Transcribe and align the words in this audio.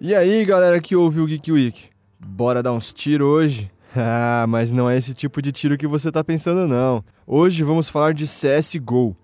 E 0.00 0.14
aí, 0.14 0.44
galera 0.44 0.80
que 0.80 0.94
ouve 0.94 1.18
o 1.18 1.26
Geek 1.26 1.50
Week? 1.50 1.86
Bora 2.24 2.62
dar 2.62 2.72
uns 2.72 2.92
tiros 2.92 3.26
hoje? 3.26 3.70
Ah, 3.96 4.44
mas 4.46 4.70
não 4.70 4.88
é 4.88 4.96
esse 4.96 5.14
tipo 5.14 5.40
de 5.40 5.50
tiro 5.50 5.76
que 5.76 5.86
você 5.86 6.12
tá 6.12 6.22
pensando 6.22 6.68
não. 6.68 7.02
Hoje 7.26 7.64
vamos 7.64 7.88
falar 7.88 8.12
de 8.12 8.26
CS:GO. 8.26 9.16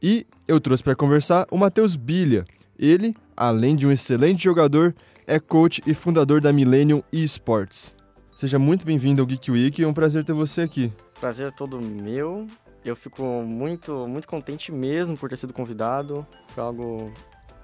E 0.00 0.24
eu 0.46 0.60
trouxe 0.60 0.84
para 0.84 0.94
conversar 0.94 1.46
o 1.50 1.58
Matheus 1.58 1.96
Bilha. 1.96 2.44
Ele, 2.78 3.14
além 3.36 3.74
de 3.74 3.86
um 3.86 3.90
excelente 3.90 4.44
jogador, 4.44 4.94
é 5.26 5.40
coach 5.40 5.82
e 5.84 5.92
fundador 5.92 6.40
da 6.40 6.52
Millennium 6.52 7.02
Esports. 7.12 7.92
Seja 8.36 8.58
muito 8.58 8.86
bem-vindo 8.86 9.20
ao 9.20 9.26
Geek 9.26 9.50
Week, 9.50 9.82
é 9.82 9.86
um 9.86 9.92
prazer 9.92 10.24
ter 10.24 10.32
você 10.32 10.62
aqui. 10.62 10.90
Prazer 11.20 11.48
é 11.48 11.50
todo 11.50 11.78
meu. 11.80 12.46
Eu 12.84 12.94
fico 12.94 13.24
muito, 13.42 14.06
muito 14.06 14.28
contente 14.28 14.70
mesmo 14.70 15.18
por 15.18 15.28
ter 15.28 15.36
sido 15.36 15.52
convidado. 15.52 16.24
Foi 16.54 16.62
algo 16.62 17.12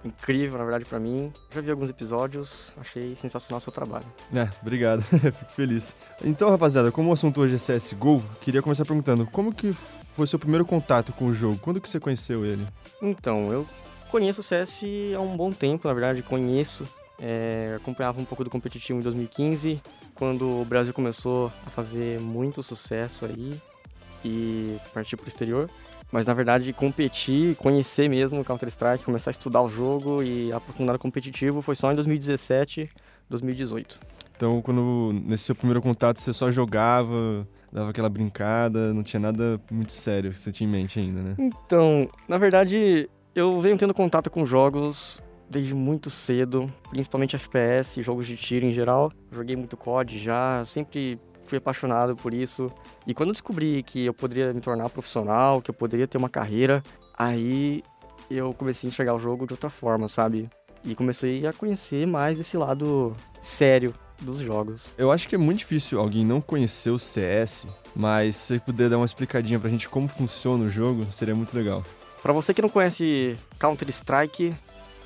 incrível, 0.04 0.58
na 0.58 0.64
verdade, 0.64 0.84
para 0.84 0.98
mim. 0.98 1.32
Já 1.52 1.60
vi 1.60 1.70
alguns 1.70 1.90
episódios, 1.90 2.72
achei 2.78 3.14
sensacional 3.16 3.58
o 3.58 3.60
seu 3.60 3.72
trabalho. 3.72 4.06
É, 4.34 4.48
obrigado, 4.62 5.02
fico 5.32 5.52
feliz. 5.52 5.94
Então, 6.24 6.50
rapaziada, 6.50 6.90
como 6.90 7.10
o 7.10 7.12
assunto 7.12 7.40
hoje 7.40 7.56
é 7.56 7.58
CSGO, 7.58 8.22
queria 8.40 8.62
começar 8.62 8.84
perguntando, 8.84 9.26
como 9.26 9.54
que 9.54 9.74
foi 10.14 10.26
seu 10.26 10.38
primeiro 10.38 10.64
contato 10.64 11.12
com 11.12 11.26
o 11.26 11.34
jogo? 11.34 11.58
Quando 11.60 11.80
que 11.80 11.88
você 11.88 12.00
conheceu 12.00 12.44
ele? 12.44 12.66
Então, 13.02 13.52
eu 13.52 13.66
conheço 14.10 14.40
o 14.40 14.44
CS 14.44 14.82
há 15.16 15.20
um 15.20 15.36
bom 15.36 15.52
tempo, 15.52 15.86
na 15.86 15.94
verdade, 15.94 16.22
conheço. 16.22 16.86
É, 17.22 17.74
acompanhava 17.76 18.18
um 18.18 18.24
pouco 18.24 18.42
do 18.42 18.48
competitivo 18.48 18.98
em 18.98 19.02
2015, 19.02 19.82
quando 20.14 20.62
o 20.62 20.64
Brasil 20.64 20.94
começou 20.94 21.52
a 21.66 21.70
fazer 21.70 22.18
muito 22.18 22.62
sucesso 22.62 23.26
aí 23.26 23.60
e 24.24 24.78
partir 24.94 25.16
para 25.16 25.26
o 25.26 25.28
exterior. 25.28 25.70
Mas 26.12 26.26
na 26.26 26.34
verdade, 26.34 26.72
competir, 26.72 27.54
conhecer 27.56 28.08
mesmo 28.08 28.40
o 28.40 28.44
Counter-Strike, 28.44 29.04
começar 29.04 29.30
a 29.30 29.32
estudar 29.32 29.62
o 29.62 29.68
jogo 29.68 30.22
e 30.22 30.52
aprofundar 30.52 30.94
no 30.94 30.98
competitivo 30.98 31.62
foi 31.62 31.76
só 31.76 31.92
em 31.92 31.94
2017, 31.94 32.90
2018. 33.28 34.00
Então, 34.36 34.62
quando 34.62 35.12
nesse 35.24 35.44
seu 35.44 35.54
primeiro 35.54 35.82
contato 35.82 36.18
você 36.18 36.32
só 36.32 36.50
jogava, 36.50 37.46
dava 37.72 37.90
aquela 37.90 38.08
brincada, 38.08 38.92
não 38.92 39.02
tinha 39.02 39.20
nada 39.20 39.60
muito 39.70 39.92
sério 39.92 40.32
que 40.32 40.38
você 40.38 40.50
tinha 40.50 40.68
em 40.68 40.72
mente 40.72 40.98
ainda, 40.98 41.20
né? 41.20 41.34
Então, 41.38 42.08
na 42.26 42.38
verdade, 42.38 43.08
eu 43.34 43.60
venho 43.60 43.78
tendo 43.78 43.94
contato 43.94 44.30
com 44.30 44.44
jogos 44.46 45.22
desde 45.48 45.74
muito 45.74 46.08
cedo, 46.08 46.72
principalmente 46.90 47.36
FPS, 47.36 48.02
jogos 48.02 48.26
de 48.26 48.36
tiro 48.36 48.64
em 48.64 48.72
geral. 48.72 49.12
Joguei 49.32 49.56
muito 49.56 49.76
COD 49.76 50.18
já, 50.18 50.64
sempre 50.64 51.18
fui 51.42 51.58
apaixonado 51.58 52.16
por 52.16 52.32
isso. 52.32 52.70
E 53.06 53.14
quando 53.14 53.32
descobri 53.32 53.82
que 53.82 54.06
eu 54.06 54.14
poderia 54.14 54.52
me 54.52 54.60
tornar 54.60 54.88
profissional, 54.90 55.60
que 55.60 55.70
eu 55.70 55.74
poderia 55.74 56.06
ter 56.06 56.18
uma 56.18 56.28
carreira, 56.28 56.82
aí 57.18 57.82
eu 58.30 58.54
comecei 58.54 58.88
a 58.88 58.92
enxergar 58.92 59.14
o 59.14 59.18
jogo 59.18 59.46
de 59.46 59.52
outra 59.52 59.68
forma, 59.68 60.08
sabe? 60.08 60.48
E 60.84 60.94
comecei 60.94 61.46
a 61.46 61.52
conhecer 61.52 62.06
mais 62.06 62.38
esse 62.38 62.56
lado 62.56 63.14
sério 63.40 63.94
dos 64.20 64.38
jogos. 64.38 64.94
Eu 64.96 65.10
acho 65.10 65.28
que 65.28 65.34
é 65.34 65.38
muito 65.38 65.58
difícil 65.58 65.98
alguém 65.98 66.24
não 66.24 66.40
conhecer 66.40 66.90
o 66.90 66.98
CS, 66.98 67.66
mas 67.94 68.36
se 68.36 68.54
você 68.54 68.60
puder 68.60 68.88
dar 68.88 68.98
uma 68.98 69.06
explicadinha 69.06 69.58
pra 69.58 69.68
gente 69.68 69.88
como 69.88 70.08
funciona 70.08 70.64
o 70.64 70.70
jogo, 70.70 71.06
seria 71.10 71.34
muito 71.34 71.56
legal. 71.56 71.82
Para 72.22 72.32
você 72.32 72.52
que 72.52 72.62
não 72.62 72.68
conhece 72.68 73.38
Counter-Strike, 73.58 74.54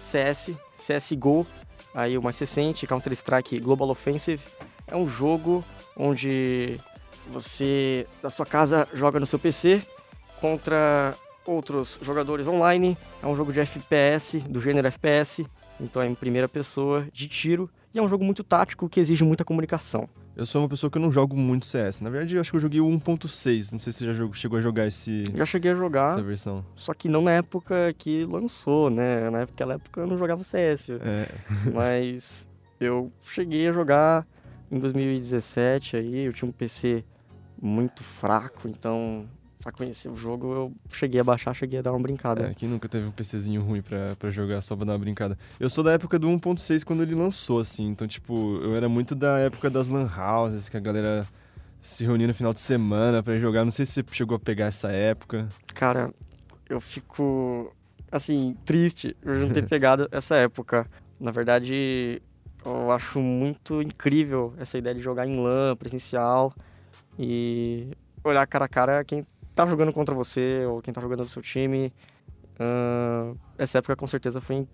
CS, 0.00 0.50
CSGO, 0.76 1.46
aí 1.94 2.18
o 2.18 2.22
mais 2.22 2.38
recente, 2.38 2.86
Counter-Strike 2.86 3.58
Global 3.60 3.88
Offensive, 3.88 4.42
é 4.86 4.96
um 4.96 5.08
jogo 5.08 5.64
onde 5.96 6.78
você 7.28 8.06
da 8.22 8.30
sua 8.30 8.46
casa 8.46 8.86
joga 8.92 9.18
no 9.18 9.26
seu 9.26 9.38
PC 9.38 9.82
contra 10.40 11.14
outros 11.46 12.00
jogadores 12.02 12.46
online. 12.46 12.96
É 13.22 13.26
um 13.26 13.36
jogo 13.36 13.52
de 13.52 13.60
FPS, 13.60 14.38
do 14.40 14.60
gênero 14.60 14.86
FPS, 14.88 15.46
então 15.80 16.02
é 16.02 16.06
em 16.06 16.14
primeira 16.14 16.48
pessoa, 16.48 17.06
de 17.12 17.28
tiro, 17.28 17.70
e 17.92 17.98
é 17.98 18.02
um 18.02 18.08
jogo 18.08 18.24
muito 18.24 18.42
tático 18.42 18.88
que 18.88 19.00
exige 19.00 19.24
muita 19.24 19.44
comunicação. 19.44 20.08
Eu 20.36 20.44
sou 20.44 20.62
uma 20.62 20.68
pessoa 20.68 20.90
que 20.90 20.98
eu 20.98 21.02
não 21.02 21.12
jogo 21.12 21.36
muito 21.36 21.64
CS. 21.64 22.00
Na 22.00 22.10
verdade, 22.10 22.34
eu 22.34 22.40
acho 22.40 22.50
que 22.50 22.56
eu 22.56 22.60
joguei 22.60 22.80
o 22.80 22.88
1.6. 22.88 23.70
Não 23.70 23.78
sei 23.78 23.92
se 23.92 24.00
você 24.00 24.12
já 24.12 24.32
chegou 24.32 24.58
a 24.58 24.60
jogar 24.60 24.88
esse. 24.88 25.24
Já 25.32 25.46
cheguei 25.46 25.70
a 25.70 25.74
jogar. 25.76 26.10
Essa 26.10 26.22
versão. 26.22 26.64
Só 26.74 26.92
que 26.92 27.08
não 27.08 27.22
na 27.22 27.30
época 27.30 27.94
que 27.96 28.24
lançou, 28.24 28.90
né? 28.90 29.30
Naquela 29.30 29.74
época 29.74 30.00
eu 30.00 30.08
não 30.08 30.18
jogava 30.18 30.42
CS. 30.42 30.90
É. 30.90 31.28
Mas 31.72 32.48
eu 32.80 33.12
cheguei 33.22 33.68
a 33.68 33.72
jogar 33.72 34.26
em 34.74 34.78
2017 34.80 35.96
aí, 35.96 36.24
eu 36.24 36.32
tinha 36.32 36.48
um 36.48 36.52
PC 36.52 37.04
muito 37.62 38.02
fraco, 38.02 38.68
então 38.68 39.24
pra 39.62 39.70
conhecer 39.72 40.10
o 40.10 40.16
jogo 40.16 40.52
eu 40.52 40.72
cheguei 40.90 41.20
a 41.20 41.24
baixar, 41.24 41.54
cheguei 41.54 41.78
a 41.78 41.82
dar 41.82 41.92
uma 41.92 42.00
brincada. 42.00 42.48
É, 42.48 42.54
quem 42.54 42.68
nunca 42.68 42.88
teve 42.88 43.06
um 43.06 43.10
PCzinho 43.12 43.62
ruim 43.62 43.80
pra, 43.80 44.16
pra 44.16 44.30
jogar 44.30 44.60
só 44.60 44.74
pra 44.74 44.84
dar 44.84 44.92
uma 44.92 44.98
brincada? 44.98 45.38
Eu 45.60 45.70
sou 45.70 45.84
da 45.84 45.92
época 45.92 46.18
do 46.18 46.28
1.6 46.28 46.84
quando 46.84 47.02
ele 47.02 47.14
lançou, 47.14 47.60
assim, 47.60 47.86
então 47.86 48.06
tipo, 48.06 48.58
eu 48.62 48.74
era 48.74 48.88
muito 48.88 49.14
da 49.14 49.38
época 49.38 49.70
das 49.70 49.88
lan 49.88 50.10
houses, 50.10 50.68
que 50.68 50.76
a 50.76 50.80
galera 50.80 51.26
se 51.80 52.04
reunia 52.04 52.26
no 52.26 52.34
final 52.34 52.52
de 52.52 52.60
semana 52.60 53.22
para 53.22 53.36
jogar, 53.36 53.64
não 53.64 53.70
sei 53.70 53.86
se 53.86 53.92
você 53.92 54.04
chegou 54.10 54.36
a 54.36 54.40
pegar 54.40 54.66
essa 54.66 54.90
época. 54.90 55.48
Cara, 55.68 56.12
eu 56.68 56.80
fico, 56.80 57.72
assim, 58.10 58.56
triste 58.64 59.16
por 59.22 59.36
não 59.36 59.50
ter 59.50 59.64
pegado 59.68 60.08
essa 60.10 60.34
época. 60.34 60.84
Na 61.20 61.30
verdade, 61.30 62.20
eu 62.64 62.90
acho 62.92 63.20
muito 63.20 63.82
incrível 63.82 64.54
essa 64.58 64.78
ideia 64.78 64.94
de 64.94 65.00
jogar 65.00 65.26
em 65.26 65.36
LAN, 65.36 65.76
presencial, 65.76 66.52
e 67.18 67.88
olhar 68.22 68.46
cara 68.46 68.64
a 68.64 68.68
cara 68.68 69.04
quem 69.04 69.24
tá 69.54 69.66
jogando 69.66 69.92
contra 69.92 70.14
você 70.14 70.64
ou 70.66 70.80
quem 70.80 70.92
tá 70.92 71.00
jogando 71.00 71.22
no 71.24 71.28
seu 71.28 71.42
time. 71.42 71.92
Uh, 72.54 73.36
essa 73.58 73.78
época 73.78 73.96
com 73.96 74.06
certeza 74.06 74.40
foi 74.40 74.66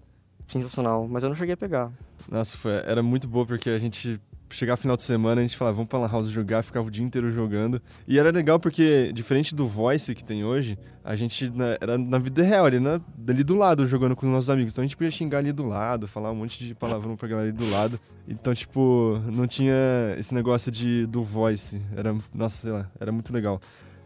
sensacional, 0.46 1.06
mas 1.08 1.22
eu 1.22 1.28
não 1.28 1.36
cheguei 1.36 1.54
a 1.54 1.56
pegar. 1.56 1.90
Nossa, 2.28 2.56
foi, 2.56 2.72
era 2.72 3.02
muito 3.02 3.26
boa 3.26 3.46
porque 3.46 3.70
a 3.70 3.78
gente 3.78 4.20
chegar 4.50 4.76
final 4.76 4.96
de 4.96 5.02
semana, 5.02 5.40
a 5.40 5.42
gente 5.42 5.56
falava, 5.56 5.76
vamos 5.76 5.88
pra 5.88 5.98
Lan 5.98 6.08
House 6.08 6.28
jogar, 6.28 6.62
ficava 6.62 6.86
o 6.86 6.90
dia 6.90 7.04
inteiro 7.04 7.30
jogando. 7.30 7.80
E 8.06 8.18
era 8.18 8.30
legal 8.30 8.58
porque, 8.58 9.12
diferente 9.12 9.54
do 9.54 9.66
Voice 9.66 10.14
que 10.14 10.24
tem 10.24 10.44
hoje, 10.44 10.78
a 11.04 11.16
gente 11.16 11.50
na, 11.50 11.76
era 11.80 11.96
na 11.96 12.18
vida 12.18 12.42
real, 12.42 12.66
ali, 12.66 12.78
na, 12.78 13.00
ali 13.28 13.44
do 13.44 13.54
lado, 13.54 13.86
jogando 13.86 14.14
com 14.14 14.26
nossos 14.26 14.50
amigos. 14.50 14.72
Então 14.72 14.82
a 14.82 14.86
gente 14.86 14.96
podia 14.96 15.10
xingar 15.10 15.38
ali 15.38 15.52
do 15.52 15.66
lado, 15.66 16.06
falar 16.06 16.30
um 16.30 16.36
monte 16.36 16.64
de 16.64 16.74
palavrão 16.74 17.16
pra 17.16 17.28
galera 17.28 17.48
ali 17.48 17.56
do 17.56 17.70
lado. 17.70 17.98
Então, 18.28 18.54
tipo, 18.54 19.20
não 19.26 19.46
tinha 19.46 19.74
esse 20.18 20.34
negócio 20.34 20.70
de 20.70 21.06
do 21.06 21.22
Voice. 21.22 21.80
Era, 21.96 22.14
nossa, 22.34 22.56
sei 22.62 22.72
lá, 22.72 22.90
era 23.00 23.10
muito 23.10 23.32
legal. 23.32 23.60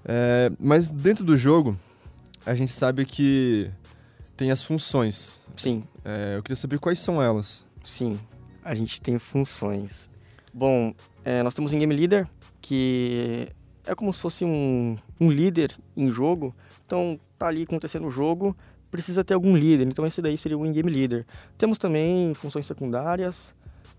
É, 0.05 0.51
mas 0.59 0.91
dentro 0.91 1.25
do 1.25 1.37
jogo, 1.37 1.77
a 2.45 2.55
gente 2.55 2.73
sabe 2.73 3.05
que 3.05 3.71
tem 4.37 4.51
as 4.51 4.63
funções. 4.63 5.41
Sim. 5.57 5.85
É, 6.05 6.37
eu 6.37 6.43
queria 6.43 6.57
saber 6.57 6.79
quais 6.79 7.01
são 7.01 7.23
elas. 7.23 7.65
Sim, 7.85 8.19
a 8.63 8.75
gente 8.75 9.01
tem 9.01 9.19
funções. 9.19 10.11
Bom, 10.57 10.95
é, 11.25 11.43
nós 11.43 11.53
temos 11.53 11.73
um 11.73 11.79
Game 11.81 11.93
Leader, 11.93 12.29
que 12.61 13.49
é 13.85 13.93
como 13.93 14.15
se 14.15 14.21
fosse 14.21 14.45
um, 14.45 14.97
um 15.21 15.29
líder 15.29 15.77
em 15.97 16.13
jogo. 16.13 16.55
Então, 16.87 17.19
tá 17.37 17.49
ali 17.49 17.65
acontecendo 17.65 18.07
o 18.07 18.11
jogo, 18.11 18.57
precisa 18.89 19.25
ter 19.25 19.35
algum 19.35 19.57
líder. 19.57 19.89
Então, 19.89 20.07
esse 20.07 20.23
daí 20.23 20.39
seria 20.39 20.57
o 20.57 20.65
In-Game 20.65 20.89
Leader. 20.89 21.27
Temos 21.59 21.77
também 21.77 22.33
funções 22.35 22.67
secundárias. 22.67 23.53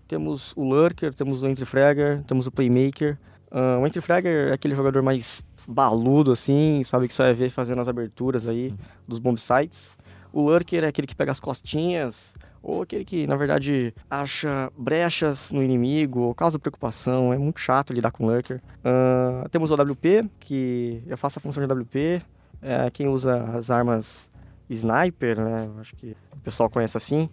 Temos 0.08 0.54
o 0.56 0.64
Lurker, 0.64 1.12
temos 1.12 1.42
o 1.42 1.46
Entry 1.46 1.66
Fragger, 1.66 2.24
temos 2.24 2.46
o 2.46 2.50
Playmaker. 2.50 3.18
Uh, 3.50 3.82
o 3.82 3.86
Entry 3.86 4.00
Fragger 4.00 4.48
é 4.48 4.52
aquele 4.54 4.74
jogador 4.74 5.02
mais 5.02 5.44
baludo, 5.68 6.32
assim, 6.32 6.82
sabe? 6.84 7.06
Que 7.06 7.12
só 7.12 7.24
vai 7.24 7.34
ver 7.34 7.50
fazendo 7.50 7.82
as 7.82 7.88
aberturas 7.88 8.48
aí 8.48 8.68
uhum. 8.68 8.76
dos 9.06 9.18
bomb 9.18 9.36
sites. 9.36 9.90
O 10.32 10.40
Lurker 10.48 10.84
é 10.84 10.86
aquele 10.86 11.06
que 11.06 11.14
pega 11.14 11.32
as 11.32 11.40
costinhas, 11.40 12.34
ou 12.66 12.82
aquele 12.82 13.04
que, 13.04 13.28
na 13.28 13.36
verdade, 13.36 13.94
acha 14.10 14.72
brechas 14.76 15.52
no 15.52 15.62
inimigo, 15.62 16.22
ou 16.22 16.34
causa 16.34 16.58
preocupação. 16.58 17.32
É 17.32 17.38
muito 17.38 17.60
chato 17.60 17.92
lidar 17.92 18.10
com 18.10 18.26
Lurker. 18.26 18.60
Uh, 18.80 19.48
temos 19.50 19.70
o 19.70 19.74
WP, 19.74 20.28
que 20.40 21.00
eu 21.06 21.16
faço 21.16 21.38
a 21.38 21.42
função 21.42 21.64
de 21.64 21.72
WP. 21.72 22.20
É 22.60 22.90
quem 22.90 23.06
usa 23.06 23.40
as 23.56 23.70
armas 23.70 24.28
Sniper, 24.68 25.40
né? 25.40 25.70
Acho 25.80 25.94
que 25.94 26.16
o 26.32 26.40
pessoal 26.40 26.68
conhece 26.68 26.96
assim. 26.96 27.30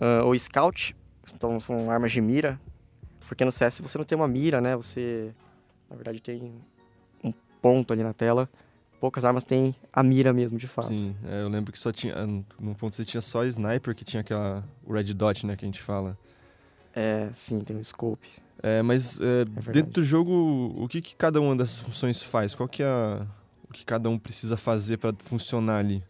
Uh, 0.00 0.24
ou 0.24 0.36
Scout, 0.36 0.92
então 1.32 1.60
são 1.60 1.88
armas 1.88 2.10
de 2.10 2.20
mira. 2.20 2.60
Porque 3.28 3.44
no 3.44 3.52
CS 3.52 3.80
você 3.80 3.96
não 3.96 4.04
tem 4.04 4.18
uma 4.18 4.26
mira, 4.26 4.60
né? 4.60 4.74
Você, 4.74 5.32
na 5.88 5.94
verdade, 5.94 6.20
tem 6.20 6.52
ponto 7.62 7.92
ali 7.92 8.02
na 8.02 8.12
tela. 8.12 8.50
Poucas 9.00 9.24
armas 9.24 9.44
têm 9.44 9.74
a 9.92 10.02
mira 10.02 10.32
mesmo, 10.32 10.58
de 10.58 10.66
fato. 10.66 10.88
Sim, 10.88 11.14
é, 11.24 11.42
eu 11.42 11.48
lembro 11.48 11.72
que 11.72 11.78
só 11.78 11.92
tinha. 11.92 12.14
No 12.58 12.74
ponto 12.74 12.96
você 12.96 13.04
tinha 13.04 13.20
só 13.20 13.44
sniper, 13.44 13.94
que 13.94 14.04
tinha 14.04 14.20
aquela. 14.20 14.64
O 14.84 14.92
red 14.92 15.14
dot, 15.14 15.46
né, 15.46 15.56
que 15.56 15.64
a 15.64 15.68
gente 15.68 15.80
fala. 15.80 16.18
É, 16.94 17.28
sim, 17.32 17.60
tem 17.60 17.76
o 17.76 17.84
scope. 17.84 18.28
É, 18.60 18.82
mas 18.82 19.20
é, 19.20 19.42
é 19.42 19.72
dentro 19.72 19.92
do 19.92 20.04
jogo, 20.04 20.74
o 20.76 20.88
que, 20.88 21.00
que 21.00 21.14
cada 21.14 21.40
uma 21.40 21.54
dessas 21.54 21.78
funções 21.78 22.20
faz? 22.20 22.56
Qual 22.56 22.68
que 22.68 22.82
é 22.82 22.86
a, 22.86 23.24
o 23.68 23.72
que 23.72 23.84
cada 23.84 24.08
um 24.08 24.18
precisa 24.18 24.56
fazer 24.56 24.96
para 24.96 25.14
funcionar 25.24 25.78
ali? 25.78 26.02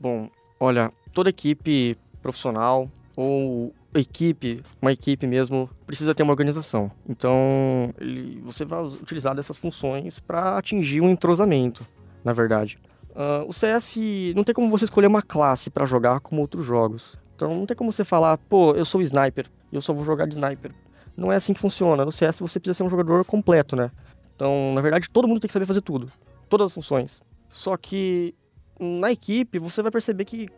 Bom, 0.00 0.30
olha, 0.58 0.90
toda 1.12 1.28
equipe 1.28 1.98
profissional 2.22 2.90
ou 3.14 3.74
equipe, 3.94 4.62
uma 4.80 4.92
equipe 4.92 5.26
mesmo, 5.26 5.68
precisa 5.86 6.14
ter 6.14 6.22
uma 6.22 6.32
organização. 6.32 6.90
Então, 7.08 7.94
ele, 7.98 8.40
você 8.44 8.64
vai 8.64 8.82
utilizar 8.82 9.34
dessas 9.34 9.56
funções 9.56 10.18
para 10.18 10.58
atingir 10.58 11.00
um 11.00 11.10
entrosamento, 11.10 11.86
na 12.24 12.32
verdade. 12.32 12.78
Uh, 13.10 13.48
o 13.48 13.52
CS 13.52 13.96
não 14.34 14.42
tem 14.42 14.54
como 14.54 14.68
você 14.68 14.84
escolher 14.84 15.06
uma 15.06 15.22
classe 15.22 15.70
para 15.70 15.86
jogar 15.86 16.20
como 16.20 16.40
outros 16.40 16.66
jogos. 16.66 17.16
Então 17.36 17.54
não 17.54 17.66
tem 17.66 17.76
como 17.76 17.90
você 17.90 18.04
falar, 18.04 18.38
pô, 18.38 18.72
eu 18.74 18.84
sou 18.84 19.00
sniper, 19.02 19.46
eu 19.72 19.80
só 19.80 19.92
vou 19.92 20.04
jogar 20.04 20.26
de 20.26 20.34
sniper. 20.34 20.72
Não 21.16 21.32
é 21.32 21.36
assim 21.36 21.52
que 21.52 21.60
funciona. 21.60 22.04
No 22.04 22.10
CS 22.10 22.40
você 22.40 22.58
precisa 22.58 22.78
ser 22.78 22.82
um 22.82 22.90
jogador 22.90 23.24
completo, 23.24 23.76
né? 23.76 23.90
Então, 24.34 24.72
na 24.74 24.80
verdade, 24.80 25.08
todo 25.08 25.28
mundo 25.28 25.40
tem 25.40 25.46
que 25.46 25.52
saber 25.52 25.66
fazer 25.66 25.80
tudo. 25.80 26.10
Todas 26.48 26.66
as 26.66 26.72
funções. 26.72 27.22
Só 27.48 27.76
que 27.76 28.34
na 28.80 29.12
equipe 29.12 29.60
você 29.60 29.80
vai 29.80 29.92
perceber 29.92 30.24
que 30.24 30.48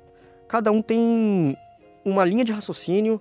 cada 0.49 0.73
um 0.73 0.81
tem 0.81 1.57
uma 2.07 2.25
linha 2.25 2.45
de 2.45 2.53
raciocínio 2.53 3.21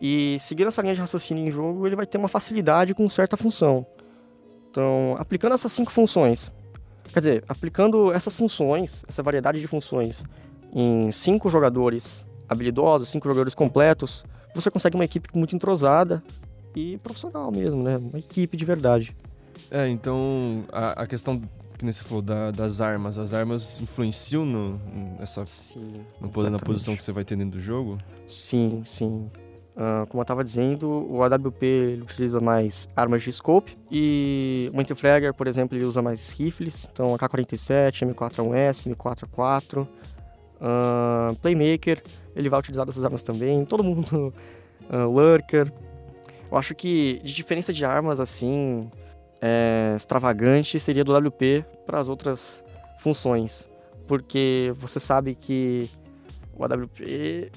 e 0.00 0.36
seguindo 0.38 0.68
essa 0.68 0.82
linha 0.82 0.94
de 0.94 1.00
raciocínio 1.00 1.46
em 1.46 1.50
jogo, 1.50 1.86
ele 1.86 1.96
vai 1.96 2.06
ter 2.06 2.18
uma 2.18 2.28
facilidade 2.28 2.94
com 2.94 3.08
certa 3.08 3.36
função. 3.36 3.86
Então, 4.70 5.16
aplicando 5.18 5.54
essas 5.54 5.72
cinco 5.72 5.90
funções, 5.90 6.52
quer 7.12 7.20
dizer, 7.20 7.44
aplicando 7.48 8.12
essas 8.12 8.34
funções, 8.34 9.02
essa 9.08 9.22
variedade 9.22 9.60
de 9.60 9.66
funções 9.66 10.22
em 10.72 11.10
cinco 11.10 11.48
jogadores 11.48 12.26
habilidosos, 12.48 13.08
cinco 13.08 13.26
jogadores 13.26 13.54
completos, 13.54 14.24
você 14.54 14.70
consegue 14.70 14.94
uma 14.94 15.04
equipe 15.04 15.28
muito 15.34 15.56
entrosada 15.56 16.22
e 16.76 16.98
profissional 16.98 17.50
mesmo, 17.50 17.82
né? 17.82 17.96
Uma 17.96 18.18
equipe 18.18 18.56
de 18.56 18.64
verdade. 18.64 19.16
É, 19.70 19.88
então 19.88 20.64
a, 20.70 21.02
a 21.02 21.06
questão 21.06 21.40
que 21.78 21.84
nem 21.84 21.92
você 21.92 22.02
falou 22.02 22.20
da, 22.20 22.50
das 22.50 22.80
armas, 22.80 23.16
as 23.18 23.32
armas 23.32 23.80
influenciam 23.80 24.44
no, 24.44 24.80
nessa, 25.18 25.46
Sim, 25.46 26.04
no 26.20 26.28
poder 26.28 26.50
na 26.50 26.58
posição 26.58 26.96
que 26.96 27.02
você 27.02 27.12
vai 27.12 27.24
ter 27.24 27.36
dentro 27.36 27.58
do 27.58 27.60
jogo? 27.60 27.96
Sim, 28.26 28.82
sim. 28.84 29.30
Uh, 29.76 30.04
como 30.08 30.20
eu 30.20 30.22
estava 30.22 30.42
dizendo, 30.42 30.88
o 30.88 31.22
AWP 31.22 32.00
utiliza 32.02 32.40
mais 32.40 32.88
armas 32.96 33.22
de 33.22 33.30
scope 33.30 33.78
e 33.88 34.68
o 34.74 34.80
Anti-Flagger, 34.80 35.32
por 35.32 35.46
exemplo, 35.46 35.78
ele 35.78 35.84
usa 35.84 36.02
mais 36.02 36.30
rifles, 36.30 36.88
então 36.92 37.14
AK-47, 37.14 38.12
M4A1S, 38.12 38.92
M4A4. 38.92 39.86
Uh, 40.60 41.36
Playmaker, 41.36 42.02
ele 42.34 42.48
vai 42.48 42.58
utilizar 42.58 42.84
dessas 42.84 43.04
armas 43.04 43.22
também. 43.22 43.64
Todo 43.64 43.84
mundo, 43.84 44.34
uh, 44.90 45.06
Lurker. 45.08 45.72
Eu 46.50 46.58
acho 46.58 46.74
que 46.74 47.20
de 47.22 47.32
diferença 47.32 47.72
de 47.72 47.84
armas 47.84 48.18
assim, 48.18 48.90
é, 49.40 49.94
extravagante 49.96 50.78
seria 50.80 51.04
do 51.04 51.16
WP 51.16 51.64
para 51.86 51.98
as 51.98 52.08
outras 52.08 52.64
funções, 52.98 53.68
porque 54.06 54.72
você 54.76 54.98
sabe 54.98 55.34
que 55.34 55.90
o 56.54 56.64
AWP 56.64 57.50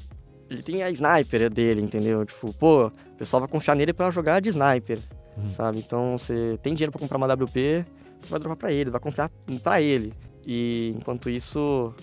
ele 0.49 0.61
tem 0.61 0.83
a 0.83 0.89
sniper 0.91 1.49
dele, 1.49 1.81
entendeu? 1.81 2.25
Tipo, 2.25 2.53
pô, 2.53 2.87
o 2.87 3.15
pessoal 3.17 3.39
vai 3.39 3.49
confiar 3.49 3.75
nele 3.75 3.93
para 3.93 4.11
jogar 4.11 4.41
de 4.41 4.49
sniper, 4.49 4.99
uhum. 5.37 5.47
sabe? 5.47 5.79
Então 5.79 6.17
você 6.17 6.59
tem 6.61 6.73
dinheiro 6.73 6.91
para 6.91 6.99
comprar 6.99 7.17
uma 7.17 7.33
WP, 7.33 7.85
você 8.19 8.29
vai 8.29 8.39
dropar 8.39 8.57
para 8.57 8.71
ele, 8.71 8.89
vai 8.91 8.99
confiar 8.99 9.31
para 9.63 9.81
ele. 9.81 10.13
E 10.45 10.93
enquanto 10.97 11.29
isso. 11.29 11.93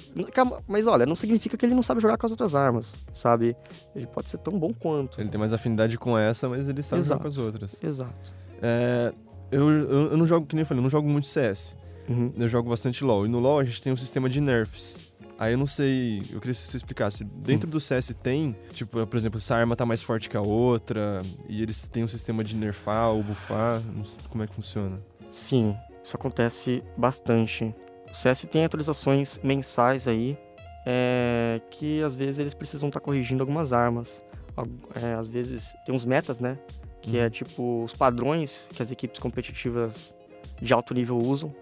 Mas 0.67 0.87
olha, 0.87 1.05
não 1.05 1.15
significa 1.15 1.57
que 1.57 1.67
ele 1.67 1.75
não 1.75 1.83
sabe 1.83 2.01
jogar 2.01 2.17
com 2.17 2.25
as 2.25 2.31
outras 2.33 2.55
armas, 2.55 2.95
sabe? 3.13 3.57
Ele 3.95 4.07
pode 4.07 4.31
ser 4.31 4.39
tão 4.39 4.57
bom 4.59 4.73
quanto. 4.73 5.21
Ele 5.21 5.29
tem 5.29 5.39
mais 5.39 5.53
afinidade 5.53 5.99
com 5.99 6.17
essa, 6.17 6.49
mas 6.49 6.69
ele 6.69 6.83
sabe 6.83 7.01
Exato. 7.01 7.19
jogar 7.19 7.23
com 7.23 7.29
as 7.29 7.39
outras. 7.39 7.83
Exato. 7.83 8.33
É, 8.63 9.13
eu, 9.50 9.71
eu, 9.71 10.11
eu, 10.12 10.17
não 10.17 10.27
jogo, 10.27 10.47
que 10.47 10.55
nem 10.55 10.62
eu 10.62 10.67
falei, 10.67 10.81
eu 10.81 10.83
não 10.83 10.91
jogo 10.91 11.09
muito 11.09 11.27
CS. 11.27 11.75
Uhum. 12.09 12.33
Eu 12.37 12.49
jogo 12.49 12.71
bastante 12.71 13.05
LoL. 13.05 13.27
E 13.27 13.29
no 13.29 13.39
LoL 13.39 13.59
a 13.59 13.65
gente 13.65 13.83
tem 13.83 13.93
um 13.93 13.97
sistema 13.97 14.29
de 14.29 14.41
nerfs. 14.41 15.00
Aí 15.39 15.53
eu 15.53 15.59
não 15.59 15.69
sei, 15.69 16.19
eu 16.33 16.41
queria 16.41 16.53
que 16.53 16.55
você 16.55 16.77
explicasse. 16.77 17.23
Dentro 17.23 17.71
do 17.71 17.79
CS 17.79 18.12
tem, 18.21 18.56
tipo, 18.73 19.06
por 19.06 19.17
exemplo, 19.17 19.39
essa 19.39 19.55
arma 19.55 19.77
tá 19.77 19.87
mais 19.87 20.03
forte 20.03 20.29
que 20.29 20.37
a 20.37 20.41
outra, 20.41 21.23
e 21.49 21.62
eles 21.62 21.87
têm 21.87 22.03
um 22.03 22.09
sistema 22.09 22.43
de 22.43 22.56
nerfar 22.56 23.11
ou 23.11 23.23
buffar, 23.23 23.81
como 24.29 24.43
é 24.43 24.49
que 24.49 24.55
funciona? 24.55 24.99
Sim, 25.31 25.77
isso 26.03 26.17
acontece 26.17 26.83
bastante. 26.97 27.73
O 28.11 28.17
CS 28.17 28.49
tem 28.51 28.65
atualizações 28.65 29.39
mensais 29.44 30.09
aí, 30.09 30.37
é, 30.85 31.61
que 31.71 32.03
às 32.03 32.17
vezes 32.17 32.41
eles 32.41 32.55
precisam 32.55 32.89
estar 32.89 32.99
tá 32.99 33.05
corrigindo 33.05 33.41
algumas 33.41 33.73
armas. 33.73 34.21
É, 35.01 35.12
às 35.15 35.29
vezes 35.29 35.73
tem 35.87 35.94
uns 35.94 36.05
metas, 36.05 36.41
né? 36.41 36.59
Que 37.00 37.17
é 37.17 37.21
uhum. 37.21 37.27
é 37.27 37.31
tipo 37.31 37.85
os 37.85 37.95
padrões 37.95 38.69
que 38.73 38.83
as 38.83 38.91
equipes 38.91 39.19
competitivas 39.19 40.15
de 40.61 40.73
alto 40.73 40.95
nível 40.95 41.19
usam. 41.19 41.55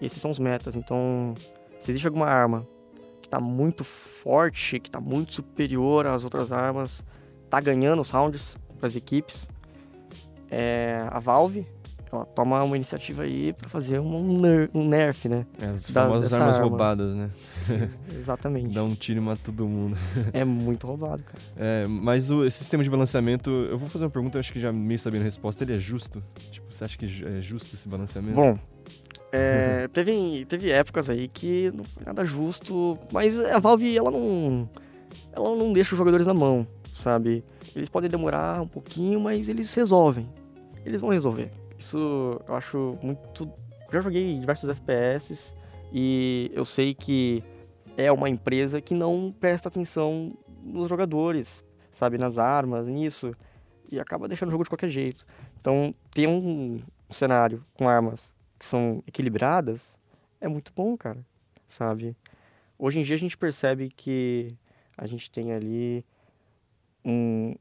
E 0.00 0.06
esses 0.06 0.20
são 0.20 0.30
os 0.30 0.38
metas. 0.38 0.76
Então, 0.76 1.34
se 1.80 1.90
existe 1.90 2.06
alguma 2.06 2.26
arma 2.26 2.66
que 3.20 3.26
está 3.26 3.40
muito 3.40 3.84
forte, 3.84 4.80
que 4.80 4.88
está 4.88 5.00
muito 5.00 5.32
superior 5.32 6.06
às 6.06 6.24
outras 6.24 6.52
armas, 6.52 7.04
está 7.44 7.60
ganhando 7.60 8.02
os 8.02 8.10
rounds 8.10 8.56
para 8.78 8.86
as 8.86 8.96
equipes, 8.96 9.48
é, 10.50 11.06
a 11.10 11.18
Valve 11.18 11.66
ela 12.12 12.24
toma 12.24 12.62
uma 12.62 12.76
iniciativa 12.76 13.22
aí 13.22 13.52
para 13.52 13.68
fazer 13.68 13.98
um, 13.98 14.40
ner 14.40 14.70
um 14.74 14.86
nerf, 14.86 15.28
né? 15.28 15.46
É, 15.60 15.66
as 15.66 15.88
famosas 15.88 16.32
armas 16.32 16.56
arma. 16.56 16.68
roubadas, 16.68 17.14
né? 17.14 17.30
Exatamente. 18.18 18.74
Dá 18.74 18.84
um 18.84 18.94
tiro 18.94 19.18
e 19.18 19.22
mata 19.22 19.40
todo 19.44 19.66
mundo. 19.66 19.96
é 20.32 20.44
muito 20.44 20.86
roubado, 20.86 21.22
cara. 21.22 21.42
É, 21.56 21.86
mas 21.86 22.30
o, 22.30 22.44
esse 22.44 22.58
sistema 22.58 22.82
de 22.84 22.90
balanceamento, 22.90 23.50
eu 23.50 23.78
vou 23.78 23.88
fazer 23.88 24.04
uma 24.04 24.10
pergunta, 24.10 24.38
eu 24.38 24.40
acho 24.40 24.52
que 24.52 24.60
já 24.60 24.72
meio 24.72 24.98
sabendo 24.98 25.22
a 25.22 25.24
resposta, 25.24 25.64
ele 25.64 25.74
é 25.74 25.78
justo? 25.78 26.22
Tipo, 26.50 26.72
você 26.72 26.84
acha 26.84 26.96
que 26.98 27.04
é 27.06 27.40
justo 27.40 27.74
esse 27.74 27.88
balanceamento? 27.88 28.34
Bom, 28.36 28.58
é, 29.32 29.88
teve, 29.92 30.44
teve 30.46 30.70
épocas 30.70 31.10
aí 31.10 31.26
que 31.26 31.72
não 31.74 31.84
foi 31.84 32.04
nada 32.04 32.24
justo, 32.24 32.96
mas 33.10 33.38
a 33.38 33.58
Valve, 33.58 33.96
ela 33.96 34.10
não, 34.10 34.68
ela 35.32 35.56
não 35.56 35.72
deixa 35.72 35.94
os 35.94 35.98
jogadores 35.98 36.26
na 36.26 36.34
mão, 36.34 36.66
sabe? 36.92 37.44
Eles 37.74 37.88
podem 37.88 38.08
demorar 38.08 38.60
um 38.62 38.68
pouquinho, 38.68 39.20
mas 39.20 39.48
eles 39.48 39.74
resolvem. 39.74 40.28
Eles 40.84 41.00
vão 41.00 41.10
resolver. 41.10 41.50
Isso 41.78 42.40
eu 42.46 42.54
acho 42.54 42.98
muito. 43.02 43.50
Já 43.92 44.00
joguei 44.00 44.38
diversos 44.38 44.68
FPS 44.70 45.54
e 45.92 46.50
eu 46.54 46.64
sei 46.64 46.94
que 46.94 47.42
é 47.96 48.10
uma 48.10 48.28
empresa 48.28 48.80
que 48.80 48.94
não 48.94 49.34
presta 49.38 49.68
atenção 49.68 50.36
nos 50.62 50.88
jogadores, 50.88 51.64
sabe, 51.92 52.18
nas 52.18 52.38
armas, 52.38 52.86
nisso, 52.86 53.34
e 53.90 54.00
acaba 54.00 54.26
deixando 54.26 54.48
o 54.48 54.52
jogo 54.52 54.64
de 54.64 54.70
qualquer 54.70 54.88
jeito. 54.88 55.24
Então, 55.60 55.94
ter 56.12 56.26
um 56.26 56.82
cenário 57.10 57.64
com 57.74 57.88
armas 57.88 58.32
que 58.58 58.66
são 58.66 59.02
equilibradas 59.06 59.96
é 60.40 60.48
muito 60.48 60.72
bom, 60.74 60.96
cara, 60.96 61.24
sabe? 61.66 62.16
Hoje 62.78 62.98
em 62.98 63.02
dia 63.02 63.14
a 63.14 63.18
gente 63.18 63.36
percebe 63.36 63.88
que 63.88 64.56
a 64.96 65.06
gente 65.06 65.30
tem 65.30 65.52
ali 65.52 66.04
um, 67.04 67.54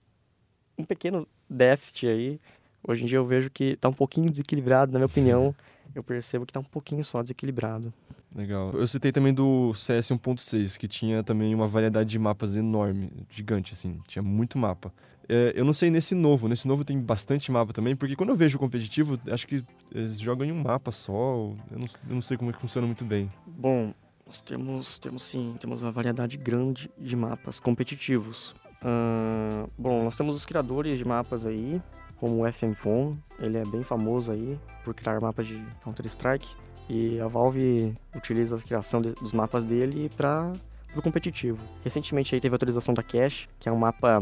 um 0.77 0.83
pequeno 0.83 1.27
déficit 1.49 2.07
aí 2.07 2.41
Hoje 2.85 3.03
em 3.03 3.05
dia 3.05 3.17
eu 3.17 3.25
vejo 3.25 3.49
que 3.49 3.73
está 3.73 3.89
um 3.89 3.93
pouquinho 3.93 4.29
desequilibrado, 4.29 4.91
na 4.91 4.99
minha 4.99 5.05
opinião. 5.05 5.55
Eu 5.95 6.03
percebo 6.03 6.45
que 6.45 6.49
está 6.49 6.59
um 6.59 6.65
pouquinho 6.65 7.03
só 7.03 7.21
desequilibrado. 7.21 7.93
Legal. 8.35 8.71
Eu 8.73 8.87
citei 8.87 9.11
também 9.11 9.33
do 9.33 9.73
CS 9.75 10.09
1.6, 10.09 10.77
que 10.77 10.87
tinha 10.87 11.23
também 11.23 11.53
uma 11.53 11.67
variedade 11.67 12.09
de 12.09 12.17
mapas 12.17 12.55
enorme, 12.55 13.11
gigante, 13.29 13.73
assim. 13.73 13.99
Tinha 14.07 14.23
muito 14.23 14.57
mapa. 14.57 14.91
É, 15.29 15.53
eu 15.55 15.63
não 15.63 15.71
sei 15.71 15.89
nesse 15.89 16.15
novo. 16.15 16.47
Nesse 16.47 16.67
novo 16.67 16.83
tem 16.83 16.99
bastante 16.99 17.51
mapa 17.51 17.71
também, 17.71 17.95
porque 17.95 18.15
quando 18.15 18.29
eu 18.29 18.35
vejo 18.35 18.57
o 18.57 18.59
competitivo, 18.59 19.19
acho 19.29 19.47
que 19.47 19.63
eles 19.93 20.19
jogam 20.19 20.45
em 20.45 20.51
um 20.51 20.61
mapa 20.61 20.91
só. 20.91 21.53
Eu 21.71 21.79
não, 21.79 21.87
eu 22.09 22.15
não 22.15 22.21
sei 22.21 22.35
como 22.35 22.49
é 22.49 22.53
que 22.53 22.59
funciona 22.59 22.87
muito 22.87 23.05
bem. 23.05 23.31
Bom, 23.45 23.93
nós 24.25 24.41
temos, 24.41 24.97
temos 24.97 25.23
sim, 25.23 25.55
temos 25.59 25.83
uma 25.83 25.91
variedade 25.91 26.35
grande 26.37 26.89
de 26.97 27.15
mapas 27.15 27.59
competitivos. 27.59 28.55
Uh, 28.81 29.69
bom, 29.77 30.03
nós 30.03 30.17
temos 30.17 30.35
os 30.35 30.43
criadores 30.43 30.97
de 30.97 31.05
mapas 31.05 31.45
aí, 31.45 31.81
como 32.23 32.41
o 32.41 32.49
FM 32.49 32.73
Phone, 32.73 33.21
ele 33.37 33.57
é 33.57 33.65
bem 33.65 33.83
famoso 33.83 34.31
aí 34.31 34.57
por 34.85 34.93
criar 34.93 35.19
mapas 35.19 35.45
de 35.45 35.61
Counter-Strike 35.83 36.55
e 36.87 37.19
a 37.19 37.27
Valve 37.27 37.93
utiliza 38.15 38.55
a 38.55 38.59
criação 38.59 39.01
de, 39.01 39.11
dos 39.15 39.33
mapas 39.33 39.65
dele 39.65 40.09
para 40.15 40.53
o 40.95 41.01
competitivo. 41.01 41.59
Recentemente 41.83 42.33
aí 42.33 42.39
teve 42.39 42.53
a 42.53 42.55
atualização 42.55 42.93
da 42.93 43.03
Cache, 43.03 43.49
que 43.59 43.67
é 43.67 43.71
um 43.73 43.77
mapa 43.77 44.19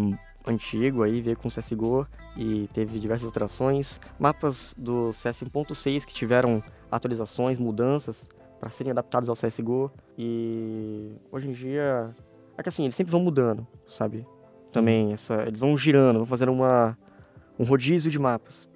antigo 0.47 1.03
aí, 1.03 1.21
veio 1.21 1.37
com 1.37 1.47
CSGO 1.47 2.07
e 2.35 2.67
teve 2.73 2.97
diversas 2.97 3.27
alterações. 3.27 4.01
Mapas 4.17 4.73
do 4.75 5.13
CS 5.13 5.43
1.6 5.43 6.03
que 6.03 6.13
tiveram 6.15 6.63
atualizações, 6.91 7.59
mudanças 7.59 8.27
para 8.59 8.71
serem 8.71 8.89
adaptados 8.89 9.29
ao 9.29 9.35
CSGO 9.35 9.91
e 10.17 11.11
hoje 11.31 11.49
em 11.49 11.51
dia 11.51 12.15
é 12.57 12.63
que 12.63 12.69
assim, 12.69 12.81
eles 12.81 12.95
sempre 12.95 13.11
vão 13.11 13.21
mudando, 13.21 13.67
sabe? 13.87 14.25
Também 14.71 15.13
essa, 15.13 15.43
eles 15.43 15.59
vão 15.59 15.77
girando, 15.77 16.17
vão 16.17 16.25
fazendo 16.25 16.51
uma 16.51 16.97
um 17.61 17.63
rodízio 17.63 18.09
de 18.09 18.17
mapas, 18.17 18.67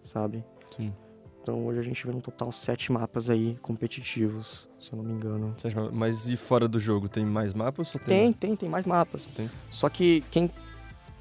sabe? 0.00 0.42
Sim. 0.74 0.94
Então 1.42 1.66
hoje 1.66 1.78
a 1.78 1.82
gente 1.82 2.06
vê 2.06 2.12
no 2.12 2.22
total 2.22 2.50
sete 2.50 2.90
mapas 2.90 3.28
aí 3.28 3.58
competitivos, 3.60 4.66
se 4.80 4.92
eu 4.92 4.96
não 4.96 5.04
me 5.04 5.12
engano. 5.12 5.54
Mas 5.92 6.26
e 6.30 6.36
fora 6.36 6.66
do 6.66 6.80
jogo, 6.80 7.06
tem 7.06 7.24
mais 7.24 7.52
mapas? 7.52 7.92
Tem, 7.92 8.00
tem, 8.00 8.32
tem, 8.32 8.56
tem 8.56 8.68
mais 8.68 8.86
mapas. 8.86 9.26
Tem. 9.36 9.50
Só 9.70 9.90
que 9.90 10.24
quem, 10.30 10.50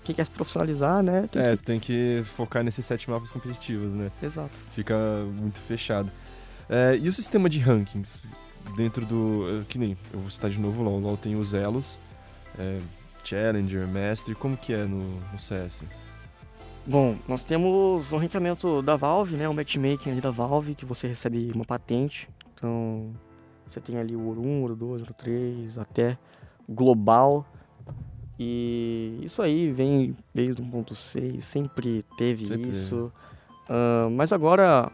quem 0.06 0.16
quer 0.16 0.24
se 0.24 0.32
profissionalizar, 0.32 1.04
né? 1.04 1.28
Tem 1.30 1.42
é, 1.42 1.58
que... 1.58 1.64
tem 1.64 1.80
que 1.80 2.22
focar 2.24 2.64
nesses 2.64 2.86
sete 2.86 3.10
mapas 3.10 3.30
competitivos, 3.32 3.94
né? 3.94 4.10
Exato. 4.24 4.58
Fica 4.74 4.96
muito 5.34 5.60
fechado. 5.60 6.10
É, 6.70 6.98
e 6.98 7.10
o 7.10 7.14
sistema 7.14 7.50
de 7.50 7.60
rankings? 7.60 8.24
Dentro 8.78 9.06
do. 9.06 9.66
Que 9.68 9.78
nem. 9.78 9.98
Eu 10.14 10.20
vou 10.20 10.30
citar 10.30 10.50
de 10.50 10.60
novo 10.60 10.82
o 10.82 10.86
LoL. 10.86 10.96
O 10.96 11.00
LoL 11.00 11.18
tem 11.18 11.36
os 11.36 11.54
elos, 11.54 12.00
é, 12.58 12.80
Challenger, 13.26 13.86
Mestre. 13.88 14.36
Como 14.36 14.56
que 14.56 14.74
é 14.74 14.86
no, 14.86 15.20
no 15.32 15.40
CS? 15.40 15.84
Bom, 16.89 17.15
nós 17.27 17.43
temos 17.43 18.12
o 18.12 18.17
ranqueamento 18.17 18.81
da 18.81 18.96
Valve, 18.96 19.36
né? 19.36 19.48
O 19.48 19.53
matchmaking 19.53 20.10
ali 20.10 20.22
da 20.22 20.31
Valve, 20.31 20.74
que 20.74 20.88
você 20.88 21.05
recebe 21.05 21.51
uma 21.53 21.63
patente. 21.63 22.27
Então, 22.51 23.12
você 23.67 23.79
tem 23.79 23.96
ali 24.00 24.15
o 24.15 24.25
Ouro 24.25 24.41
1, 24.41 24.62
Ouro 24.62 24.75
2, 24.75 25.01
Ouro 25.01 25.13
3, 25.13 25.77
até 25.77 26.17
global. 26.67 27.46
E 28.39 29.19
isso 29.22 29.39
aí 29.43 29.72
vem 29.72 30.17
desde 30.34 30.63
1.6, 30.63 31.39
sempre 31.41 32.03
teve 32.17 32.48
Sempre 32.48 32.69
isso. 32.69 33.13
Ah, 33.69 34.08
mas 34.12 34.34
agora, 34.34 34.91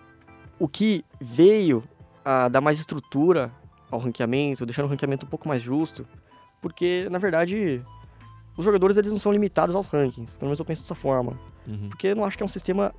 o 0.60 0.68
que 0.68 1.06
veio 1.22 1.82
a 2.26 2.50
dar 2.50 2.60
mais 2.60 2.78
estrutura 2.78 3.54
ao 3.90 4.00
ranqueamento, 4.02 4.66
deixando 4.66 4.88
o 4.88 4.90
ranqueamento 4.90 5.26
um 5.26 5.30
pouco 5.30 5.48
mais 5.48 5.62
justo, 5.62 6.06
porque, 6.62 7.08
na 7.10 7.20
verdade, 7.20 7.82
os 8.58 8.66
jogadores 8.66 8.98
eles 8.98 9.14
não 9.14 9.20
são 9.20 9.32
limitados 9.32 9.78
aos 9.78 9.88
rankings, 9.88 10.36
pelo 10.36 10.50
menos 10.50 10.60
eu 10.60 10.66
penso 10.66 10.82
dessa 10.82 10.94
forma. 10.94 11.55
Uhum. 11.68 11.90
Porque 11.90 12.08
eu 12.08 12.16
não 12.16 12.24
acho 12.26 12.38
que 12.38 12.44
é 12.44 12.46
um 12.46 12.50
sistema 12.50 12.94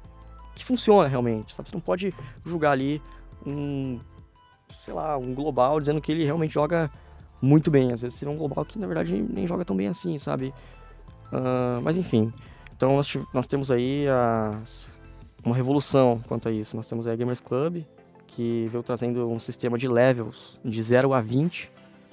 que 0.54 0.64
funciona 0.64 1.08
realmente, 1.08 1.54
sabe? 1.54 1.68
Você 1.68 1.74
não 1.76 1.80
pode 1.80 2.12
julgar 2.44 2.72
ali 2.72 3.00
um, 3.46 4.00
sei 4.84 4.94
lá, 4.94 5.16
um 5.16 5.34
global 5.34 5.78
dizendo 5.78 6.00
que 6.00 6.10
ele 6.10 6.24
realmente 6.24 6.52
joga 6.54 6.90
muito 7.40 7.70
bem. 7.70 7.92
Às 7.92 8.00
vezes 8.00 8.18
seria 8.18 8.32
um 8.32 8.38
global 8.38 8.64
que, 8.64 8.78
na 8.78 8.86
verdade, 8.86 9.14
nem 9.14 9.46
joga 9.46 9.64
tão 9.64 9.76
bem 9.76 9.88
assim, 9.88 10.16
sabe? 10.18 10.52
Ah, 11.32 11.78
mas 11.82 11.96
enfim, 11.96 12.32
então 12.76 12.96
nós, 12.96 13.16
nós 13.34 13.46
temos 13.46 13.70
aí 13.70 14.06
as- 14.62 14.92
uma 15.44 15.54
revolução 15.54 16.20
quanto 16.26 16.48
a 16.48 16.52
isso. 16.52 16.74
Nós 16.76 16.88
temos 16.88 17.06
aí 17.06 17.12
a 17.12 17.16
Gamers 17.16 17.40
Club, 17.40 17.82
que 18.26 18.66
veio 18.70 18.82
trazendo 18.82 19.28
um 19.30 19.38
sistema 19.38 19.78
de 19.78 19.86
levels 19.86 20.58
de 20.64 20.82
0 20.82 21.12
a 21.14 21.20
20, 21.20 21.70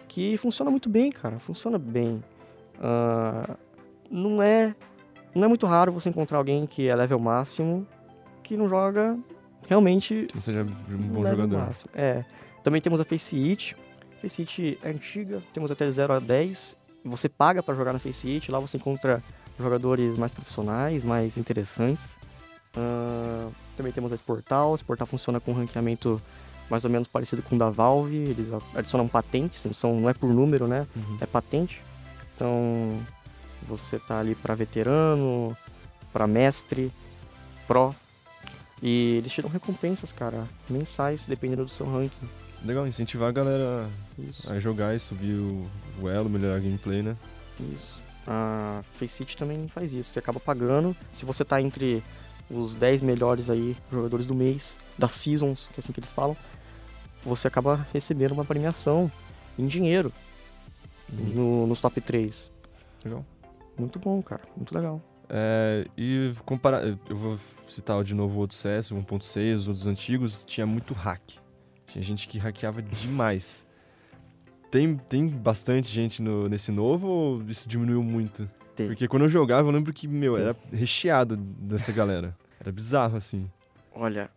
que 0.08 0.38
funciona 0.38 0.70
muito 0.70 0.90
bem, 0.90 1.12
cara. 1.12 1.40
Funciona 1.40 1.78
bem. 1.80 2.24
Ah, 2.82 3.56
não 4.12 4.42
é 4.44 4.76
não 5.36 5.46
é 5.46 5.48
muito 5.48 5.66
raro 5.66 5.92
você 5.92 6.10
encontrar 6.10 6.38
alguém 6.38 6.66
que 6.66 6.88
é 6.90 6.96
level 6.96 7.20
máximo 7.20 7.88
que 8.44 8.56
não 8.58 8.68
joga 8.70 9.18
realmente 9.68 10.28
Que 10.28 10.42
seja 10.42 10.64
um 10.90 10.98
bom 10.98 11.26
jogador. 11.26 11.60
máximo. 11.60 11.90
É. 11.94 12.24
Também 12.64 12.82
temos 12.82 13.00
a 13.00 13.04
Face 13.06 13.36
It. 13.36 13.76
Face 14.22 14.42
It 14.42 14.80
é 14.84 14.90
antiga, 14.90 15.42
temos 15.54 15.72
até 15.72 15.90
0 15.90 16.14
a 16.14 16.20
10. 16.20 16.78
Você 17.06 17.28
paga 17.28 17.62
para 17.62 17.74
jogar 17.76 17.92
na 17.94 18.00
Face 18.00 18.30
It, 18.30 18.52
lá 18.52 18.60
você 18.60 18.78
encontra 18.78 19.22
jogadores 19.60 20.18
mais 20.18 20.32
profissionais, 20.32 21.04
mais 21.04 21.38
interessantes. 21.38 22.16
Ah, 22.76 23.50
também 23.78 23.92
temos 23.92 24.12
a 24.12 24.16
Sportal. 24.16 24.74
A 24.74 24.76
Sportal 24.76 25.08
funciona 25.08 25.40
com 25.40 25.52
um 25.52 25.56
ranqueamento 25.56 26.22
mais 26.70 26.86
ou 26.86 26.90
menos 26.90 27.08
parecido 27.08 27.42
com 27.44 27.56
o 27.56 27.60
da 27.60 27.70
Valve. 27.70 28.16
Eles 28.16 28.48
adicionam 28.74 29.08
patentes, 29.08 29.64
não, 29.66 29.74
são, 29.74 30.00
não 30.00 30.10
é 30.10 30.14
por 30.14 30.34
número, 30.34 30.68
né? 30.68 30.88
Uhum. 30.96 31.18
é 31.22 31.26
patente. 31.26 31.82
Então, 32.36 32.98
você 33.68 34.00
tá 34.00 34.20
ali 34.20 34.36
para 34.36 34.56
veterano, 34.56 35.56
para 36.12 36.28
mestre, 36.28 36.92
pro. 37.68 37.94
E 38.82 39.16
eles 39.18 39.32
tiram 39.32 39.50
recompensas, 39.50 40.12
cara, 40.12 40.46
mensais, 40.70 41.26
dependendo 41.28 41.64
do 41.64 41.70
seu 41.70 41.86
ranking. 41.86 42.28
Legal, 42.64 42.86
incentivar 42.88 43.30
a 43.30 43.32
galera 43.32 43.90
Isso, 44.18 44.50
a 44.52 44.60
jogar 44.60 44.96
e 44.96 45.00
subir 45.00 45.34
o, 45.34 45.66
o 46.02 46.10
elo, 46.10 46.30
melhorar 46.30 46.56
a 46.56 46.60
gameplay, 46.60 47.02
né? 47.02 47.16
isso. 47.74 48.02
A 48.26 48.82
Faceit 48.94 49.36
também 49.38 49.68
faz 49.68 49.94
isso. 49.94 50.12
Você 50.12 50.20
acaba 50.20 50.40
pagando. 50.40 50.96
Se 51.14 51.26
você 51.26 51.44
tá 51.44 51.62
entre 51.62 52.02
os 52.50 52.74
10 52.76 53.02
melhores 53.02 53.50
aí 53.50 53.76
jogadores 53.92 54.26
do 54.26 54.34
mês, 54.34 54.76
das 54.98 55.12
seasons, 55.14 55.68
que 55.74 55.80
é 55.80 55.80
assim 55.80 55.92
que 55.92 56.00
eles 56.00 56.12
falam, 56.12 56.36
você 57.24 57.48
acaba 57.50 57.86
recebendo 57.94 58.32
uma 58.32 58.46
premiação 58.46 59.12
em 59.60 59.68
dinheiro 59.68 60.12
no- 61.10 61.68
nos 61.68 61.82
top 61.82 62.00
3. 62.02 62.50
Legal. 63.04 63.26
Muito 63.78 64.00
bom, 64.00 64.22
cara. 64.22 64.42
Muito 64.56 64.74
legal. 64.76 65.02
É, 65.30 65.88
e 65.98 66.34
comparar, 66.46 66.84
eu 66.86 67.16
vou 67.16 67.40
citar 67.68 68.04
de 68.04 68.14
novo 68.14 68.36
o 68.36 68.40
outro 68.40 68.56
CS, 68.56 68.92
o 68.92 68.96
1.6, 68.98 69.54
os 69.62 69.68
outros 69.68 69.88
antigos, 69.88 70.44
tinha 70.44 70.66
muito 70.66 70.94
hack. 70.94 71.22
Tinha 71.88 72.04
gente 72.04 72.28
que 72.28 72.38
hackeava 72.38 72.82
demais. 72.82 73.66
Tem, 74.70 74.96
tem 74.98 75.28
bastante 75.28 75.88
gente 75.90 76.22
no- 76.22 76.50
nesse 76.50 76.72
novo 76.72 77.08
ou 77.08 77.44
isso 77.44 77.70
diminuiu 77.70 78.02
muito? 78.04 78.50
Tem. 78.76 78.88
Porque 78.88 79.08
quando 79.08 79.24
eu 79.24 79.30
jogava, 79.30 79.68
eu 79.68 79.72
lembro 79.72 79.94
que, 79.94 80.08
meu, 80.08 80.34
Tem. 80.34 80.44
era 80.44 80.56
recheado 80.72 81.36
dessa 81.38 81.92
galera. 81.92 82.36
Era 82.60 82.72
bizarro, 82.72 83.16
assim. 83.16 83.50
Olha, 83.94 84.32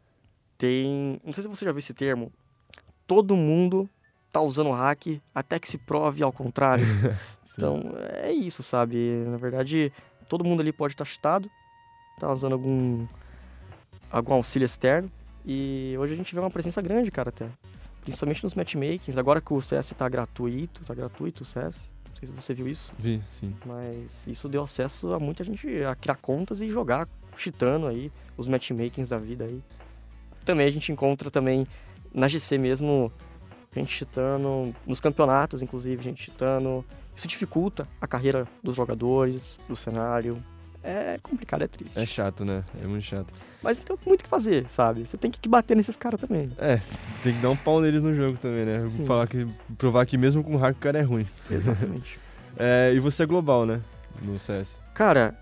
tem. 0.59 1.19
Não 1.25 1.33
sei 1.33 1.43
se 1.43 1.49
você 1.49 1.65
já 1.65 1.73
viu 1.73 1.79
esse 1.79 1.95
termo. 1.95 2.31
Todo 3.07 3.35
mundo 3.35 3.89
tá 4.31 4.41
usando 4.43 4.71
hack 4.73 5.21
até 5.35 5.59
que 5.59 5.69
se 5.69 5.79
prove 5.79 6.23
ao 6.23 6.33
contrário. 6.33 6.85
Então, 7.57 7.81
é 8.23 8.33
isso, 8.33 8.63
sabe? 8.63 9.25
Na 9.27 9.37
verdade, 9.37 9.93
todo 10.29 10.45
mundo 10.45 10.61
ali 10.61 10.73
pode 10.73 10.95
estar 10.95 11.05
cheatado, 11.05 11.51
tá 12.19 12.33
usando 12.33 12.53
algum, 12.53 13.07
algum 14.11 14.35
auxílio 14.35 14.67
externo. 14.67 15.11
E 15.45 15.95
hoje 15.99 16.15
a 16.15 16.17
gente 16.17 16.35
vê 16.35 16.41
uma 16.41 16.51
presença 16.51 16.83
grande, 16.83 17.11
cara, 17.11 17.29
até. 17.29 17.49
Principalmente 18.03 18.43
nos 18.43 18.55
matchmakings. 18.55 19.17
Agora 19.17 19.41
que 19.41 19.53
o 19.53 19.61
CS 19.61 19.95
tá 19.97 20.09
gratuito, 20.09 20.83
tá 20.85 20.95
gratuito 20.95 21.43
o 21.43 21.47
CS. 21.47 21.91
Não 22.09 22.17
sei 22.17 22.29
se 22.29 22.35
você 22.35 22.55
viu 22.55 22.69
isso. 22.69 22.93
Vi, 22.99 23.23
sim. 23.31 23.55
Mas 23.65 24.27
isso 24.27 24.49
deu 24.49 24.63
acesso 24.63 25.15
a 25.15 25.21
muita 25.21 25.45
gente 25.45 25.83
a 25.85 25.95
criar 25.95 26.17
contas 26.17 26.63
e 26.63 26.71
jogar, 26.71 27.09
cheatando 27.37 27.87
aí, 27.87 28.11
os 28.37 28.47
matchmakings 28.47 29.11
da 29.11 29.19
vida 29.19 29.45
aí. 29.45 29.63
Também 30.45 30.67
a 30.67 30.71
gente 30.71 30.91
encontra 30.91 31.31
também 31.31 31.67
na 32.15 32.27
GC 32.27 32.57
mesmo, 32.59 33.13
gente 33.75 33.93
cheatando, 33.93 34.75
nos 34.87 35.01
campeonatos 35.01 35.61
inclusive, 35.61 36.03
gente 36.03 36.25
cheatando. 36.25 36.85
Isso 37.17 37.27
dificulta 37.27 37.89
a 38.01 38.07
carreira 38.07 38.47
dos 38.63 38.77
jogadores, 38.77 39.59
do 39.69 39.75
cenário. 39.75 40.43
É 40.85 41.19
complicado, 41.21 41.63
é 41.63 41.67
triste. 41.67 41.99
É 41.99 42.07
chato, 42.07 42.45
né? 42.45 42.63
É 42.81 42.87
muito 42.87 43.03
chato. 43.03 43.33
Mas 43.61 43.81
tem 43.81 43.97
muito 44.07 44.21
o 44.21 44.25
que 44.25 44.31
fazer, 44.31 44.67
sabe? 44.69 45.05
Você 45.05 45.17
tem 45.17 45.31
que 45.33 45.49
bater 45.49 45.77
nesses 45.77 45.97
caras 45.97 46.21
também. 46.21 46.53
É, 46.59 46.77
tem 47.23 47.35
que 47.35 47.41
dar 47.41 47.51
um 47.51 47.57
pau 47.57 47.81
neles 47.81 48.03
no 48.05 48.15
jogo 48.15 48.39
também, 48.39 48.65
né? 48.65 48.87
Sim. 48.87 49.05
Falar 49.05 49.27
que, 49.27 49.45
provar 49.77 50.07
que 50.07 50.17
mesmo 50.17 50.45
com 50.45 50.57
hack 50.57 50.77
o 50.77 50.81
cara 50.81 50.99
é 50.99 51.03
ruim. 51.03 51.27
Exatamente. 51.51 52.19
É, 52.59 52.91
e 52.95 52.99
você 52.99 53.25
é 53.25 53.27
global, 53.27 53.67
né? 53.67 53.83
No 54.23 54.41
CS. 54.41 54.79
cara, 54.95 55.35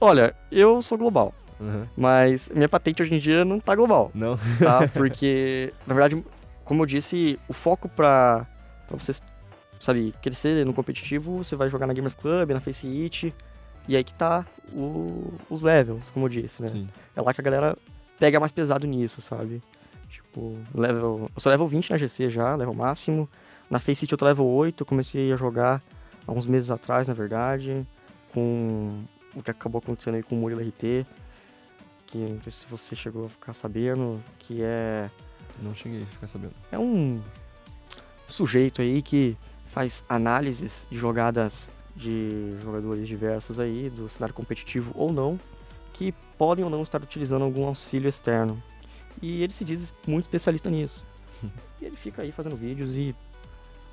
olha, 0.00 0.34
eu 0.50 0.80
sou 0.80 0.96
global, 0.96 1.34
Aham. 1.60 1.86
mas 1.94 2.48
minha 2.48 2.66
patente 2.66 3.02
hoje 3.02 3.14
em 3.14 3.18
dia 3.18 3.44
não 3.44 3.60
tá 3.60 3.74
global. 3.74 4.10
Não? 4.14 4.38
tá? 4.58 4.88
Porque, 4.94 5.70
na 5.86 5.92
verdade, 5.92 6.24
como 6.64 6.80
eu 6.80 6.86
disse, 6.86 7.38
o 7.46 7.52
foco 7.52 7.90
pra, 7.90 8.46
pra 8.88 8.96
você, 8.96 9.12
sabe, 9.80 10.14
crescer 10.22 10.64
no 10.64 10.72
competitivo, 10.74 11.38
você 11.42 11.56
vai 11.56 11.68
jogar 11.68 11.86
na 11.88 11.92
Gamers 11.92 12.14
Club, 12.14 12.50
na 12.50 12.60
Face 12.60 12.86
It, 12.86 13.34
e 13.88 13.96
aí 13.96 14.04
que 14.04 14.14
tá 14.14 14.46
o- 14.72 15.32
os 15.48 15.62
levels, 15.62 16.08
como 16.10 16.26
eu 16.26 16.28
disse, 16.28 16.62
né? 16.62 16.68
Sim. 16.68 16.88
É 17.16 17.20
lá 17.20 17.34
que 17.34 17.40
a 17.40 17.44
galera 17.44 17.76
pega 18.18 18.38
mais 18.38 18.52
pesado 18.52 18.86
nisso, 18.86 19.20
sabe? 19.20 19.60
Tipo, 20.08 20.56
level. 20.74 21.30
Eu 21.34 21.40
sou 21.40 21.50
level 21.50 21.66
20 21.66 21.90
na 21.90 21.96
GC 21.96 22.28
já, 22.28 22.54
level 22.54 22.74
máximo. 22.74 23.28
Na 23.70 23.78
Face 23.80 24.04
It 24.04 24.12
eu 24.12 24.18
tô 24.18 24.24
level 24.26 24.46
8, 24.46 24.82
eu 24.82 24.86
comecei 24.86 25.32
a 25.32 25.36
jogar 25.36 25.82
há 26.26 26.32
uns 26.32 26.46
meses 26.46 26.70
atrás, 26.70 27.08
na 27.08 27.14
verdade, 27.14 27.86
com 28.34 28.90
o 29.34 29.42
que 29.42 29.50
acabou 29.50 29.78
acontecendo 29.78 30.16
aí 30.16 30.22
com 30.22 30.34
o 30.36 30.38
Murilo 30.38 30.60
RT, 30.60 31.06
que 32.06 32.18
não 32.18 32.42
sei 32.42 32.52
se 32.52 32.66
você 32.68 32.94
chegou 32.94 33.26
a 33.26 33.28
ficar 33.28 33.54
sabendo, 33.54 34.22
que 34.40 34.60
é 34.62 35.08
Não 35.62 35.74
cheguei 35.74 36.02
a 36.02 36.06
ficar 36.06 36.26
sabendo. 36.28 36.52
é 36.70 36.78
um 36.78 37.20
sujeito 38.28 38.82
aí 38.82 39.02
que 39.02 39.36
faz 39.70 40.02
análises 40.08 40.86
de 40.90 40.98
jogadas 40.98 41.70
de 41.94 42.56
jogadores 42.62 43.06
diversos 43.06 43.60
aí, 43.60 43.90
do 43.90 44.08
cenário 44.08 44.34
competitivo 44.34 44.92
ou 44.94 45.12
não, 45.12 45.38
que 45.92 46.12
podem 46.36 46.64
ou 46.64 46.70
não 46.70 46.82
estar 46.82 47.00
utilizando 47.02 47.42
algum 47.42 47.66
auxílio 47.66 48.08
externo. 48.08 48.60
E 49.22 49.42
ele 49.42 49.52
se 49.52 49.64
diz 49.64 49.92
muito 50.06 50.24
especialista 50.24 50.70
nisso. 50.70 51.04
e 51.80 51.84
ele 51.84 51.96
fica 51.96 52.22
aí 52.22 52.32
fazendo 52.32 52.56
vídeos 52.56 52.96
e 52.96 53.14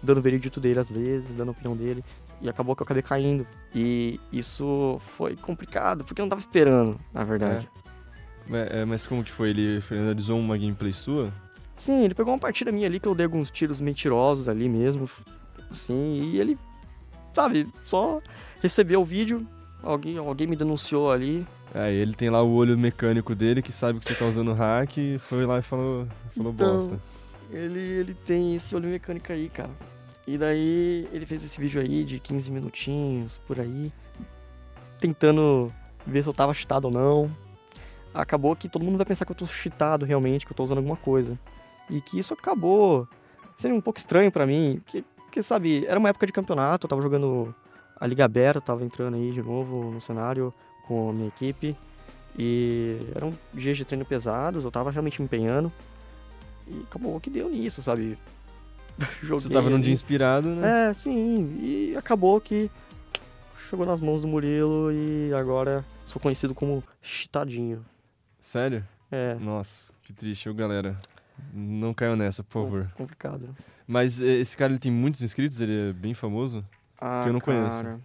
dando 0.02 0.22
veredito 0.22 0.60
dele 0.60 0.80
às 0.80 0.90
vezes, 0.90 1.36
dando 1.36 1.50
a 1.50 1.52
opinião 1.52 1.76
dele. 1.76 2.04
E 2.42 2.50
acabou 2.50 2.76
que 2.76 2.82
eu 2.82 2.86
acabei 2.86 3.04
caindo. 3.04 3.46
E 3.74 4.20
isso 4.32 4.98
foi 5.00 5.36
complicado, 5.36 6.04
porque 6.04 6.22
eu 6.22 6.24
não 6.24 6.30
tava 6.30 6.40
esperando, 6.40 7.00
na 7.14 7.24
verdade. 7.24 7.70
Mas, 8.48 8.72
é, 8.72 8.86
mas 8.86 9.06
como 9.06 9.24
que 9.24 9.32
foi? 9.32 9.50
Ele 9.50 9.84
analisou 9.92 10.40
uma 10.40 10.58
gameplay 10.58 10.94
sua? 10.94 11.34
Sim, 11.76 12.04
ele 12.06 12.16
pegou 12.16 12.34
uma 12.34 12.40
partida 12.40 12.72
minha 12.72 12.88
ali 12.88 13.00
que 13.00 13.08
eu 13.08 13.14
dei 13.14 13.26
alguns 13.26 13.52
tiros 13.52 13.80
mentirosos 13.80 14.48
ali 14.48 14.70
mesmo. 14.70 15.10
Sim, 15.72 16.22
e 16.24 16.40
ele, 16.40 16.58
sabe, 17.34 17.68
só 17.84 18.20
recebeu 18.62 19.02
o 19.02 19.06
vídeo, 19.06 19.46
alguém, 19.84 20.18
alguém 20.18 20.48
me 20.48 20.56
denunciou 20.56 21.12
ali. 21.12 21.46
É, 21.74 21.94
ele 21.94 22.14
tem 22.14 22.30
lá 22.30 22.42
o 22.42 22.54
olho 22.54 22.78
mecânico 22.78 23.36
dele 23.36 23.62
que 23.62 23.72
sabe 23.72 24.00
que 24.00 24.06
você 24.06 24.16
tá 24.16 24.26
usando 24.26 24.54
hack 24.54 24.98
e 24.98 25.18
foi 25.20 25.46
lá 25.46 25.60
e 25.60 25.62
falou, 25.62 26.08
falou 26.36 26.54
Então, 26.54 26.78
bosta. 26.78 27.00
Ele, 27.52 27.80
ele 27.80 28.14
tem 28.14 28.56
esse 28.56 28.76
olho 28.76 28.90
mecânico 28.90 29.32
aí, 29.32 29.50
cara. 29.50 29.70
E 30.26 30.38
daí 30.38 31.08
ele 31.14 31.26
fez 31.26 31.44
esse 31.44 31.60
vídeo 31.60 31.80
aí 31.80 32.04
de 32.04 32.20
15 32.20 32.52
minutinhos, 32.52 33.38
por 33.48 33.60
aí, 33.60 33.92
tentando 35.00 35.72
ver 36.06 36.24
se 36.24 36.30
eu 36.30 36.34
tava 36.34 36.54
cheatado 36.54 36.88
ou 36.88 36.94
não. 36.94 37.32
Acabou 38.14 38.56
que 38.56 38.68
todo 38.68 38.84
mundo 38.84 38.98
vai 38.98 39.06
pensar 39.06 39.26
que 39.26 39.32
eu 39.32 39.36
tô 39.36 39.46
cheatado 39.46 40.06
realmente, 40.06 40.46
que 40.46 40.52
eu 40.52 40.56
tô 40.56 40.64
usando 40.64 40.80
alguma 40.80 40.98
coisa. 40.98 41.38
E 41.90 42.02
que 42.02 42.20
isso 42.20 42.34
acabou 42.34 43.08
sendo 43.56 43.76
um 43.76 43.82
pouco 43.82 44.00
estranho 44.00 44.32
pra 44.32 44.46
mim, 44.46 44.82
porque, 44.84 45.04
porque, 45.28 45.44
sabe, 45.44 45.86
era 45.86 46.00
uma 46.00 46.10
época 46.10 46.26
de 46.26 46.32
campeonato, 46.32 46.86
eu 46.86 46.90
tava 46.90 47.02
jogando 47.02 47.54
a 48.00 48.08
Liga 48.08 48.26
Aberta, 48.26 48.58
eu 48.58 48.62
tava 48.62 48.84
entrando 48.84 49.16
aí 49.16 49.32
de 49.32 49.44
novo 49.44 49.92
no 49.92 50.02
cenário 50.02 50.54
com 50.88 51.10
a 51.10 51.14
minha 51.14 51.28
equipe. 51.28 51.76
E 52.38 52.98
eram 53.14 53.34
dias 53.54 53.78
de 53.78 53.84
treino 53.84 54.06
pesados, 54.06 54.64
eu 54.64 54.72
tava 54.72 54.90
realmente 54.90 55.22
me 55.22 55.26
empenhando. 55.26 55.72
E 56.68 56.84
acabou 56.88 57.20
que 57.20 57.30
deu 57.30 57.50
nisso, 57.50 57.84
sabe? 57.84 58.18
Você 59.24 59.50
tava 59.50 59.70
num 59.70 59.80
dia 59.80 59.94
inspirado, 59.94 60.48
né? 60.48 60.90
É, 60.90 60.94
sim. 60.94 61.58
E 61.62 61.94
acabou 61.98 62.40
que 62.40 62.72
chegou 63.70 63.86
nas 63.86 64.00
mãos 64.00 64.22
do 64.22 64.28
Murilo 64.28 64.92
e 64.92 65.34
agora 65.34 65.84
sou 66.06 66.22
conhecido 66.22 66.56
como 66.56 66.84
Chitadinho. 67.02 67.86
Sério? 68.40 68.84
É. 69.12 69.36
Nossa, 69.36 69.92
que 70.02 70.14
triste, 70.14 70.50
ô 70.50 70.54
galera. 70.54 70.98
Não 71.54 71.94
caiam 71.94 72.16
nessa, 72.16 72.44
por 72.44 72.64
favor. 72.64 72.92
Complicado. 72.96 73.56
Mas 73.86 74.20
esse 74.20 74.56
cara 74.58 74.72
ele 74.72 74.80
tem 74.80 74.92
muitos 74.92 75.22
inscritos, 75.22 75.62
ele 75.62 75.90
é 75.90 75.94
bem 75.94 76.14
famoso? 76.14 76.64
Ah, 77.00 77.22
Que 77.24 77.30
eu 77.30 77.34
não 77.34 77.40
conheço. 77.40 77.84
cara, 77.84 78.00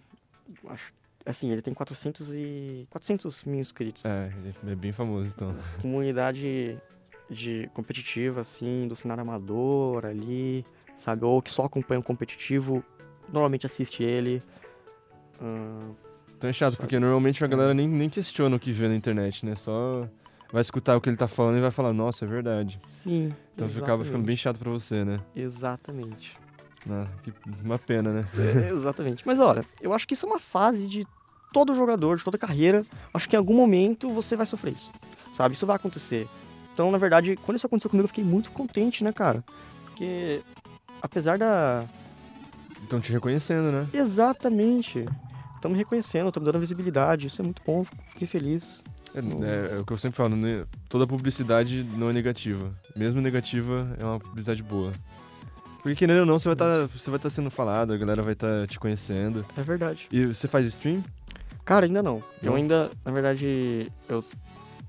Acho, 0.69 0.93
assim, 1.25 1.51
ele 1.51 1.61
tem 1.61 1.73
400 1.73 2.33
e 2.33 2.87
400 2.89 3.43
mil 3.43 3.59
inscritos. 3.59 4.03
É, 4.05 4.31
ele 4.63 4.71
é 4.71 4.75
bem 4.75 4.91
famoso 4.91 5.31
então. 5.35 5.55
Comunidade 5.81 6.77
de 7.29 7.69
competitiva, 7.73 8.41
assim, 8.41 8.87
do 8.87 8.95
cenário 8.95 9.21
amador 9.21 10.05
ali, 10.05 10.65
sabe? 10.95 11.25
Ou 11.25 11.41
que 11.41 11.49
só 11.51 11.65
acompanha 11.65 11.99
o 11.99 12.03
competitivo, 12.03 12.83
normalmente 13.31 13.65
assiste 13.65 14.03
ele. 14.03 14.41
Ah, 15.41 15.79
Então 16.37 16.49
é 16.49 16.53
chato, 16.53 16.77
porque 16.77 16.99
normalmente 16.99 17.43
a 17.43 17.47
galera 17.47 17.73
nem, 17.73 17.87
nem 17.87 18.09
questiona 18.09 18.55
o 18.55 18.59
que 18.59 18.71
vê 18.71 18.87
na 18.87 18.95
internet, 18.95 19.45
né? 19.45 19.55
Só 19.55 20.07
vai 20.53 20.61
escutar 20.61 20.95
o 20.95 21.01
que 21.01 21.09
ele 21.09 21.17
tá 21.17 21.27
falando 21.27 21.57
e 21.57 21.61
vai 21.61 21.71
falar, 21.71 21.91
nossa, 21.91 22.25
é 22.25 22.27
verdade. 22.27 22.77
sim. 22.79 23.33
Então 23.55 23.67
acaba 23.67 24.05
ficando 24.05 24.23
bem 24.23 24.37
chato 24.37 24.57
pra 24.57 24.69
você, 24.69 25.03
né? 25.03 25.19
Exatamente. 25.35 26.37
Ah, 26.89 27.07
uma 27.63 27.77
pena, 27.77 28.11
né? 28.11 28.25
É, 28.37 28.69
exatamente. 28.69 29.25
Mas 29.25 29.39
olha, 29.39 29.65
eu 29.81 29.93
acho 29.93 30.07
que 30.07 30.13
isso 30.13 30.25
é 30.25 30.29
uma 30.29 30.39
fase 30.39 30.87
de 30.87 31.07
todo 31.51 31.73
jogador, 31.73 32.17
de 32.17 32.23
toda 32.23 32.37
carreira. 32.37 32.85
Acho 33.13 33.27
que 33.27 33.35
em 33.35 33.39
algum 33.39 33.53
momento 33.55 34.09
você 34.11 34.35
vai 34.35 34.45
sofrer 34.45 34.73
isso. 34.73 34.91
Sabe? 35.33 35.55
Isso 35.55 35.65
vai 35.65 35.75
acontecer. 35.75 36.27
Então, 36.73 36.91
na 36.91 36.97
verdade, 36.97 37.35
quando 37.37 37.57
isso 37.57 37.65
aconteceu 37.65 37.89
comigo, 37.89 38.05
eu 38.05 38.09
fiquei 38.09 38.23
muito 38.23 38.51
contente, 38.51 39.03
né, 39.03 39.11
cara? 39.11 39.43
Porque, 39.85 40.41
apesar 41.01 41.37
da. 41.37 41.85
Estão 42.81 42.99
te 42.99 43.11
reconhecendo, 43.11 43.71
né? 43.71 43.87
Exatamente. 43.93 45.05
Estão 45.55 45.71
me 45.71 45.77
reconhecendo, 45.77 46.27
estão 46.27 46.41
me 46.41 46.45
dando 46.45 46.59
visibilidade. 46.59 47.27
Isso 47.27 47.41
é 47.41 47.45
muito 47.45 47.61
bom. 47.65 47.83
Fiquei 48.09 48.27
feliz. 48.27 48.83
É, 49.15 49.19
é- 49.19 49.75
é 49.75 49.79
o 49.79 49.85
que 49.85 49.93
eu 49.93 49.97
sempre 49.97 50.17
falo, 50.17 50.35
né? 50.35 50.65
toda 50.89 51.05
publicidade 51.07 51.83
não 51.83 52.09
é 52.09 52.13
negativa. 52.13 52.71
Mesmo 52.95 53.21
negativa 53.21 53.95
é 53.99 54.03
uma 54.05 54.19
publicidade 54.19 54.61
boa. 54.63 54.91
Porque 55.81 55.95
querendo 55.95 56.21
ou 56.21 56.25
não, 56.25 56.39
você 56.39 56.47
vai 56.47 56.53
estar 56.55 56.87
você 56.87 57.09
vai 57.09 57.19
tá 57.19 57.29
sendo 57.29 57.51
falado, 57.51 57.91
a 57.93 57.97
galera 57.97 58.21
vai 58.23 58.33
estar 58.33 58.65
te 58.67 58.79
conhecendo. 58.79 59.45
É 59.57 59.61
verdade. 59.61 60.07
E 60.11 60.25
você 60.25 60.47
faz 60.47 60.65
stream? 60.67 61.03
Cara, 61.65 61.85
ainda 61.85 62.01
não. 62.01 62.23
Eu 62.41 62.51
Não? 62.51 62.55
ainda, 62.55 62.89
na 63.05 63.11
verdade, 63.11 63.91
eu 64.09 64.23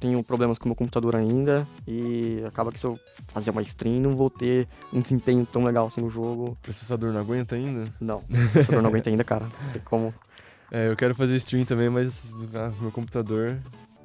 tenho 0.01 0.23
problemas 0.23 0.59
com 0.59 0.67
o 0.67 0.69
meu 0.69 0.77
computador 0.77 1.17
ainda. 1.17 1.67
E 1.87 2.43
acaba 2.47 2.71
que 2.71 2.79
se 2.79 2.87
eu 2.87 2.99
fazer 3.29 3.51
uma 3.51 3.63
stream, 3.63 4.01
não 4.01 4.13
vou 4.17 4.31
ter 4.31 4.69
um 4.93 5.01
desempenho 5.01 5.47
tão 5.47 5.65
legal 5.65 5.87
assim 5.87 6.01
no 6.01 6.11
jogo. 6.11 6.51
O 6.51 6.57
processador 6.57 7.13
não 7.13 7.21
aguenta 7.21 7.55
ainda? 7.57 7.87
Não, 8.01 8.19
o 8.19 8.49
processador 8.53 8.83
não 8.83 8.91
aguenta 8.91 9.11
ainda, 9.11 9.25
cara. 9.25 9.47
Não 9.47 9.73
tem 9.73 9.83
como. 9.83 10.15
É, 10.73 10.89
eu 10.91 10.97
quero 10.97 11.15
fazer 11.15 11.37
stream 11.37 11.65
também, 11.65 11.89
mas 11.89 12.33
ah, 12.55 12.73
meu 12.81 12.91
computador. 12.91 13.59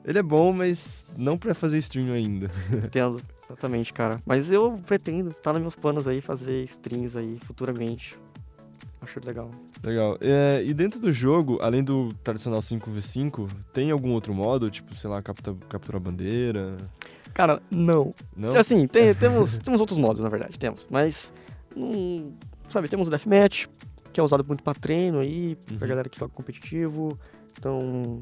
Ele 0.10 0.18
é 0.18 0.24
bom, 0.24 0.52
mas 0.52 1.06
não 1.16 1.38
pra 1.38 1.54
fazer 1.54 1.78
stream 1.78 2.12
ainda. 2.12 2.50
Entendo. 2.74 3.22
Exatamente, 3.48 3.94
cara. 3.94 4.22
Mas 4.26 4.52
eu 4.52 4.72
pretendo, 4.86 5.34
tá 5.34 5.54
nos 5.54 5.62
meus 5.62 5.76
planos 5.76 6.08
aí, 6.08 6.20
fazer 6.20 6.64
streams 6.64 7.16
aí 7.16 7.38
futuramente. 7.46 8.18
Acho 9.02 9.20
legal. 9.26 9.50
Legal. 9.84 10.18
É, 10.20 10.62
e 10.66 10.74
dentro 10.74 11.00
do 11.00 11.12
jogo, 11.12 11.58
além 11.62 11.84
do 11.84 12.12
tradicional 12.24 12.60
5v5, 12.60 13.48
tem 13.74 13.92
algum 13.92 14.12
outro 14.12 14.34
modo? 14.34 14.70
Tipo, 14.70 14.96
sei 14.96 15.10
lá, 15.10 15.22
capta, 15.22 15.56
capturar 15.70 16.02
bandeira? 16.02 16.76
Cara, 17.34 17.62
não. 17.72 18.14
Não? 18.36 18.50
Assim, 18.58 18.88
tem- 18.88 19.14
temos, 19.16 19.60
temos 19.60 19.80
outros 19.80 19.98
modos, 20.00 20.24
na 20.24 20.30
verdade, 20.30 20.58
temos. 20.60 20.86
Mas, 20.90 21.32
hum, 21.78 22.34
sabe, 22.68 22.88
temos 22.90 23.08
o 23.08 23.12
Deathmatch, 23.12 23.68
que 24.12 24.20
é 24.20 24.24
usado 24.24 24.44
muito 24.44 24.64
pra 24.64 24.74
treino 24.74 25.20
aí, 25.20 25.56
pra 25.56 25.76
Uhum. 25.76 25.88
galera 25.88 26.10
que 26.10 26.20
joga 26.20 26.34
competitivo. 26.34 27.18
Então, 27.58 28.22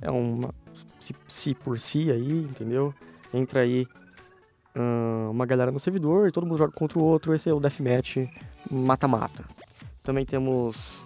é 0.00 0.10
uma 0.10 0.54
se, 1.00 1.14
se 1.26 1.54
por 1.54 1.78
si 1.78 2.10
aí, 2.10 2.46
entendeu? 2.50 2.94
Entra 3.32 3.60
aí 3.60 3.86
hum, 4.76 5.30
uma 5.30 5.46
galera 5.46 5.70
no 5.70 5.80
servidor 5.80 6.28
e 6.28 6.32
todo 6.32 6.46
mundo 6.46 6.58
joga 6.58 6.72
contra 6.72 6.98
o 6.98 7.04
outro. 7.04 7.34
Esse 7.34 7.48
é 7.50 7.52
o 7.52 7.60
Deathmatch 7.60 8.16
mata-mata. 8.70 9.44
Também 10.02 10.24
temos 10.24 11.04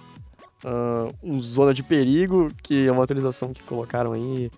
hum, 0.64 1.12
um 1.22 1.40
Zona 1.40 1.74
de 1.74 1.82
Perigo, 1.82 2.50
que 2.62 2.86
é 2.86 2.92
uma 2.92 3.04
atualização 3.04 3.52
que 3.52 3.62
colocaram 3.62 4.12
aí 4.12 4.50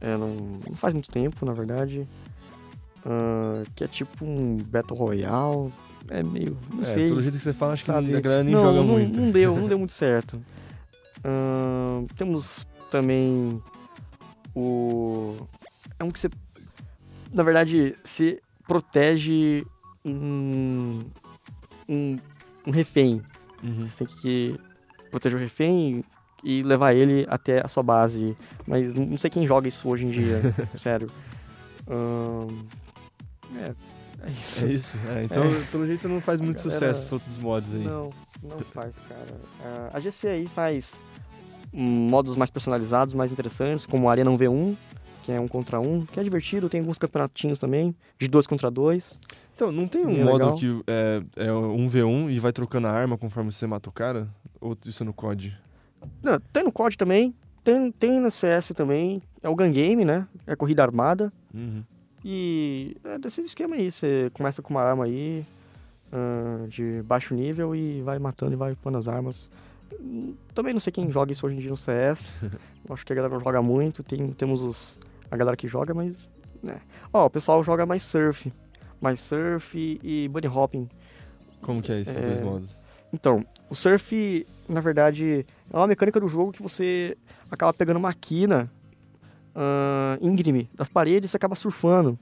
é, 0.00 0.16
não, 0.16 0.28
não 0.68 0.76
faz 0.76 0.92
muito 0.92 1.08
tempo, 1.08 1.46
na 1.46 1.52
verdade. 1.52 2.06
Ah, 3.04 3.62
que 3.74 3.84
é 3.84 3.86
tipo 3.86 4.24
um 4.24 4.56
Battle 4.56 4.98
Royale. 4.98 5.72
É 6.08 6.22
meio. 6.22 6.58
Não 6.72 6.82
é, 6.82 6.84
sei. 6.84 7.08
pelo 7.08 7.22
jeito 7.22 7.38
que 7.38 7.44
você 7.44 7.52
fala, 7.52 7.74
acho 7.74 7.84
sabe? 7.84 8.08
que 8.08 8.16
a 8.16 8.20
galera 8.20 8.42
nem 8.42 8.52
não, 8.52 8.60
joga 8.60 8.78
não, 8.78 8.84
muito. 8.84 9.20
Não 9.20 9.30
deu, 9.30 9.56
não 9.56 9.68
deu 9.68 9.78
muito 9.78 9.92
certo. 9.92 10.42
Ahn, 11.24 12.06
temos 12.16 12.66
também 12.90 13.62
o. 14.54 15.46
É 15.98 16.04
um 16.04 16.10
que 16.10 16.18
você. 16.20 16.28
Na 17.32 17.42
verdade, 17.42 17.96
você 18.04 18.40
protege 18.66 19.64
um. 20.04 21.00
um, 21.88 22.18
um 22.66 22.70
refém. 22.70 23.22
Uhum. 23.62 23.86
Você 23.86 24.04
tem 24.04 24.16
que 24.16 24.60
proteger 25.10 25.38
o 25.38 25.40
refém 25.40 26.04
e 26.44 26.62
levar 26.62 26.92
ele 26.94 27.24
até 27.28 27.64
a 27.64 27.68
sua 27.68 27.82
base. 27.82 28.36
Mas 28.66 28.92
não 28.92 29.16
sei 29.18 29.30
quem 29.30 29.46
joga 29.46 29.68
isso 29.68 29.88
hoje 29.88 30.04
em 30.06 30.10
dia, 30.10 30.40
sério. 30.76 31.08
É, 33.56 33.72
é 34.26 34.30
isso. 34.30 34.66
É 34.66 34.72
isso. 34.72 34.98
É, 35.08 35.24
então, 35.24 35.42
pelo 35.70 35.86
jeito, 35.86 36.08
não 36.08 36.20
faz 36.20 36.40
muito 36.40 36.56
galera- 36.58 36.72
sucesso 36.72 37.00
esses 37.00 37.12
outros 37.12 37.38
mods 37.38 37.74
aí. 37.74 37.84
Não, 37.84 38.10
não 38.42 38.58
faz, 38.60 38.94
cara. 39.08 39.40
Ah, 39.64 39.90
A 39.94 40.00
GC 40.00 40.28
aí 40.28 40.46
faz 40.46 40.94
modos 41.72 42.36
mais 42.36 42.50
personalizados, 42.50 43.14
mais 43.14 43.32
interessantes, 43.32 43.86
como 43.86 44.08
Arena 44.08 44.30
1v1, 44.30 44.76
que 45.24 45.32
é 45.32 45.40
um 45.40 45.48
contra 45.48 45.80
um, 45.80 46.04
que 46.04 46.18
é 46.18 46.22
divertido. 46.22 46.68
Tem 46.68 46.80
alguns 46.80 46.98
campeonatinhos 46.98 47.58
também, 47.58 47.94
de 48.18 48.28
dois 48.28 48.46
contra 48.46 48.70
dois. 48.70 49.18
Então, 49.54 49.70
não 49.70 49.86
tem 49.86 50.04
um 50.04 50.14
Bem 50.14 50.24
modo 50.24 50.38
legal. 50.38 50.54
que 50.56 50.82
é, 50.86 51.22
é 51.36 51.52
um 51.52 51.88
V1 51.88 52.30
e 52.30 52.38
vai 52.38 52.52
trocando 52.52 52.86
a 52.86 52.90
arma 52.90 53.16
conforme 53.16 53.52
você 53.52 53.66
mata 53.66 53.88
o 53.88 53.92
cara? 53.92 54.28
Ou 54.60 54.76
isso 54.86 55.02
é 55.02 55.06
no 55.06 55.12
COD? 55.12 55.56
Não, 56.22 56.38
tem 56.52 56.64
no 56.64 56.72
COD 56.72 56.96
também, 56.96 57.34
tem, 57.62 57.92
tem 57.92 58.20
no 58.20 58.30
CS 58.30 58.72
também. 58.74 59.22
É 59.42 59.48
o 59.48 59.54
Gun 59.54 59.72
Game, 59.72 60.04
né? 60.04 60.26
É 60.46 60.56
corrida 60.56 60.82
armada. 60.82 61.32
Uhum. 61.54 61.82
E 62.24 62.96
é 63.04 63.18
desse 63.18 63.40
esquema 63.42 63.76
aí, 63.76 63.90
você 63.90 64.30
começa 64.32 64.62
com 64.62 64.74
uma 64.74 64.82
arma 64.82 65.04
aí 65.04 65.44
ah, 66.12 66.66
de 66.68 67.02
baixo 67.02 67.34
nível 67.34 67.74
e 67.74 68.02
vai 68.02 68.18
matando 68.18 68.52
e 68.52 68.56
vai 68.56 68.74
pondo 68.74 68.98
as 68.98 69.08
armas. 69.08 69.50
Também 70.54 70.72
não 70.72 70.80
sei 70.80 70.92
quem 70.92 71.10
joga 71.10 71.32
isso 71.32 71.46
hoje 71.46 71.56
em 71.56 71.60
dia 71.60 71.70
no 71.70 71.76
CS. 71.76 72.32
Acho 72.90 73.06
que 73.06 73.12
a 73.12 73.16
galera 73.16 73.34
não 73.34 73.40
joga 73.42 73.62
muito. 73.62 74.02
Tem, 74.02 74.32
temos 74.32 74.62
os, 74.62 74.98
a 75.30 75.36
galera 75.36 75.56
que 75.56 75.68
joga, 75.68 75.94
mas. 75.94 76.30
Né. 76.62 76.76
Ó, 77.12 77.26
o 77.26 77.30
pessoal 77.30 77.62
joga 77.62 77.86
mais 77.86 78.02
surf. 78.02 78.52
Mais 79.00 79.20
surf 79.20 79.98
e 80.02 80.28
bunny 80.28 80.46
hopping. 80.46 80.88
Como 81.60 81.80
que 81.82 81.92
é 81.92 82.00
esses 82.00 82.16
É. 82.16 82.20
dois 82.22 82.40
modos? 82.40 82.76
Então, 83.12 83.44
o 83.68 83.74
surf, 83.74 84.46
na 84.68 84.80
verdade, 84.80 85.44
é 85.72 85.76
uma 85.76 85.86
mecânica 85.86 86.18
do 86.18 86.28
jogo 86.28 86.52
que 86.52 86.62
você 86.62 87.16
acaba 87.50 87.72
pegando 87.72 87.98
uma 87.98 88.14
quina 88.14 88.70
ah, 89.54 90.16
íngreme 90.20 90.70
das 90.74 90.88
paredes 90.88 91.28
e 91.28 91.30
você 91.30 91.36
acaba 91.36 91.54
surfando. 91.54 92.18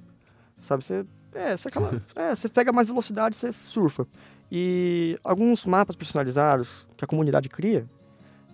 Sabe? 0.59 0.85
Você, 0.85 1.05
é, 1.33 1.57
você 1.57 1.69
acaba. 1.69 2.03
é, 2.17 2.35
você 2.35 2.49
pega 2.49 2.73
mais 2.73 2.87
velocidade 2.87 3.37
e 3.37 3.39
você 3.39 3.53
surfa. 3.53 4.07
E 4.51 5.17
alguns 5.23 5.65
mapas 5.65 5.95
personalizados 5.95 6.87
que 6.97 7.05
a 7.05 7.09
comunidade 7.09 7.49
cria, 7.49 7.87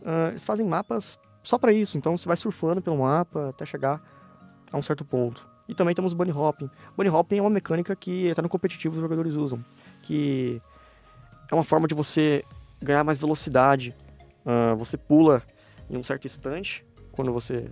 ah, 0.05 0.29
eles 0.29 0.45
fazem 0.45 0.67
mapas 0.67 1.19
só 1.43 1.59
para 1.59 1.73
isso. 1.73 1.97
Então 1.97 2.17
você 2.17 2.27
vai 2.27 2.37
surfando 2.37 2.83
pelo 2.83 2.99
mapa 2.99 3.51
até 3.51 3.65
chegar 3.65 4.03
a 4.71 4.77
um 4.77 4.83
certo 4.83 5.05
ponto. 5.05 5.49
E 5.69 5.75
também 5.75 5.95
temos 5.95 6.13
bunny 6.13 6.33
hopping. 6.33 6.71
Bunny 6.97 7.09
hopping 7.09 7.39
é 7.39 7.41
uma 7.41 7.51
mecânica 7.51 7.97
que 7.97 8.31
até 8.31 8.43
no 8.43 8.49
competitivo 8.49 8.95
os 8.97 9.01
jogadores 9.01 9.35
usam. 9.35 9.65
Que 10.03 10.61
é 11.51 11.55
uma 11.55 11.65
forma 11.65 11.89
de 11.89 11.95
você 11.95 12.45
ganhar 12.83 13.03
mais 13.03 13.19
velocidade. 13.19 13.95
Ah, 14.45 14.75
você 14.75 14.97
pula 14.97 15.43
em 15.89 15.97
um 15.97 16.03
certo 16.03 16.27
instante 16.27 16.85
quando 17.13 17.33
você 17.33 17.71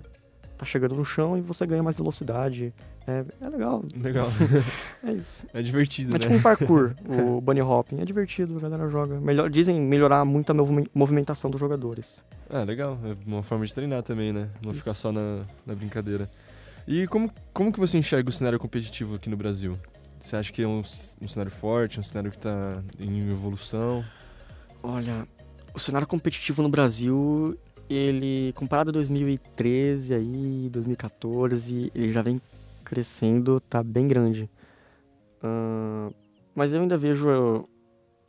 tá 0.57 0.65
chegando 0.65 0.95
no 0.95 1.05
chão 1.05 1.37
e 1.37 1.41
você 1.41 1.67
ganha 1.67 1.83
mais 1.83 1.97
velocidade. 1.97 2.73
É, 3.07 3.25
é 3.41 3.49
legal, 3.51 3.85
Legal. 3.95 4.27
é 5.05 5.13
isso. 5.13 5.45
é 5.53 5.61
divertido, 5.63 6.17
É 6.17 6.19
tipo 6.19 6.33
né? 6.33 6.39
um 6.39 6.43
parkour, 6.43 6.95
o 7.07 7.41
bunny 7.41 7.61
hopping. 7.61 8.01
É 8.01 8.05
divertido, 8.05 8.57
a 8.57 8.61
galera 8.61 8.89
joga. 8.89 9.21
Melhor, 9.21 9.51
dizem 9.51 9.79
melhorar 9.81 10.25
muito 10.25 10.51
a 10.51 10.55
movi- 10.55 10.89
movimentação 10.95 11.51
dos 11.51 11.61
jogadores. 11.61 12.19
Ah, 12.49 12.63
legal. 12.63 12.99
É 13.05 13.15
uma 13.27 13.43
forma 13.43 13.67
de 13.67 13.75
treinar 13.75 14.03
também, 14.03 14.33
né? 14.33 14.49
Não 14.65 14.73
ficar 14.73 14.95
só 14.95 15.13
na, 15.13 15.43
na 15.67 15.75
brincadeira. 15.75 16.29
E 16.89 17.07
como, 17.07 17.31
como 17.53 17.73
que 17.73 17.79
você 17.81 17.99
enxerga 17.99 18.29
o 18.29 18.33
cenário 18.33 18.59
competitivo 18.59 19.17
aqui 19.17 19.29
no 19.29 19.37
Brasil? 19.37 19.79
Você 20.19 20.37
acha 20.37 20.51
que 20.53 20.63
é 20.63 20.67
um, 20.67 20.83
um 21.21 21.29
cenário 21.29 21.51
forte, 21.53 22.01
um 22.01 22.03
cenário 22.03 22.31
que 22.31 22.39
tá 22.39 22.83
em 22.99 23.31
evolução? 23.31 24.03
Olha, 24.83 25.27
o 25.75 25.79
cenário 25.79 26.07
competitivo 26.07 26.63
no 26.63 26.69
Brasil, 26.71 27.59
ele, 27.91 28.53
comparado 28.55 28.89
a 28.91 28.93
2013 28.93 30.15
aí, 30.15 30.69
2014, 30.71 31.91
ele 31.95 32.13
já 32.13 32.23
vem 32.23 32.41
crescendo, 32.95 33.59
tá 33.59 33.83
bem 33.83 34.07
grande. 34.07 34.49
Ahn, 35.43 36.13
mas 36.55 36.73
eu 36.73 36.81
ainda 36.81 36.97
vejo 36.97 37.29
eh, 37.29 37.65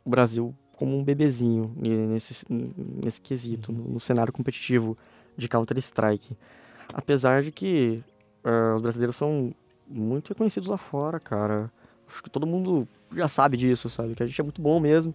o 0.04 0.10
Brasil 0.10 0.52
como 0.72 0.98
um 0.98 1.04
bebezinho 1.04 1.72
nesse, 1.76 2.44
nesse 2.50 3.20
quesito, 3.20 3.72
no, 3.72 3.84
no 3.92 4.00
cenário 4.00 4.32
competitivo 4.32 4.98
de 5.36 5.48
Counter-Strike. 5.48 6.36
Apesar 6.92 7.42
de 7.42 7.52
que 7.52 8.02
uh, 8.44 8.74
os 8.74 8.82
brasileiros 8.82 9.16
são 9.16 9.54
muito 9.88 10.28
reconhecidos 10.30 10.68
lá 10.68 10.76
fora, 10.76 11.20
cara. 11.20 11.70
Acho 12.08 12.22
que 12.22 12.28
todo 12.28 12.46
mundo 12.46 12.86
já 13.14 13.28
sabe 13.28 13.56
disso, 13.56 13.88
sabe? 13.88 14.14
Que 14.14 14.22
a 14.22 14.26
gente 14.26 14.40
é 14.40 14.44
muito 14.44 14.60
bom 14.60 14.78
mesmo. 14.80 15.14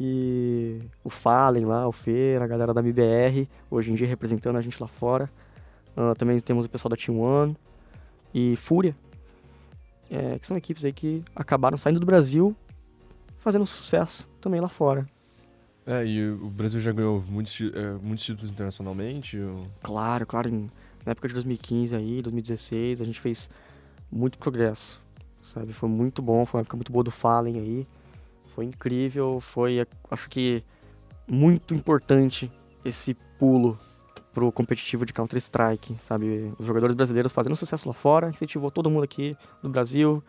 E 0.00 0.80
o 1.04 1.10
Fallen 1.10 1.66
lá, 1.66 1.86
o 1.86 1.92
Fer, 1.92 2.42
a 2.42 2.46
galera 2.46 2.74
da 2.74 2.80
MBR, 2.80 3.48
hoje 3.70 3.92
em 3.92 3.94
dia 3.94 4.06
representando 4.06 4.56
a 4.56 4.62
gente 4.62 4.80
lá 4.80 4.88
fora. 4.88 5.30
Uh, 5.96 6.14
também 6.16 6.38
temos 6.40 6.64
o 6.64 6.68
pessoal 6.68 6.90
da 6.90 6.96
Team 6.96 7.20
One 7.20 7.56
e 8.36 8.54
Fúria, 8.54 8.94
é, 10.10 10.38
que 10.38 10.46
são 10.46 10.58
equipes 10.58 10.84
aí 10.84 10.92
que 10.92 11.24
acabaram 11.34 11.78
saindo 11.78 11.98
do 11.98 12.04
Brasil, 12.04 12.54
fazendo 13.38 13.64
sucesso 13.64 14.28
também 14.42 14.60
lá 14.60 14.68
fora. 14.68 15.06
É, 15.86 16.04
e 16.04 16.28
o 16.28 16.50
Brasil 16.50 16.78
já 16.78 16.92
ganhou 16.92 17.24
muitos, 17.26 17.58
é, 17.62 17.92
muitos 18.02 18.26
títulos 18.26 18.50
internacionalmente? 18.50 19.40
Ou... 19.40 19.66
Claro, 19.82 20.26
claro. 20.26 20.50
Na 21.06 21.12
época 21.12 21.28
de 21.28 21.34
2015 21.34 21.96
aí, 21.96 22.20
2016, 22.20 23.00
a 23.00 23.04
gente 23.04 23.20
fez 23.20 23.48
muito 24.12 24.36
progresso, 24.36 25.00
sabe? 25.40 25.72
Foi 25.72 25.88
muito 25.88 26.20
bom, 26.20 26.44
foi 26.44 26.58
uma 26.58 26.62
época 26.62 26.76
muito 26.76 26.92
boa 26.92 27.04
do 27.04 27.10
Fallen 27.10 27.58
aí. 27.58 27.86
Foi 28.54 28.66
incrível, 28.66 29.40
foi, 29.40 29.86
acho 30.10 30.28
que, 30.28 30.62
muito 31.26 31.74
importante 31.74 32.52
esse 32.84 33.14
pulo 33.38 33.78
pro 34.36 34.52
competitivo 34.52 35.06
de 35.06 35.14
Counter-Strike, 35.14 35.96
sabe? 35.98 36.52
Os 36.58 36.66
jogadores 36.66 36.94
brasileiros 36.94 37.32
fazendo 37.32 37.56
sucesso 37.56 37.88
lá 37.88 37.94
fora, 37.94 38.28
incentivou 38.28 38.70
todo 38.70 38.90
mundo 38.90 39.04
aqui 39.04 39.34
no 39.62 39.70
Brasil, 39.70 40.22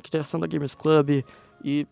criação 0.00 0.38
da 0.38 0.46
Gamers 0.46 0.76
Club 0.76 1.24
e 1.64 1.84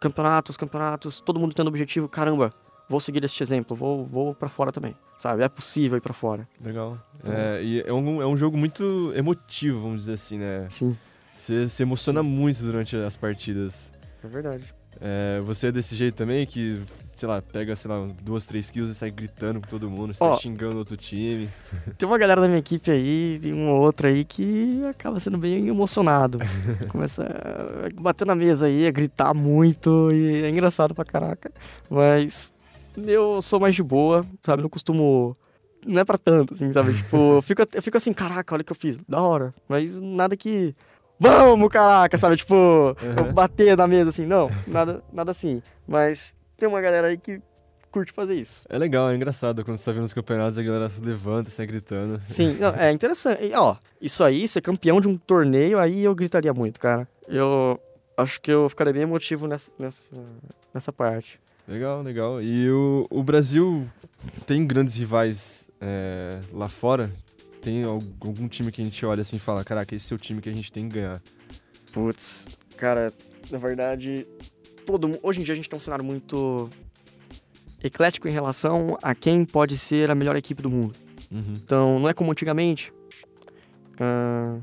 campeonatos, 0.00 0.56
campeonatos, 0.56 1.20
todo 1.20 1.38
mundo 1.38 1.54
tendo 1.54 1.68
objetivo, 1.68 2.08
caramba, 2.08 2.52
vou 2.88 2.98
seguir 2.98 3.22
este 3.22 3.44
exemplo, 3.44 3.76
vou, 3.76 4.04
vou 4.04 4.34
para 4.34 4.48
fora 4.48 4.72
também, 4.72 4.96
sabe? 5.16 5.44
É 5.44 5.48
possível 5.48 5.96
ir 5.96 6.00
para 6.00 6.12
fora. 6.12 6.48
Legal. 6.60 6.98
Então, 7.20 7.32
é, 7.32 7.62
e 7.62 7.80
é 7.82 7.92
um, 7.92 8.20
é 8.20 8.26
um 8.26 8.36
jogo 8.36 8.56
muito 8.56 9.12
emotivo, 9.14 9.82
vamos 9.82 9.98
dizer 10.00 10.14
assim, 10.14 10.36
né? 10.36 10.66
Sim. 10.68 10.96
Você 11.36 11.68
se 11.68 11.80
emociona 11.84 12.22
Sim. 12.24 12.28
muito 12.28 12.60
durante 12.60 12.96
as 12.96 13.16
partidas. 13.16 13.92
É 14.24 14.26
verdade. 14.26 14.74
É, 15.00 15.40
você 15.40 15.68
é 15.68 15.72
desse 15.72 15.94
jeito 15.94 16.14
também, 16.14 16.46
que, 16.46 16.80
sei 17.14 17.28
lá, 17.28 17.42
pega, 17.42 17.74
sei 17.76 17.90
lá, 17.90 18.06
duas, 18.22 18.46
três 18.46 18.70
kills 18.70 18.92
e 18.92 18.94
sai 18.94 19.10
gritando 19.10 19.60
com 19.60 19.66
todo 19.66 19.90
mundo, 19.90 20.14
sai 20.14 20.36
xingando 20.38 20.78
outro 20.78 20.96
time. 20.96 21.48
Tem 21.98 22.08
uma 22.08 22.18
galera 22.18 22.40
da 22.40 22.46
minha 22.46 22.58
equipe 22.58 22.90
aí, 22.90 23.38
tem 23.40 23.52
um 23.52 23.70
ou 23.70 23.82
outro 23.82 24.06
aí 24.06 24.24
que 24.24 24.84
acaba 24.86 25.18
sendo 25.20 25.38
bem 25.38 25.68
emocionado. 25.68 26.38
Começa 26.88 27.24
a 27.24 28.00
bater 28.00 28.26
na 28.26 28.34
mesa 28.34 28.66
aí, 28.66 28.86
a 28.86 28.90
gritar 28.90 29.34
muito, 29.34 30.10
e 30.12 30.42
é 30.42 30.50
engraçado 30.50 30.94
pra 30.94 31.04
caraca. 31.04 31.50
Mas 31.90 32.52
eu 32.96 33.42
sou 33.42 33.58
mais 33.60 33.74
de 33.74 33.82
boa, 33.82 34.24
sabe? 34.42 34.62
Não 34.62 34.68
costumo. 34.68 35.36
Não 35.86 36.00
é 36.00 36.04
pra 36.04 36.16
tanto, 36.16 36.54
assim, 36.54 36.72
sabe? 36.72 36.94
Tipo, 36.96 37.34
eu 37.36 37.42
fico, 37.42 37.62
eu 37.74 37.82
fico 37.82 37.96
assim, 37.96 38.12
caraca, 38.12 38.54
olha 38.54 38.62
o 38.62 38.64
que 38.64 38.72
eu 38.72 38.76
fiz, 38.76 38.98
da 39.08 39.20
hora. 39.20 39.52
Mas 39.68 39.94
nada 40.00 40.36
que 40.36 40.74
vamos, 41.18 41.68
caraca, 41.68 42.16
sabe? 42.18 42.36
Tipo, 42.36 42.54
uhum. 42.54 43.32
bater 43.32 43.76
na 43.76 43.86
mesa 43.86 44.10
assim, 44.10 44.26
não, 44.26 44.50
nada, 44.66 45.02
nada 45.12 45.30
assim. 45.30 45.62
Mas 45.86 46.34
tem 46.56 46.68
uma 46.68 46.80
galera 46.80 47.08
aí 47.08 47.18
que 47.18 47.40
curte 47.90 48.12
fazer 48.12 48.34
isso. 48.34 48.64
É 48.68 48.76
legal, 48.76 49.08
é 49.08 49.14
engraçado 49.14 49.64
quando 49.64 49.76
você 49.76 49.84
tá 49.84 49.92
vendo 49.92 50.04
os 50.04 50.12
campeonatos, 50.12 50.58
a 50.58 50.62
galera 50.62 50.88
se 50.88 51.00
levanta, 51.00 51.48
sai 51.50 51.66
gritando. 51.66 52.20
Sim, 52.24 52.56
não, 52.58 52.70
é 52.70 52.90
interessante. 52.90 53.44
E, 53.44 53.54
ó, 53.54 53.76
isso 54.00 54.24
aí, 54.24 54.48
ser 54.48 54.60
campeão 54.60 55.00
de 55.00 55.06
um 55.06 55.16
torneio, 55.16 55.78
aí 55.78 56.02
eu 56.02 56.14
gritaria 56.14 56.52
muito, 56.52 56.80
cara. 56.80 57.06
Eu 57.28 57.80
acho 58.16 58.40
que 58.40 58.50
eu 58.50 58.68
ficaria 58.68 58.92
bem 58.92 59.02
emotivo 59.02 59.46
nessa, 59.46 59.70
nessa, 59.78 60.02
nessa 60.72 60.92
parte. 60.92 61.38
Legal, 61.68 62.02
legal. 62.02 62.42
E 62.42 62.68
o, 62.68 63.06
o 63.08 63.22
Brasil 63.22 63.86
tem 64.44 64.66
grandes 64.66 64.96
rivais 64.96 65.70
é, 65.80 66.40
lá 66.52 66.68
fora? 66.68 67.10
Tem 67.64 67.82
algum 67.82 68.46
time 68.46 68.70
que 68.70 68.82
a 68.82 68.84
gente 68.84 69.06
olha 69.06 69.22
assim 69.22 69.36
e 69.36 69.38
fala, 69.38 69.64
caraca, 69.64 69.94
esse 69.94 70.12
é 70.12 70.14
o 70.14 70.18
time 70.18 70.42
que 70.42 70.50
a 70.50 70.52
gente 70.52 70.70
tem 70.70 70.86
que 70.86 70.96
ganhar? 70.96 71.22
Putz, 71.92 72.46
cara, 72.76 73.10
na 73.50 73.56
verdade, 73.56 74.26
todo 74.84 75.18
hoje 75.22 75.40
em 75.40 75.44
dia 75.44 75.54
a 75.54 75.56
gente 75.56 75.66
tem 75.66 75.76
um 75.78 75.80
cenário 75.80 76.04
muito 76.04 76.68
eclético 77.82 78.28
em 78.28 78.30
relação 78.30 78.98
a 79.02 79.14
quem 79.14 79.46
pode 79.46 79.78
ser 79.78 80.10
a 80.10 80.14
melhor 80.14 80.36
equipe 80.36 80.62
do 80.62 80.68
mundo. 80.68 80.94
Uhum. 81.30 81.54
Então, 81.64 81.98
não 81.98 82.06
é 82.06 82.12
como 82.12 82.30
antigamente. 82.30 82.92
Uh, 83.94 84.62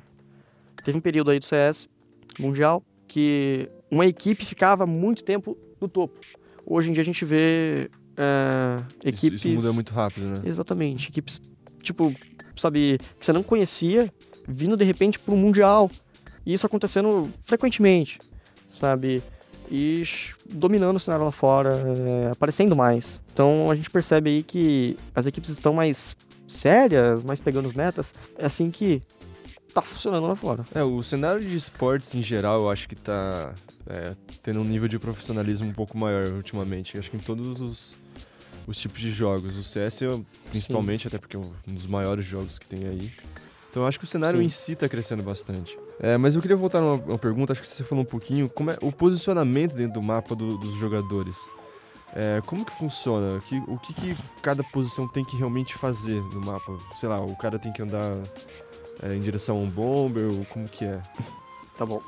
teve 0.84 0.96
um 0.96 1.02
período 1.02 1.32
aí 1.32 1.40
do 1.40 1.46
CS 1.46 1.90
mundial 2.38 2.84
que 3.08 3.68
uma 3.90 4.06
equipe 4.06 4.46
ficava 4.46 4.86
muito 4.86 5.24
tempo 5.24 5.58
no 5.80 5.88
topo. 5.88 6.20
Hoje 6.64 6.92
em 6.92 6.94
dia 6.94 7.02
a 7.02 7.06
gente 7.06 7.26
vê 7.26 7.90
uh, 8.12 8.86
equipes. 9.04 9.42
Isso, 9.42 9.48
isso 9.48 9.56
muda 9.56 9.74
muito 9.74 9.92
rápido, 9.92 10.28
né? 10.28 10.42
Exatamente. 10.46 11.10
Equipes, 11.10 11.42
tipo, 11.82 12.14
sabe, 12.62 13.00
que 13.19 13.26
você 13.26 13.34
não 13.34 13.43
conhecia, 13.43 14.12
vindo 14.47 14.78
de 14.78 14.84
repente 14.84 15.19
para 15.19 15.34
o 15.34 15.38
Mundial. 15.38 15.89
E 16.45 16.54
isso 16.54 16.65
acontecendo 16.65 17.30
frequentemente, 17.43 18.19
sabe? 18.67 19.24
E 19.69 20.04
dominando 20.50 20.97
o 20.97 21.00
cenário 21.00 21.26
lá 21.26 21.32
fora, 21.32 21.82
é, 22.28 22.32
aparecendo 22.32 22.76
mais. 22.76 23.21
Então 23.34 23.69
a 23.69 23.76
gente 23.76 23.89
percebe 23.89 24.30
aí 24.30 24.43
que 24.43 24.97
as 25.15 25.26
equipes 25.26 25.50
estão 25.50 25.74
mais 25.74 26.17
sérias, 26.47 27.24
mais 27.24 27.39
pegando 27.39 27.67
os 27.67 27.74
metas. 27.74 28.13
É 28.38 28.45
assim 28.45 28.69
que 28.69 29.02
tá 29.74 29.82
funcionando 29.82 30.28
lá 30.28 30.36
fora. 30.36 30.63
É, 30.76 30.84
o 30.84 31.02
cenário 31.02 31.41
de 31.41 31.56
esportes 31.56 32.13
em 32.13 32.21
geral 32.21 32.62
eu 32.62 32.69
acho 32.69 32.89
que 32.89 32.95
tá 32.95 33.54
é, 33.88 34.13
tendo 34.43 34.60
um 34.60 34.65
nível 34.65 34.88
de 34.88 35.00
profissionalismo 35.00 35.69
um 35.69 35.74
pouco 35.74 35.97
maior 35.97 36.26
ultimamente. 36.34 36.97
Acho 36.97 37.10
que 37.10 37.17
em 37.17 37.21
todos 37.21 37.62
os 37.62 37.97
os 38.67 38.78
tipos 38.78 39.00
de 39.00 39.12
jogos. 39.12 39.58
O 39.58 39.63
CS, 39.63 40.02
principalmente, 40.50 41.04
Sim. 41.04 41.08
até 41.08 41.17
porque 41.17 41.36
é 41.36 41.39
um 41.39 41.52
dos 41.67 41.88
maiores 41.88 42.26
jogos 42.26 42.60
que 42.60 42.67
tem 42.67 42.88
aí. 42.88 43.12
Então 43.69 43.86
acho 43.86 43.97
que 43.97 44.06
o 44.06 44.08
cenário 44.08 44.39
Sim. 44.39 44.45
em 44.45 44.50
si 44.50 44.74
está 44.74 44.89
crescendo 44.89 45.24
bastante. 45.24 45.78
É, 46.00 46.17
mas 46.17 46.36
eu 46.36 46.41
queria 46.41 46.58
voltar 46.58 46.82
numa 46.82 46.95
uma 46.95 47.17
pergunta, 47.17 47.54
acho 47.54 47.62
que 47.62 47.67
você 47.67 47.84
falou 47.84 48.04
um 48.04 48.08
pouquinho, 48.08 48.50
como 48.50 48.71
é 48.71 48.78
o 48.82 48.91
posicionamento 48.91 49.76
dentro 49.76 49.93
do 49.93 50.02
mapa 50.02 50.36
do, 50.36 50.58
dos 50.58 50.76
jogadores. 50.76 51.36
É, 52.13 52.41
como 52.45 52.65
que 52.65 52.74
funciona? 52.74 53.39
Que, 53.41 53.58
o 53.67 53.78
que, 53.78 53.93
que, 53.93 54.17
cada 54.41 54.63
posição 54.63 55.08
tem 55.08 55.24
que 55.24 55.38
realmente 55.38 55.76
fazer 55.76 56.21
no 56.34 56.41
mapa? 56.41 56.78
Sei 56.95 57.08
lá, 57.08 57.21
o 57.21 57.36
cara 57.38 57.58
tem 57.58 57.71
que 57.71 57.82
andar 57.82 58.17
é, 59.02 59.15
em 59.15 59.19
direção 59.19 59.58
a 59.58 59.60
um 59.60 59.69
bomber, 59.69 60.30
ou 60.30 60.43
como 60.45 60.67
que 60.67 60.84
é? 60.84 61.02
Tá 61.78 61.86
bom. 61.86 62.02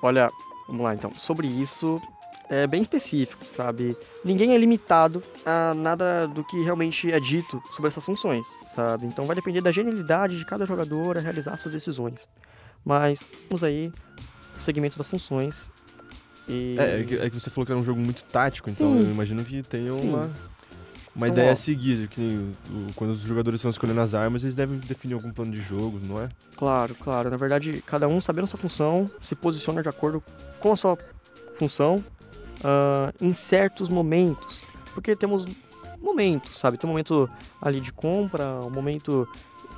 Olha, 0.00 0.30
vamos 0.68 0.82
lá 0.82 0.94
então. 0.94 1.12
Sobre 1.14 1.46
isso, 1.48 2.00
é, 2.52 2.66
bem 2.66 2.82
específico, 2.82 3.46
sabe? 3.46 3.96
Ninguém 4.22 4.52
é 4.54 4.58
limitado 4.58 5.22
a 5.42 5.72
nada 5.72 6.28
do 6.28 6.44
que 6.44 6.62
realmente 6.62 7.10
é 7.10 7.18
dito 7.18 7.62
sobre 7.72 7.88
essas 7.88 8.04
funções, 8.04 8.46
sabe? 8.74 9.06
Então 9.06 9.24
vai 9.24 9.34
depender 9.34 9.62
da 9.62 9.72
genialidade 9.72 10.36
de 10.38 10.44
cada 10.44 10.66
jogador 10.66 11.16
a 11.16 11.20
realizar 11.22 11.56
suas 11.56 11.72
decisões. 11.72 12.28
Mas 12.84 13.20
temos 13.48 13.64
aí 13.64 13.90
o 14.54 14.60
segmento 14.60 14.98
das 14.98 15.06
funções. 15.06 15.70
E... 16.46 16.76
É, 16.78 17.00
é 17.00 17.04
que, 17.04 17.14
é 17.16 17.30
que 17.30 17.40
você 17.40 17.48
falou 17.48 17.64
que 17.64 17.72
era 17.72 17.78
um 17.78 17.84
jogo 17.84 17.98
muito 17.98 18.22
tático, 18.24 18.68
então 18.68 18.98
Sim. 18.98 19.00
eu 19.00 19.10
imagino 19.10 19.42
que 19.46 19.62
tenha 19.62 19.94
uma, 19.94 20.30
uma 21.16 21.28
então, 21.28 21.28
ideia 21.28 21.48
ó, 21.48 21.52
a 21.54 21.56
seguir. 21.56 22.06
Que 22.08 22.52
quando 22.94 23.12
os 23.12 23.20
jogadores 23.20 23.60
estão 23.60 23.70
escolhendo 23.70 24.02
as 24.02 24.14
armas, 24.14 24.44
eles 24.44 24.54
devem 24.54 24.76
definir 24.76 25.14
algum 25.14 25.32
plano 25.32 25.52
de 25.52 25.62
jogo, 25.62 25.98
não 26.04 26.20
é? 26.20 26.28
Claro, 26.54 26.94
claro. 26.96 27.30
Na 27.30 27.38
verdade, 27.38 27.82
cada 27.86 28.06
um 28.08 28.20
sabendo 28.20 28.44
a 28.44 28.48
sua 28.48 28.60
função, 28.60 29.10
se 29.22 29.34
posiciona 29.34 29.82
de 29.82 29.88
acordo 29.88 30.22
com 30.60 30.70
a 30.70 30.76
sua 30.76 30.98
função 31.54 32.04
uh, 32.62 33.12
em 33.20 33.32
certos 33.34 33.88
momentos. 33.88 34.62
Porque 34.94 35.16
temos 35.16 35.44
momentos, 36.00 36.58
sabe? 36.58 36.76
Tem 36.76 36.88
um 36.88 36.92
momento 36.92 37.28
ali 37.60 37.80
de 37.80 37.92
compra, 37.92 38.60
um 38.62 38.70
momento 38.70 39.28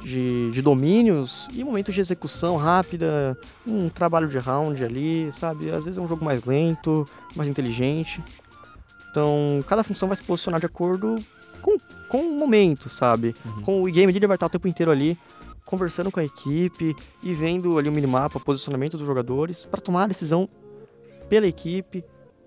de, 0.03 0.51
de 0.51 0.63
domínios 0.63 1.49
e 1.53 1.63
um 1.63 1.67
momento 1.67 1.93
de 1.93 2.01
execução 2.01 2.57
rápida, 2.57 3.39
um 3.67 3.89
trabalho 3.89 4.29
de 4.29 4.39
round 4.39 4.83
ali, 4.85 5.31
sabe? 5.33 5.71
Às 5.71 5.85
vezes 5.85 5.99
é 5.99 6.01
um 6.01 6.09
jogo 6.09 6.25
mais 6.25 6.45
lento, 6.45 7.07
mais 7.37 7.49
inteligente. 7.49 8.23
Então, 9.11 9.65
cada 9.69 9.85
função 9.85 10.09
vai 10.09 10.17
se 10.17 10.23
posicionar 10.23 10.59
de 10.59 10.67
acordo 10.67 11.17
com, 11.63 11.79
com 12.09 12.19
o 12.19 12.39
momento, 12.39 12.89
sabe? 12.89 13.35
Uhum. 13.45 13.63
Com 13.63 13.83
o 13.83 13.85
game 13.85 14.13
ele 14.13 14.27
vai 14.27 14.37
estar 14.37 14.47
o 14.47 14.51
tempo 14.51 14.67
inteiro 14.67 14.91
ali 14.91 15.17
conversando 15.65 16.11
com 16.11 16.21
a 16.21 16.25
equipe 16.25 16.95
e 17.23 17.35
vendo 17.35 17.79
ali 17.79 17.89
o 17.89 17.93
minimapa, 17.93 18.39
posicionamento 18.39 18.99
dos 18.99 19.07
jogadores 19.07 19.65
para 19.65 19.81
tomar 19.81 20.05
a 20.05 20.09
decisão 20.09 20.49
pela 21.29 21.47
equipe 21.47 22.05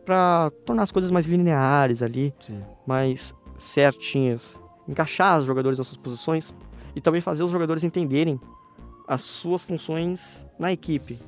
para 0.08 0.50
tornar 0.66 0.84
as 0.84 0.92
coisas 0.92 1.12
mais 1.12 1.26
lineares 1.26 2.02
ali, 2.02 2.34
Sim. 2.40 2.64
mais 2.86 3.36
certinhas, 3.58 4.58
encaixar 4.88 5.42
os 5.42 5.46
jogadores 5.46 5.78
nas 5.78 5.86
suas 5.86 5.98
posições 5.98 6.56
e 6.96 7.02
também 7.02 7.20
fazer 7.20 7.44
os 7.44 7.52
jogadores 7.52 7.84
entenderem 7.84 8.40
as 9.06 9.22
suas 9.22 9.66
funções 9.66 10.48
na 10.58 10.72
equipe, 10.72 11.20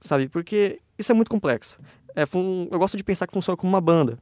sabe? 0.00 0.28
Porque 0.28 0.80
isso 0.98 1.12
é 1.12 1.14
muito 1.14 1.30
complexo. 1.30 1.78
É, 2.16 2.24
eu 2.24 2.78
gosto 2.80 2.96
de 2.96 3.04
pensar 3.04 3.28
que 3.28 3.32
funciona 3.32 3.56
como 3.56 3.72
uma 3.72 3.80
banda, 3.80 4.18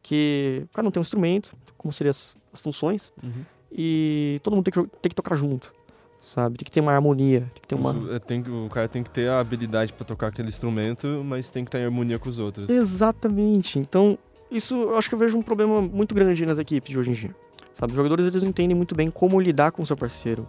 que 0.00 0.62
o 0.66 0.74
cara 0.74 0.84
não 0.84 0.92
tem 0.92 1.00
um 1.00 1.02
instrumento, 1.02 1.56
como 1.76 1.92
seriam 1.92 2.12
as, 2.12 2.36
as 2.52 2.60
funções, 2.60 3.12
uhum. 3.20 3.44
e 3.72 4.38
todo 4.44 4.54
mundo 4.54 4.70
tem 4.70 4.84
que, 4.84 4.90
tem 4.98 5.10
que 5.10 5.16
tocar 5.16 5.34
junto 5.34 5.72
sabe? 6.20 6.58
Tem 6.58 6.64
que 6.64 6.70
ter 6.70 6.80
uma 6.80 6.92
harmonia, 6.92 7.40
tem 7.40 7.62
que 7.62 7.68
ter 7.68 7.74
uma... 7.74 8.14
É, 8.14 8.18
tem, 8.18 8.40
o 8.40 8.68
cara 8.68 8.88
tem 8.88 9.02
que 9.02 9.10
ter 9.10 9.28
a 9.28 9.40
habilidade 9.40 9.92
para 9.92 10.04
tocar 10.04 10.28
aquele 10.28 10.48
instrumento, 10.48 11.22
mas 11.24 11.50
tem 11.50 11.64
que 11.64 11.68
estar 11.68 11.78
em 11.78 11.84
harmonia 11.84 12.18
com 12.18 12.28
os 12.28 12.38
outros. 12.38 12.68
Exatamente. 12.68 13.78
Então, 13.78 14.18
isso 14.50 14.74
eu 14.74 14.96
acho 14.96 15.08
que 15.08 15.14
eu 15.14 15.18
vejo 15.18 15.36
um 15.36 15.42
problema 15.42 15.80
muito 15.80 16.14
grande 16.14 16.44
nas 16.46 16.58
equipes 16.58 16.90
de 16.90 16.98
hoje 16.98 17.10
em 17.10 17.14
dia. 17.14 17.34
Sabe, 17.74 17.92
os 17.92 17.96
jogadores 17.96 18.26
eles 18.26 18.42
não 18.42 18.48
entendem 18.48 18.76
muito 18.76 18.94
bem 18.94 19.10
como 19.10 19.40
lidar 19.40 19.70
com 19.70 19.82
o 19.82 19.86
seu 19.86 19.96
parceiro, 19.96 20.48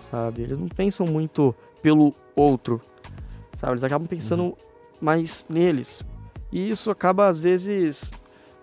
sabe? 0.00 0.42
Eles 0.42 0.58
não 0.58 0.68
pensam 0.68 1.06
muito 1.06 1.54
pelo 1.82 2.14
outro, 2.34 2.80
sabe? 3.58 3.72
Eles 3.72 3.84
acabam 3.84 4.08
pensando 4.08 4.44
uhum. 4.44 4.56
mais 5.00 5.44
neles. 5.50 6.02
E 6.50 6.70
isso 6.70 6.90
acaba 6.90 7.28
às 7.28 7.38
vezes 7.38 8.10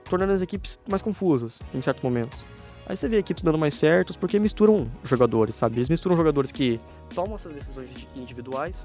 tornando 0.09 0.33
as 0.33 0.41
equipes 0.41 0.79
mais 0.89 1.03
confusas 1.03 1.59
em 1.73 1.81
certos 1.81 2.03
momentos. 2.03 2.43
Aí 2.89 2.97
você 2.97 3.07
vê 3.07 3.19
equipes 3.19 3.43
dando 3.43 3.57
mais 3.59 3.75
certos 3.75 4.17
porque 4.17 4.39
misturam 4.39 4.89
jogadores, 5.03 5.53
sabe? 5.53 5.77
Eles 5.77 5.89
misturam 5.89 6.17
jogadores 6.17 6.51
que 6.51 6.79
tomam 7.13 7.35
essas 7.35 7.53
decisões 7.53 7.87
individuais 8.15 8.83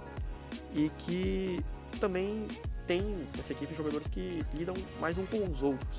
e 0.75 0.91
que 0.91 1.59
também 1.99 2.47
tem 2.87 3.27
essa 3.39 3.53
equipe 3.53 3.73
de 3.73 3.79
jogadores 3.79 4.07
que 4.07 4.45
lidam 4.53 4.75
mais 5.01 5.17
um 5.17 5.25
com 5.25 5.43
os 5.51 5.63
outros. 5.63 5.99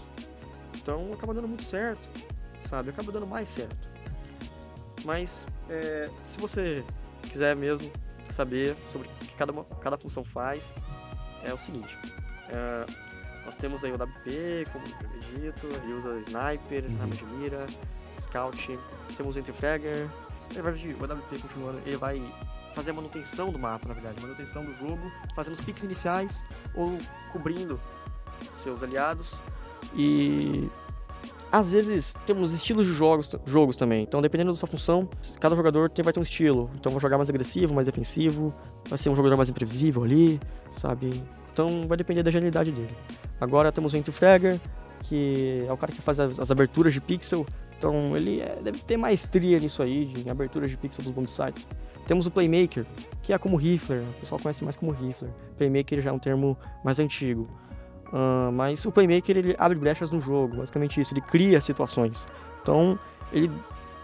Então 0.75 1.11
acaba 1.13 1.33
dando 1.33 1.47
muito 1.47 1.63
certo, 1.63 2.07
sabe? 2.69 2.91
Acaba 2.91 3.11
dando 3.11 3.25
mais 3.25 3.49
certo. 3.49 3.89
Mas 5.03 5.47
é, 5.67 6.07
se 6.23 6.37
você 6.37 6.83
quiser 7.23 7.55
mesmo 7.55 7.91
saber 8.29 8.75
sobre 8.87 9.07
o 9.07 9.11
que 9.25 9.33
cada, 9.33 9.51
cada 9.81 9.97
função 9.97 10.23
faz, 10.23 10.75
é 11.43 11.51
o 11.51 11.57
seguinte. 11.57 11.97
É, 12.49 12.85
nós 13.47 13.57
temos 13.57 13.83
aí 13.83 13.91
o 13.91 13.95
WP, 13.95 14.67
como 14.71 14.85
eu 14.85 14.93
acredito, 14.93 15.65
ele 15.83 15.93
usa 15.93 16.19
Sniper, 16.19 16.85
uhum. 16.85 17.01
arma 17.01 17.15
de 17.15 17.25
mira, 17.25 17.65
Scout, 18.19 18.79
temos 19.15 19.35
ele 20.51 20.61
vai, 20.61 20.73
o 20.73 21.03
WP 21.03 21.39
continuando, 21.41 21.81
ele 21.85 21.97
vai 21.97 22.21
fazer 22.73 22.91
a 22.91 22.93
manutenção 22.93 23.51
do 23.51 23.57
mapa, 23.57 23.87
na 23.87 23.93
verdade, 23.93 24.21
manutenção 24.21 24.63
do 24.63 24.75
jogo, 24.75 25.11
fazendo 25.35 25.53
os 25.53 25.61
picks 25.61 25.83
iniciais 25.83 26.45
ou 26.75 26.97
cobrindo 27.31 27.79
seus 28.61 28.83
aliados. 28.83 29.39
E 29.95 30.69
às 31.51 31.71
vezes 31.71 32.13
temos 32.25 32.51
estilos 32.51 32.85
de 32.85 32.93
jogos, 32.93 33.33
jogos 33.45 33.77
também. 33.77 34.03
Então, 34.03 34.21
dependendo 34.21 34.51
da 34.51 34.57
sua 34.57 34.67
função, 34.67 35.07
cada 35.39 35.55
jogador 35.55 35.89
tem, 35.89 36.03
vai 36.03 36.11
ter 36.11 36.19
um 36.19 36.23
estilo. 36.23 36.69
Então, 36.75 36.91
vou 36.91 36.99
jogar 36.99 37.17
mais 37.17 37.29
agressivo, 37.29 37.73
mais 37.73 37.85
defensivo, 37.85 38.53
vai 38.89 38.97
ser 38.97 39.09
um 39.09 39.15
jogador 39.15 39.37
mais 39.37 39.49
imprevisível 39.49 40.03
ali, 40.03 40.39
sabe? 40.69 41.23
Então, 41.53 41.87
vai 41.87 41.97
depender 41.97 42.23
da 42.23 42.29
agilidade 42.29 42.71
dele. 42.71 42.95
Agora 43.39 43.71
temos 43.71 43.93
o 43.93 44.11
Fragger, 44.11 44.59
que 45.03 45.65
é 45.67 45.71
o 45.71 45.77
cara 45.77 45.93
que 45.93 46.01
faz 46.01 46.19
as, 46.19 46.39
as 46.39 46.51
aberturas 46.51 46.93
de 46.93 46.99
pixel. 46.99 47.45
Então, 47.77 48.15
ele 48.15 48.41
é, 48.41 48.59
deve 48.61 48.79
ter 48.79 48.97
maestria 48.97 49.59
nisso 49.59 49.81
aí, 49.83 50.05
de 50.05 50.29
aberturas 50.29 50.69
de 50.69 50.77
pixel 50.77 51.03
dos 51.03 51.13
bomb 51.13 51.27
sites. 51.27 51.67
Temos 52.07 52.25
o 52.25 52.31
Playmaker, 52.31 52.85
que 53.23 53.33
é 53.33 53.37
como 53.37 53.57
Rifler, 53.57 54.01
o 54.01 54.19
pessoal 54.19 54.39
conhece 54.39 54.63
mais 54.63 54.77
como 54.77 54.91
Rifler. 54.91 55.31
Playmaker 55.57 56.01
já 56.01 56.11
é 56.11 56.13
um 56.13 56.19
termo 56.19 56.57
mais 56.83 56.99
antigo. 56.99 57.47
Uh, 58.07 58.51
mas 58.51 58.85
o 58.85 58.91
Playmaker 58.91 59.35
ele 59.35 59.55
abre 59.57 59.77
brechas 59.77 60.11
no 60.11 60.21
jogo, 60.21 60.57
basicamente 60.57 61.01
isso, 61.01 61.13
ele 61.13 61.21
cria 61.21 61.59
situações. 61.59 62.27
Então 62.61 62.97
ele 63.31 63.51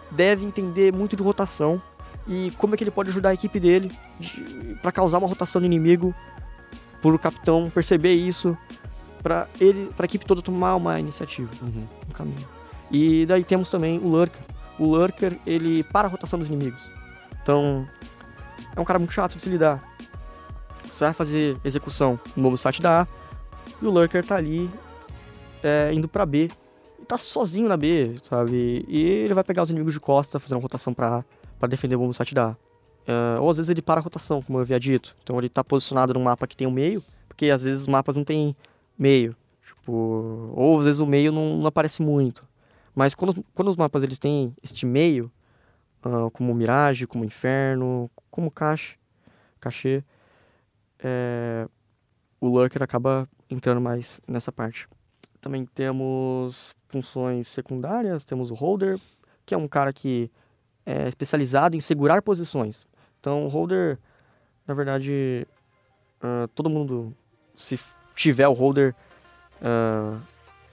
deve 0.10 0.44
entender 0.44 0.92
muito 0.92 1.16
de 1.16 1.24
rotação 1.24 1.82
e 2.28 2.52
como 2.58 2.74
é 2.74 2.78
que 2.78 2.84
ele 2.84 2.92
pode 2.92 3.10
ajudar 3.10 3.30
a 3.30 3.34
equipe 3.34 3.60
dele 3.60 3.92
para 4.82 4.92
causar 4.92 5.18
uma 5.20 5.28
rotação 5.28 5.62
no 5.62 5.66
inimigo, 5.66 6.14
para 7.02 7.12
o 7.12 7.20
capitão 7.20 7.70
perceber 7.70 8.14
isso, 8.14 8.58
para 9.22 9.48
ele, 9.60 9.90
para 9.96 10.06
a 10.06 10.08
equipe 10.08 10.26
toda 10.26 10.42
tomar 10.42 10.76
uma 10.76 11.00
iniciativa 11.00 11.50
uhum. 11.62 11.88
no 12.08 12.14
caminho. 12.14 12.48
E 12.92 13.26
daí 13.26 13.44
temos 13.44 13.70
também 13.72 13.98
o 14.00 14.08
Lurker. 14.08 14.42
O 14.78 14.86
Lurker 14.86 15.38
ele 15.46 15.84
para 15.84 16.08
a 16.08 16.12
rotação 16.12 16.38
dos 16.38 16.50
inimigos. 16.50 16.82
Então, 17.42 17.88
é 18.76 18.80
um 18.80 18.86
cara 18.86 19.00
muito 19.00 19.14
chato 19.14 19.36
de 19.36 19.42
se 19.42 19.50
lidar. 19.50 19.82
Você 20.92 21.06
vai 21.06 21.14
fazer 21.14 21.58
execução 21.64 22.20
no 22.36 22.44
novo 22.44 22.58
site 22.58 22.82
da 22.82 23.04
A, 23.04 23.08
e 23.82 23.86
o 23.86 23.90
Lurker 23.90 24.26
tá 24.26 24.36
ali 24.36 24.70
é, 25.64 25.92
indo 25.94 26.08
pra 26.08 26.26
B. 26.26 26.50
E 27.00 27.06
tá 27.06 27.18
sozinho 27.18 27.70
na 27.70 27.78
B, 27.78 28.16
sabe? 28.22 28.86
E 28.88 29.02
ele 29.02 29.34
vai 29.34 29.44
pegar 29.44 29.64
os 29.64 29.70
inimigos 29.70 29.94
de 29.94 30.00
costa, 30.00 30.40
fazer 30.40 30.54
uma 30.54 30.62
rotação 30.62 30.94
pra 30.94 31.20
A, 31.20 31.24
pra 31.58 31.68
defender 31.68 31.96
o 31.96 32.00
bombo 32.00 32.14
site 32.14 32.36
da 32.36 32.50
A. 32.50 32.56
É, 33.08 33.40
ou 33.40 33.50
às 33.50 33.58
vezes 33.58 33.70
ele 33.70 33.82
para 33.82 34.00
a 34.02 34.04
rotação, 34.04 34.42
como 34.42 34.58
eu 34.58 34.64
havia 34.64 34.80
dito. 34.80 35.16
Então 35.24 35.38
ele 35.40 35.50
tá 35.50 35.64
posicionado 35.64 36.14
num 36.14 36.24
mapa 36.24 36.46
que 36.46 36.56
tem 36.56 36.68
um 36.68 36.72
meio, 36.72 37.04
porque 37.28 37.50
às 37.50 37.62
vezes 37.62 37.82
os 37.82 37.88
mapas 37.88 38.18
não 38.18 38.24
tem 38.24 38.56
meio. 38.98 39.36
Tipo, 39.66 40.52
ou 40.54 40.80
às 40.80 40.86
vezes 40.86 41.00
o 41.00 41.06
meio 41.06 41.32
não, 41.32 41.58
não 41.58 41.68
aparece 41.68 42.02
muito. 42.02 42.46
Mas 42.94 43.16
quando, 43.16 43.44
quando 43.54 43.70
os 43.70 43.76
mapas 43.76 44.04
eles 44.04 44.20
têm 44.20 44.56
este 44.62 44.86
meio, 44.86 45.32
uh, 46.06 46.30
como 46.32 46.54
Mirage, 46.54 47.08
como 47.08 47.26
Inferno, 47.26 48.10
como 48.30 48.52
Cache, 48.52 48.98
Cachê, 49.60 50.04
é, 51.00 51.68
o 52.40 52.48
Lurker 52.48 52.82
acaba 52.82 53.28
entrando 53.50 53.82
mais 53.82 54.20
nessa 54.28 54.52
parte. 54.52 54.88
Também 55.40 55.66
temos 55.66 56.76
funções 56.88 57.48
secundárias, 57.48 58.26
temos 58.26 58.52
o 58.52 58.54
Holder, 58.54 59.00
que 59.46 59.54
é 59.54 59.58
um 59.58 59.68
cara 59.68 59.94
que 59.94 60.32
é 60.86 61.08
especializado 61.08 61.76
em 61.76 61.80
segurar 61.80 62.22
posições. 62.22 62.88
Então, 63.20 63.46
o 63.46 63.48
Holder, 63.48 64.00
na 64.68 64.74
verdade, 64.74 65.48
uh, 66.24 66.48
todo 66.50 66.70
mundo, 66.70 67.16
se 67.56 67.80
tiver 68.16 68.48
o 68.48 68.54
Holder, 68.54 68.96
uh, 69.62 70.20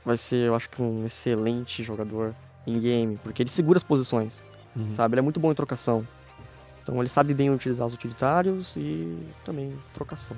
vai 0.09 0.17
ser, 0.17 0.47
eu 0.47 0.55
acho 0.55 0.69
que 0.69 0.83
um 0.83 1.07
excelente 1.07 1.85
jogador 1.85 2.35
em 2.67 2.81
game, 2.81 3.17
porque 3.23 3.43
ele 3.43 3.51
segura 3.51 3.77
as 3.77 3.83
posições 3.83 4.43
uhum. 4.79 4.91
sabe? 4.93 5.15
Ele 5.15 5.21
é 5.21 5.23
muito 5.23 5.41
bom 5.41 5.51
em 5.51 5.55
trocação. 5.55 6.07
Então 6.83 6.99
ele 7.01 7.09
sabe 7.09 7.35
bem 7.35 7.51
utilizar 7.51 7.87
os 7.87 7.93
utilitários 7.93 8.75
e 8.77 9.19
também 9.45 9.73
trocação. 9.93 10.37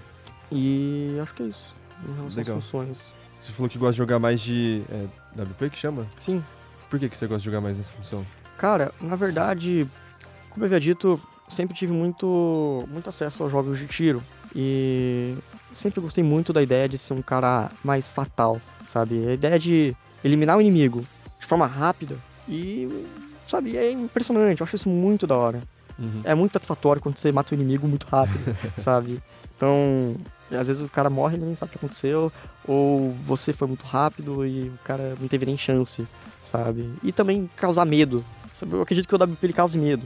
E 0.50 1.16
acho 1.22 1.34
que 1.34 1.42
é 1.44 1.46
isso. 1.46 1.74
Em 2.02 2.16
relação 2.16 2.36
Legal. 2.38 2.58
às 2.58 2.64
funções. 2.64 2.98
Você 3.40 3.52
falou 3.52 3.68
que 3.68 3.78
gosta 3.78 3.92
de 3.92 3.98
jogar 3.98 4.18
mais 4.18 4.40
de 4.40 4.82
é, 4.90 5.42
WP 5.42 5.70
que 5.70 5.78
chama? 5.78 6.06
Sim. 6.18 6.42
Por 6.88 6.98
que, 6.98 7.08
que 7.08 7.16
você 7.16 7.26
gosta 7.26 7.38
de 7.38 7.44
jogar 7.44 7.60
mais 7.60 7.78
nessa 7.78 7.92
função? 7.92 8.26
Cara, 8.58 8.92
na 9.00 9.16
verdade, 9.16 9.86
como 10.50 10.64
eu 10.64 10.66
havia 10.66 10.80
dito, 10.80 11.20
sempre 11.48 11.74
tive 11.74 11.92
muito, 11.92 12.84
muito 12.90 13.08
acesso 13.08 13.42
aos 13.42 13.52
jogos 13.52 13.78
de 13.78 13.86
tiro. 13.86 14.22
E 14.54 15.36
sempre 15.74 16.00
gostei 16.00 16.22
muito 16.24 16.52
da 16.52 16.62
ideia 16.62 16.88
de 16.88 16.98
ser 16.98 17.12
um 17.12 17.22
cara 17.22 17.70
mais 17.82 18.10
fatal, 18.10 18.60
sabe? 18.86 19.26
A 19.28 19.34
ideia 19.34 19.58
de 19.58 19.96
eliminar 20.24 20.56
o 20.56 20.60
inimigo 20.60 21.04
de 21.38 21.46
forma 21.46 21.66
rápida 21.66 22.16
e 22.48 22.88
sabe? 23.46 23.76
É 23.76 23.90
impressionante, 23.90 24.60
eu 24.60 24.64
acho 24.64 24.76
isso 24.76 24.88
muito 24.88 25.26
da 25.26 25.36
hora. 25.36 25.60
Uhum. 25.98 26.20
É 26.24 26.34
muito 26.34 26.52
satisfatório 26.52 27.02
quando 27.02 27.18
você 27.18 27.30
mata 27.30 27.54
o 27.54 27.58
inimigo 27.58 27.86
muito 27.86 28.06
rápido, 28.06 28.56
sabe? 28.76 29.20
Então, 29.56 30.16
às 30.50 30.66
vezes 30.68 30.82
o 30.82 30.88
cara 30.88 31.10
morre 31.10 31.36
e 31.36 31.40
nem 31.40 31.54
sabe 31.54 31.70
o 31.70 31.72
que 31.72 31.78
aconteceu, 31.78 32.32
ou 32.66 33.12
você 33.26 33.52
foi 33.52 33.68
muito 33.68 33.84
rápido 33.84 34.46
e 34.46 34.68
o 34.68 34.78
cara 34.84 35.16
não 35.20 35.28
teve 35.28 35.44
nem 35.44 35.58
chance, 35.58 36.06
sabe? 36.42 36.90
E 37.02 37.12
também 37.12 37.50
causar 37.56 37.84
medo. 37.84 38.24
Sabe? 38.54 38.72
Eu 38.72 38.82
acredito 38.82 39.06
que 39.06 39.14
o 39.14 39.22
WP 39.22 39.38
ele 39.42 39.52
cause 39.52 39.78
medo. 39.78 40.02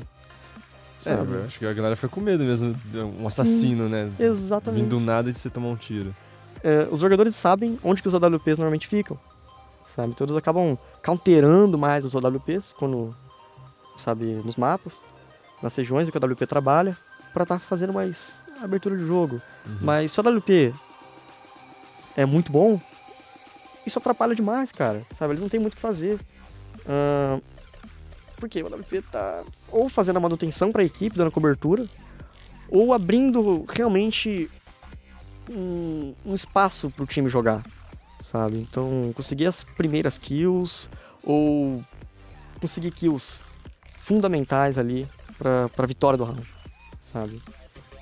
É, 1.07 1.17
sabe? 1.17 1.37
É, 1.37 1.45
acho 1.45 1.59
que 1.59 1.67
a 1.67 1.73
galera 1.73 1.97
fica 1.97 2.09
com 2.09 2.21
medo 2.21 2.45
mesmo, 2.45 2.75
um 3.21 3.27
assassino, 3.27 3.85
Sim, 3.85 3.91
né? 3.91 4.11
Exatamente. 4.19 4.83
Vindo 4.83 4.99
do 4.99 5.01
nada 5.01 5.33
de 5.33 5.39
você 5.39 5.51
tomar 5.51 5.69
um 5.69 5.77
tiro. 5.77 6.15
É, 6.63 6.89
os 6.91 7.01
jogadores 7.01 7.35
sabem 7.37 7.79
onde 7.83 8.01
que 8.01 8.09
os 8.09 8.15
AWPs 8.15 8.59
normalmente 8.59 8.89
ficam, 8.89 9.19
sabe? 9.87 10.15
Todos 10.15 10.35
acabam 10.37 10.79
counterando 11.03 11.77
mais 11.77 12.05
os 12.05 12.15
AWPs 12.15 12.73
quando 12.73 13.15
sabe, 13.99 14.25
nos 14.45 14.57
mapas, 14.57 15.03
nas 15.63 15.75
regiões 15.75 16.09
que 16.11 16.17
a 16.17 16.21
WP 16.21 16.47
trabalha, 16.47 16.97
para 17.33 17.43
estar 17.43 17.59
tá 17.59 17.61
fazendo 17.61 17.93
mais 17.93 18.41
abertura 18.63 18.97
de 18.97 19.07
jogo. 19.07 19.41
Uhum. 19.67 19.79
Mas 19.81 20.13
se 20.13 20.21
a 20.21 20.23
WP 20.23 20.75
é 22.17 22.25
muito 22.25 22.53
bom, 22.53 22.81
isso 23.87 23.99
atrapalha 23.99 24.35
demais, 24.35 24.73
cara. 24.73 25.03
Sabe, 25.17 25.33
eles 25.33 25.43
não 25.43 25.49
têm 25.49 25.61
muito 25.61 25.75
o 25.75 25.77
que 25.77 25.83
fazer. 25.83 26.19
Uh, 26.81 27.43
porque 28.45 28.63
o 28.63 28.67
WP 28.67 29.01
tá 29.11 29.43
ou 29.73 29.89
fazendo 29.89 30.19
a 30.19 30.21
manutenção 30.21 30.71
para 30.71 30.83
a 30.83 30.85
equipe, 30.85 31.17
dando 31.17 31.31
cobertura, 31.31 31.89
ou 32.69 32.93
abrindo 32.93 33.65
realmente 33.67 34.51
um, 35.51 36.15
um 36.27 36.35
espaço 36.35 36.91
para 36.91 37.05
o 37.05 37.07
time 37.07 37.27
jogar, 37.31 37.65
sabe? 38.23 38.59
Então, 38.59 39.13
conseguir 39.17 39.47
as 39.47 39.65
primeiras 39.65 40.19
kills 40.19 40.91
ou 41.23 41.83
conseguir 42.61 42.91
kills 42.91 43.43
fundamentais 44.03 44.77
ali 44.77 45.09
para 45.39 45.71
a 45.79 45.87
vitória 45.87 46.19
do 46.19 46.25
round, 46.25 46.47
sabe? 47.01 47.41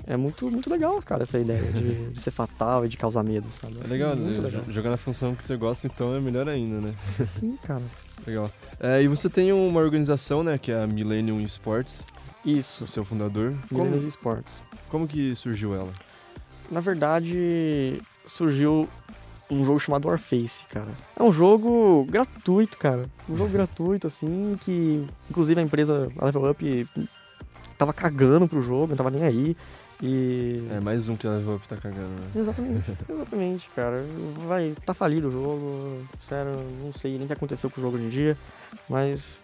É 0.05 0.17
muito, 0.17 0.51
muito 0.51 0.69
legal, 0.69 1.01
cara, 1.03 1.23
essa 1.23 1.39
ideia 1.39 1.71
de, 1.71 2.11
de 2.11 2.21
ser 2.21 2.33
fatal 2.33 2.85
e 2.85 2.89
de 2.89 2.97
causar 2.97 3.23
medo, 3.23 3.49
sabe? 3.53 3.77
É 3.85 3.87
legal, 3.87 4.17
muito 4.17 4.41
né? 4.43 4.49
legal. 4.49 4.65
Jogar 4.69 4.91
na 4.91 4.97
função 4.97 5.37
que 5.37 5.45
você 5.45 5.57
gosta, 5.57 5.87
então, 5.87 6.17
é 6.17 6.21
melhor 6.21 6.49
ainda, 6.49 6.81
né? 6.81 6.95
Sim, 7.25 7.57
cara. 7.63 7.85
Legal. 8.27 8.51
É, 8.81 9.03
e 9.03 9.09
você 9.09 9.29
tem 9.29 9.53
uma 9.53 9.81
organização, 9.81 10.43
né, 10.43 10.59
que 10.59 10.73
é 10.73 10.83
a 10.83 10.87
Millennium 10.87 11.41
Sports. 11.43 12.05
Isso. 12.45 12.87
Seu 12.87 13.05
fundador. 13.05 13.55
Millennium 13.71 13.99
como, 13.99 14.09
Sports. 14.09 14.63
Como 14.89 15.09
que 15.09 15.35
surgiu 15.37 15.75
ela? 15.75 15.93
Na 16.71 16.81
verdade, 16.81 18.01
surgiu 18.27 18.89
um 19.51 19.65
jogo 19.65 19.79
chamado 19.79 20.09
Warface, 20.09 20.65
cara. 20.69 20.89
É 21.19 21.23
um 21.23 21.33
jogo 21.33 22.07
gratuito, 22.09 22.79
cara. 22.79 23.09
Um 23.29 23.37
jogo 23.37 23.51
gratuito, 23.53 24.07
assim, 24.07 24.59
que 24.65 25.07
inclusive 25.31 25.61
a 25.61 25.65
empresa 25.65 26.11
a 26.19 26.25
Level 26.25 26.51
Up 26.51 26.89
tava 27.77 27.93
cagando 27.93 28.49
pro 28.49 28.63
jogo, 28.63 28.89
não 28.89 28.97
tava 28.97 29.11
nem 29.11 29.25
aí. 29.25 29.57
E. 30.03 30.67
É 30.71 30.81
mais 30.81 31.09
um 31.09 31.15
que 31.15 31.29
levou 31.29 31.61
pra 31.61 31.77
tá 31.77 31.83
cagando, 31.83 32.09
né? 32.09 32.31
Exatamente, 32.35 32.91
exatamente, 33.09 33.71
cara. 33.75 34.05
Vai, 34.49 34.75
tá 34.85 34.93
falido 34.93 35.29
o 35.29 35.31
jogo. 35.31 36.03
Sério, 36.29 36.53
não 36.83 36.93
sei 36.93 37.13
nem 37.13 37.23
o 37.23 37.27
que 37.27 37.33
aconteceu 37.33 37.71
com 37.71 37.81
o 37.81 37.85
jogo 37.85 37.97
hoje 37.97 38.07
em 38.07 38.09
dia, 38.09 38.37
mas. 38.89 39.39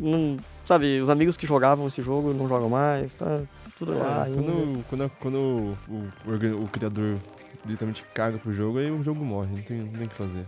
Não, 0.00 0.38
sabe, 0.64 1.00
os 1.00 1.08
amigos 1.08 1.36
que 1.36 1.46
jogavam 1.46 1.86
esse 1.88 2.00
jogo 2.00 2.32
não 2.32 2.48
jogam 2.48 2.70
mais, 2.70 3.12
tá 3.14 3.40
tudo 3.76 3.98
lá. 3.98 4.20
É, 4.20 4.22
ainda. 4.26 4.42
quando 4.42 4.84
quando, 4.88 5.10
quando 5.18 5.36
o, 5.36 6.58
o, 6.58 6.64
o 6.64 6.68
criador 6.68 7.18
literalmente 7.66 8.04
caga 8.14 8.38
pro 8.38 8.54
jogo, 8.54 8.78
aí 8.78 8.90
o 8.90 9.02
jogo 9.02 9.24
morre, 9.24 9.48
não 9.48 9.62
tem, 9.62 9.78
não 9.78 9.92
tem 9.92 10.06
o 10.06 10.08
que 10.08 10.16
fazer. 10.16 10.46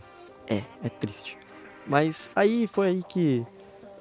É, 0.49 0.63
é 0.83 0.89
triste. 0.89 1.37
Mas 1.87 2.31
aí 2.37 2.69
foi 2.69 2.87
aí 2.87 3.03
que 3.03 3.45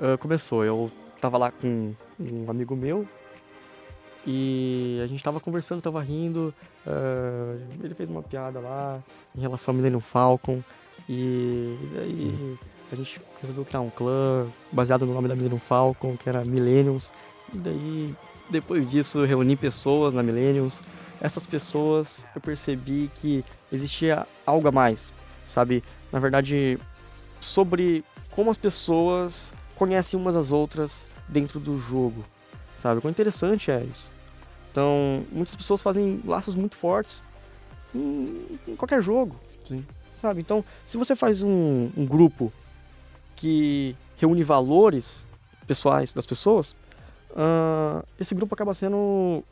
ah, 0.02 0.18
começou. 0.18 0.66
Eu 0.66 0.92
tava 1.20 1.38
lá 1.38 1.52
com 1.52 1.94
um 2.20 2.50
amigo 2.50 2.76
meu 2.76 3.08
e 4.26 5.00
a 5.04 5.08
gente 5.08 5.24
tava 5.24 5.40
conversando, 5.40 5.82
tava 5.82 6.02
rindo. 6.02 6.54
ah, 6.86 7.58
ele 7.84 7.96
fez 7.96 8.10
uma 8.10 8.22
piada 8.22 8.60
lá 8.60 9.00
em 9.36 9.42
relação 9.42 9.72
ao 9.72 9.76
Millennium 9.78 10.00
Falcon 10.00 10.62
e 11.10 11.76
aí 11.98 12.58
a 12.92 12.96
gente 12.96 13.22
resolveu 13.42 13.66
criar 13.66 13.82
um 13.82 13.90
clã 13.90 14.48
baseado 14.72 15.06
no 15.06 15.14
nome 15.14 15.28
da 15.28 15.36
Millennium 15.36 15.60
Falcon, 15.60 16.16
que 16.18 16.28
era 16.30 16.44
Millenniums. 16.44 17.12
E 17.54 17.58
daí, 17.58 18.16
depois 18.50 18.88
disso, 18.88 19.20
eu 19.20 19.26
reuni 19.26 19.56
pessoas 19.56 20.14
na 20.14 20.22
Millenniums. 20.22 20.82
Essas 21.20 21.46
pessoas 21.46 22.28
eu 22.36 22.42
percebi 22.42 23.10
que 23.16 23.46
existia 23.72 24.28
algo 24.46 24.68
a 24.68 24.72
mais, 24.72 25.12
sabe? 25.48 25.84
Na 26.12 26.20
verdade, 26.20 26.78
sobre 27.40 28.04
como 28.32 28.50
as 28.50 28.58
pessoas 28.58 29.54
conhecem 29.76 30.20
umas 30.20 30.36
às 30.36 30.52
outras 30.52 31.06
dentro 31.28 31.60
do 31.60 31.78
jogo, 31.78 32.26
sabe? 32.82 33.00
O 33.00 33.02
quão 33.02 33.12
interessante 33.12 33.72
é 33.72 33.84
isso. 33.84 34.10
Então, 34.72 35.24
muitas 35.32 35.56
pessoas 35.56 35.82
fazem 35.82 36.22
laços 36.26 36.56
muito 36.56 36.76
fortes 36.76 37.22
em, 37.94 38.60
em 38.68 38.76
qualquer 38.76 39.02
jogo, 39.02 39.36
Sim. 39.66 39.86
sabe? 40.16 40.40
Então, 40.40 40.64
se 40.86 40.98
você 40.98 41.16
faz 41.16 41.44
um, 41.44 41.90
um 41.96 42.06
grupo 42.06 42.52
que 43.36 43.96
reúne 44.18 44.44
valores 44.44 45.24
pessoais 45.68 46.14
das 46.14 46.26
pessoas, 46.26 46.76
ah, 47.36 48.04
esse 48.20 48.34
grupo 48.34 48.54
acaba 48.54 48.74
sendo, 48.74 49.44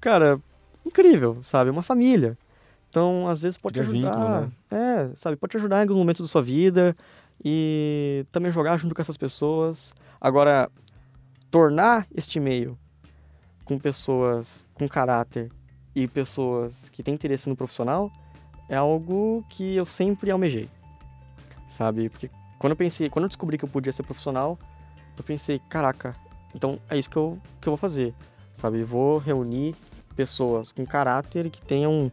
cara, 0.00 0.40
incrível, 0.84 1.38
sabe? 1.42 1.70
Uma 1.70 1.82
família. 1.82 2.36
Então, 2.88 3.28
às 3.28 3.42
vezes 3.42 3.58
pode 3.58 3.80
ajudar, 3.80 4.42
né? 4.42 4.50
é, 4.70 5.16
sabe? 5.16 5.36
Pode 5.36 5.50
te 5.50 5.56
ajudar 5.56 5.78
em 5.78 5.80
alguns 5.82 5.96
momentos 5.96 6.22
da 6.22 6.28
sua 6.28 6.42
vida 6.42 6.96
e 7.44 8.24
também 8.30 8.52
jogar 8.52 8.76
junto 8.78 8.94
com 8.94 9.02
essas 9.02 9.16
pessoas. 9.16 9.92
Agora, 10.20 10.70
tornar 11.54 12.08
este 12.12 12.40
meio 12.40 12.76
com 13.64 13.78
pessoas 13.78 14.64
com 14.74 14.88
caráter 14.88 15.52
e 15.94 16.08
pessoas 16.08 16.88
que 16.88 17.00
têm 17.00 17.14
interesse 17.14 17.48
no 17.48 17.54
profissional 17.54 18.10
é 18.68 18.74
algo 18.74 19.44
que 19.48 19.76
eu 19.76 19.86
sempre 19.86 20.32
almejei, 20.32 20.68
sabe? 21.68 22.08
Porque 22.08 22.28
quando 22.58 22.72
eu 22.72 22.76
pensei, 22.76 23.08
quando 23.08 23.26
eu 23.26 23.28
descobri 23.28 23.56
que 23.56 23.64
eu 23.64 23.68
podia 23.68 23.92
ser 23.92 24.02
profissional, 24.02 24.58
eu 25.16 25.22
pensei, 25.22 25.60
caraca, 25.68 26.16
então 26.52 26.80
é 26.90 26.98
isso 26.98 27.08
que 27.08 27.16
eu, 27.16 27.38
que 27.60 27.68
eu 27.68 27.70
vou 27.70 27.76
fazer, 27.76 28.12
sabe? 28.52 28.82
Vou 28.82 29.18
reunir 29.18 29.76
pessoas 30.16 30.72
com 30.72 30.84
caráter 30.84 31.50
que 31.50 31.62
tenham 31.62 32.10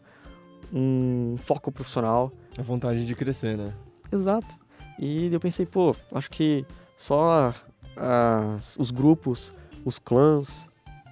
um 0.71 1.35
foco 1.39 1.71
profissional. 1.71 2.31
A 2.59 2.61
vontade 2.61 3.07
de 3.07 3.15
crescer, 3.15 3.57
né? 3.57 3.73
Exato. 4.11 4.55
E 4.99 5.33
eu 5.33 5.39
pensei, 5.39 5.65
pô, 5.65 5.95
acho 6.11 6.29
que 6.29 6.63
só 6.95 7.55
as- 8.03 8.75
os 8.77 8.89
grupos, 8.91 9.53
os 9.85 9.99
clãs 9.99 10.67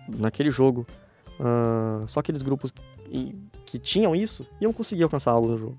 naquele 0.07 0.49
jogo, 0.51 0.85
ah, 1.39 2.03
só 2.07 2.19
aqueles 2.19 2.41
grupos 2.41 2.73
e- 3.11 3.35
que 3.65 3.77
tinham 3.77 4.15
isso 4.15 4.45
iam 4.59 4.73
conseguir 4.73 5.03
alcançar 5.03 5.31
algo 5.31 5.47
no 5.47 5.57
jogo. 5.59 5.77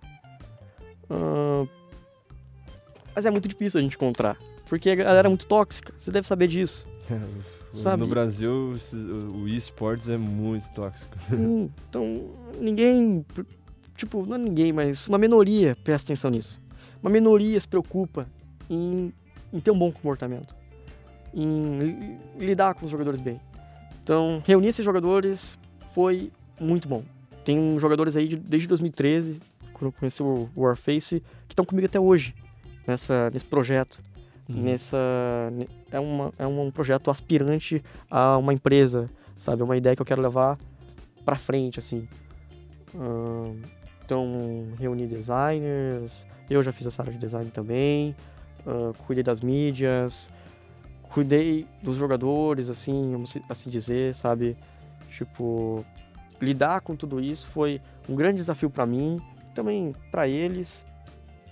Ah, 1.09 1.67
mas 3.15 3.27
é 3.27 3.31
muito 3.31 3.49
difícil 3.49 3.81
a 3.81 3.83
gente 3.83 3.97
encontrar, 3.97 4.37
porque 4.69 4.91
a 4.91 4.95
galera 4.95 5.27
é 5.27 5.31
muito 5.31 5.47
tóxica, 5.47 5.93
você 5.99 6.11
deve 6.11 6.27
saber 6.27 6.47
disso. 6.47 6.87
Sabe? 7.73 8.03
No 8.03 8.09
Brasil, 8.09 8.73
o 9.35 9.47
eSports 9.49 10.09
é 10.09 10.17
muito 10.17 10.69
tóxico. 10.73 11.17
Sim, 11.29 11.71
então 11.89 12.31
ninguém, 12.61 13.25
tipo, 13.97 14.25
não 14.27 14.35
é 14.37 14.39
ninguém, 14.39 14.73
mas 14.73 15.07
uma 15.09 15.19
minoria 15.19 15.77
presta 15.85 16.07
atenção 16.09 16.31
nisso. 16.31 16.61
Uma 17.03 17.11
minoria 17.11 17.59
se 17.61 17.67
preocupa 17.69 18.27
em, 18.69 19.13
em 19.53 19.61
ter 19.61 19.71
um 19.71 19.79
bom 19.79 19.91
comportamento, 19.93 20.55
em 21.35 21.79
li- 21.79 22.19
lidar 22.47 22.75
com 22.75 22.85
os 22.85 22.91
jogadores 22.91 23.21
bem. 23.21 23.41
Então, 24.03 24.43
reunir 24.47 24.69
esses 24.69 24.85
jogadores 24.85 25.59
foi 25.93 26.31
muito 26.61 26.89
bom. 26.89 27.03
Tem 27.45 27.79
jogadores 27.79 28.17
aí 28.17 28.29
de- 28.29 28.37
desde 28.37 28.67
2013, 28.69 29.39
quando 29.73 29.87
eu 29.87 29.93
conheci 29.93 30.23
o 30.23 30.49
Warface, 30.57 31.21
que 31.47 31.53
estão 31.53 31.65
comigo 31.65 31.87
até 31.87 31.99
hoje, 32.01 32.35
nessa, 32.87 33.31
nesse 33.31 33.45
projeto 33.45 34.01
Uhum. 34.49 34.63
nessa 34.63 34.97
ne- 35.53 35.69
é, 35.93 36.01
uma, 36.01 36.33
é 36.37 36.45
um 36.47 36.71
projeto 36.73 37.09
aspirante 37.11 37.81
a 38.11 38.37
uma 38.37 38.53
empresa, 38.53 39.09
sabe? 39.37 39.63
É 39.63 39.65
uma 39.65 39.77
ideia 39.77 39.95
que 39.95 40.03
eu 40.03 40.07
quero 40.07 40.21
levar 40.21 40.59
pra 41.25 41.37
frente, 41.37 41.79
assim. 41.79 42.09
Ahn, 42.95 43.61
então, 44.05 44.27
reunir 44.79 45.07
designers, 45.07 46.13
eu 46.49 46.63
já 46.63 46.73
fiz 46.73 46.87
essa 46.87 47.01
área 47.03 47.13
de 47.13 47.19
design 47.19 47.49
também, 47.53 48.15
ahn, 48.67 48.93
cuidei 49.07 49.23
das 49.23 49.41
mídias, 49.41 50.31
cuidei 51.13 51.67
dos 51.83 51.97
jogadores, 51.97 52.69
assim, 52.69 53.13
vamos 53.13 53.37
assim 53.49 53.69
dizer, 53.69 54.15
sabe? 54.15 54.57
Tipo, 55.11 55.85
lidar 56.41 56.81
com 56.81 56.97
tudo 56.97 57.21
isso 57.21 57.49
foi 57.49 57.81
um 58.09 58.15
grande 58.15 58.39
desafio 58.39 58.71
pra 58.71 58.87
mim, 58.87 59.21
também 59.55 59.95
pra 60.11 60.29
eles, 60.29 60.87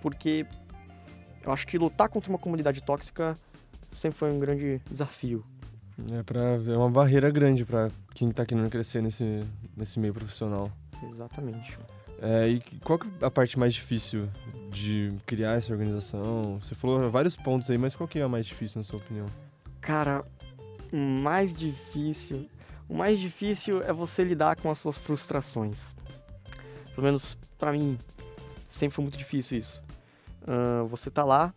porque 0.00 0.46
eu 1.44 1.52
acho 1.52 1.66
que 1.66 1.78
lutar 1.78 2.08
contra 2.08 2.30
uma 2.30 2.38
comunidade 2.38 2.82
tóxica 2.82 3.34
sempre 3.90 4.18
foi 4.18 4.32
um 4.32 4.38
grande 4.38 4.80
desafio. 4.90 5.44
É, 6.12 6.22
pra, 6.22 6.40
é 6.40 6.76
uma 6.76 6.90
barreira 6.90 7.28
grande 7.30 7.64
pra 7.64 7.88
quem 8.14 8.30
tá 8.30 8.46
querendo 8.46 8.70
crescer 8.70 9.02
nesse, 9.02 9.40
nesse 9.76 9.98
meio 9.98 10.14
profissional. 10.14 10.70
Exatamente. 11.12 11.76
É, 12.20 12.48
e 12.48 12.60
qual 12.80 12.98
é 13.20 13.24
a 13.24 13.30
parte 13.30 13.58
mais 13.58 13.74
difícil 13.74 14.28
de 14.70 15.12
criar 15.26 15.52
essa 15.52 15.72
organização? 15.72 16.58
Você 16.60 16.74
falou 16.74 17.10
vários 17.10 17.36
pontos 17.36 17.70
aí, 17.70 17.78
mas 17.78 17.96
qual 17.96 18.06
que 18.08 18.18
é 18.18 18.22
a 18.22 18.28
mais 18.28 18.46
difícil 18.46 18.78
na 18.78 18.84
sua 18.84 18.98
opinião? 18.98 19.26
Cara, 19.88 20.22
o 20.92 20.96
mais 20.98 21.56
difícil. 21.56 22.46
O 22.86 22.94
mais 22.94 23.18
difícil 23.18 23.82
é 23.82 23.90
você 23.90 24.22
lidar 24.22 24.54
com 24.56 24.70
as 24.70 24.76
suas 24.76 24.98
frustrações. 24.98 25.96
Pelo 26.94 27.06
menos 27.06 27.38
pra 27.56 27.72
mim, 27.72 27.96
sempre 28.68 28.94
foi 28.94 29.02
muito 29.02 29.16
difícil 29.16 29.56
isso. 29.56 29.82
Ahn, 30.46 30.86
você 30.88 31.10
tá 31.10 31.24
lá, 31.24 31.54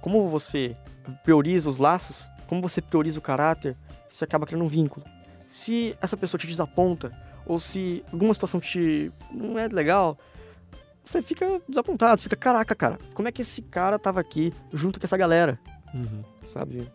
como 0.00 0.28
você 0.28 0.76
prioriza 1.24 1.68
os 1.68 1.78
laços, 1.78 2.30
como 2.46 2.62
você 2.62 2.80
prioriza 2.80 3.18
o 3.18 3.22
caráter, 3.22 3.76
você 4.08 4.22
acaba 4.22 4.46
criando 4.46 4.64
um 4.64 4.68
vínculo. 4.68 5.04
Se 5.50 5.96
essa 6.00 6.16
pessoa 6.16 6.38
te 6.38 6.46
desaponta, 6.46 7.12
ou 7.44 7.58
se 7.58 8.04
alguma 8.12 8.32
situação 8.32 8.60
te 8.60 9.10
não 9.32 9.58
é 9.58 9.66
legal, 9.66 10.16
você 11.04 11.20
fica 11.20 11.60
desapontado, 11.68 12.22
fica, 12.22 12.36
caraca, 12.36 12.76
cara, 12.76 12.96
como 13.12 13.26
é 13.26 13.32
que 13.32 13.42
esse 13.42 13.60
cara 13.60 13.98
tava 13.98 14.20
aqui 14.20 14.54
junto 14.72 15.00
com 15.00 15.06
essa 15.06 15.16
galera? 15.16 15.58
Uhum. 15.92 16.22
sabe? 16.46 16.88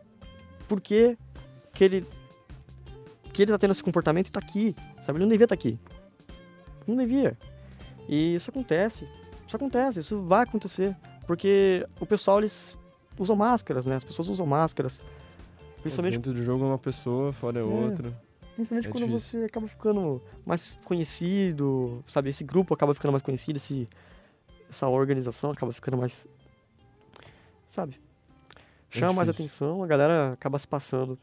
Por 0.68 0.82
que, 0.82 1.18
que 1.74 1.84
ele 1.84 2.06
que 3.34 3.44
ele 3.44 3.52
tá 3.52 3.58
tendo 3.60 3.72
esse 3.72 3.84
comportamento 3.84 4.28
e 4.28 4.32
tá 4.32 4.40
aqui, 4.40 4.76
sabe? 5.02 5.18
Ele 5.18 5.26
não 5.26 5.30
devia 5.30 5.46
estar 5.46 5.54
aqui. 5.54 5.80
Não 6.88 6.96
devia. 6.96 7.38
E 8.08 8.34
isso 8.34 8.50
acontece. 8.50 9.08
Isso 9.46 9.56
acontece, 9.56 10.00
isso 10.00 10.22
vai 10.24 10.44
acontecer. 10.44 10.96
Porque 11.28 11.86
o 12.00 12.06
pessoal, 12.06 12.40
eles 12.40 12.78
usam 13.18 13.36
máscaras, 13.36 13.86
né? 13.86 13.96
As 13.96 14.04
pessoas 14.04 14.28
usam 14.28 14.46
máscaras. 14.46 15.02
Principalmente, 15.82 16.14
Dentro 16.14 16.34
do 16.34 16.44
jogo 16.44 16.64
é 16.64 16.68
uma 16.68 16.78
pessoa, 16.80 17.32
fora 17.32 17.60
é 17.60 17.64
outra. 17.64 18.12
principalmente 18.56 18.88
é 18.88 18.92
quando 18.92 19.06
difícil. 19.06 19.40
você 19.42 19.46
acaba 19.46 19.68
ficando 19.68 20.22
mais 20.46 20.78
conhecido, 20.84 22.04
sabe? 22.08 22.30
Esse 22.30 22.44
grupo 22.44 22.74
acaba 22.74 22.94
ficando 22.94 23.12
mais 23.12 23.22
conhecido, 23.22 23.58
esse, 23.58 23.88
essa 24.70 24.88
organização 24.88 25.52
acaba 25.52 25.72
ficando 25.72 25.98
mais. 25.98 26.26
Sabe? 27.68 28.00
Chama 28.90 29.14
mais 29.14 29.28
É 29.30 29.32
difícil. 29.32 29.66
atenção, 29.68 29.84
a 29.84 29.88
galera 29.88 30.34
acaba 30.34 30.58
se 30.58 30.68
passando. 30.68 31.18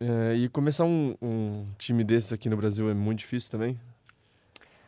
É, 0.00 0.34
e 0.34 0.48
começar 0.48 0.84
um, 0.84 1.14
um 1.22 1.66
time 1.78 2.02
desses 2.02 2.32
aqui 2.32 2.48
no 2.48 2.56
Brasil 2.56 2.90
é 2.90 2.94
muito 2.94 3.20
difícil 3.20 3.50
também? 3.50 3.78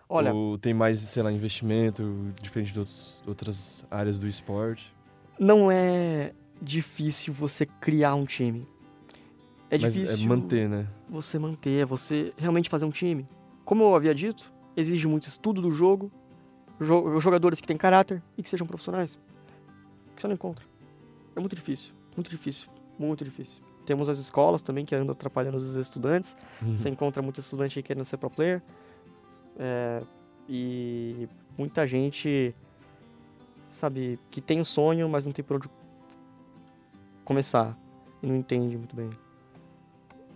Olha, 0.08 0.32
Ou 0.34 0.58
tem 0.58 0.74
mais, 0.74 0.98
sei 1.00 1.22
lá, 1.22 1.32
investimento, 1.32 2.02
diferente 2.42 2.72
de 2.72 2.78
outros, 2.78 3.22
outras 3.26 3.86
áreas 3.90 4.18
do 4.18 4.26
esporte? 4.28 4.92
não 5.38 5.68
é 5.70 6.32
difícil 6.62 7.34
você 7.34 7.66
criar 7.66 8.14
um 8.14 8.24
time. 8.24 8.66
É 9.68 9.76
mas 9.78 9.92
difícil 9.94 10.24
é 10.24 10.28
manter, 10.28 10.68
né? 10.68 10.86
você 11.08 11.38
manter, 11.40 11.80
é 11.82 11.84
você 11.84 12.32
realmente 12.36 12.68
fazer 12.70 12.84
um 12.84 12.90
time. 12.90 13.26
Como 13.64 13.82
eu 13.82 13.94
havia 13.96 14.14
dito, 14.14 14.52
exige 14.76 15.08
muito 15.08 15.26
estudo 15.26 15.60
do 15.60 15.72
jogo, 15.72 16.12
jo- 16.80 17.18
jogadores 17.18 17.60
que 17.60 17.66
têm 17.66 17.76
caráter 17.76 18.22
e 18.38 18.42
que 18.44 18.48
sejam 18.48 18.66
profissionais. 18.66 19.18
Que 20.14 20.22
você 20.22 20.28
não 20.28 20.34
encontra. 20.34 20.64
É 21.36 21.40
muito 21.40 21.54
difícil, 21.54 21.92
muito 22.16 22.30
difícil, 22.30 22.68
muito 22.98 23.24
difícil. 23.24 23.62
Temos 23.84 24.08
as 24.08 24.18
escolas 24.18 24.62
também 24.62 24.84
que 24.84 24.94
andam 24.94 25.12
atrapalhando 25.12 25.56
os 25.56 25.76
estudantes. 25.76 26.34
Uhum. 26.62 26.74
Você 26.74 26.88
encontra 26.88 27.22
muito 27.22 27.40
estudante 27.40 27.78
aí 27.78 27.82
querendo 27.82 28.04
ser 28.04 28.16
pro 28.16 28.30
player. 28.30 28.62
É, 29.58 30.02
e 30.48 31.28
muita 31.56 31.86
gente, 31.86 32.54
sabe, 33.68 34.18
que 34.30 34.40
tem 34.40 34.60
o 34.60 34.64
sonho, 34.64 35.08
mas 35.08 35.24
não 35.24 35.32
tem 35.32 35.44
por 35.44 35.56
onde 35.56 35.68
começar. 37.24 37.78
E 38.22 38.26
não 38.26 38.36
entende 38.36 38.76
muito 38.76 38.96
bem. 38.96 39.10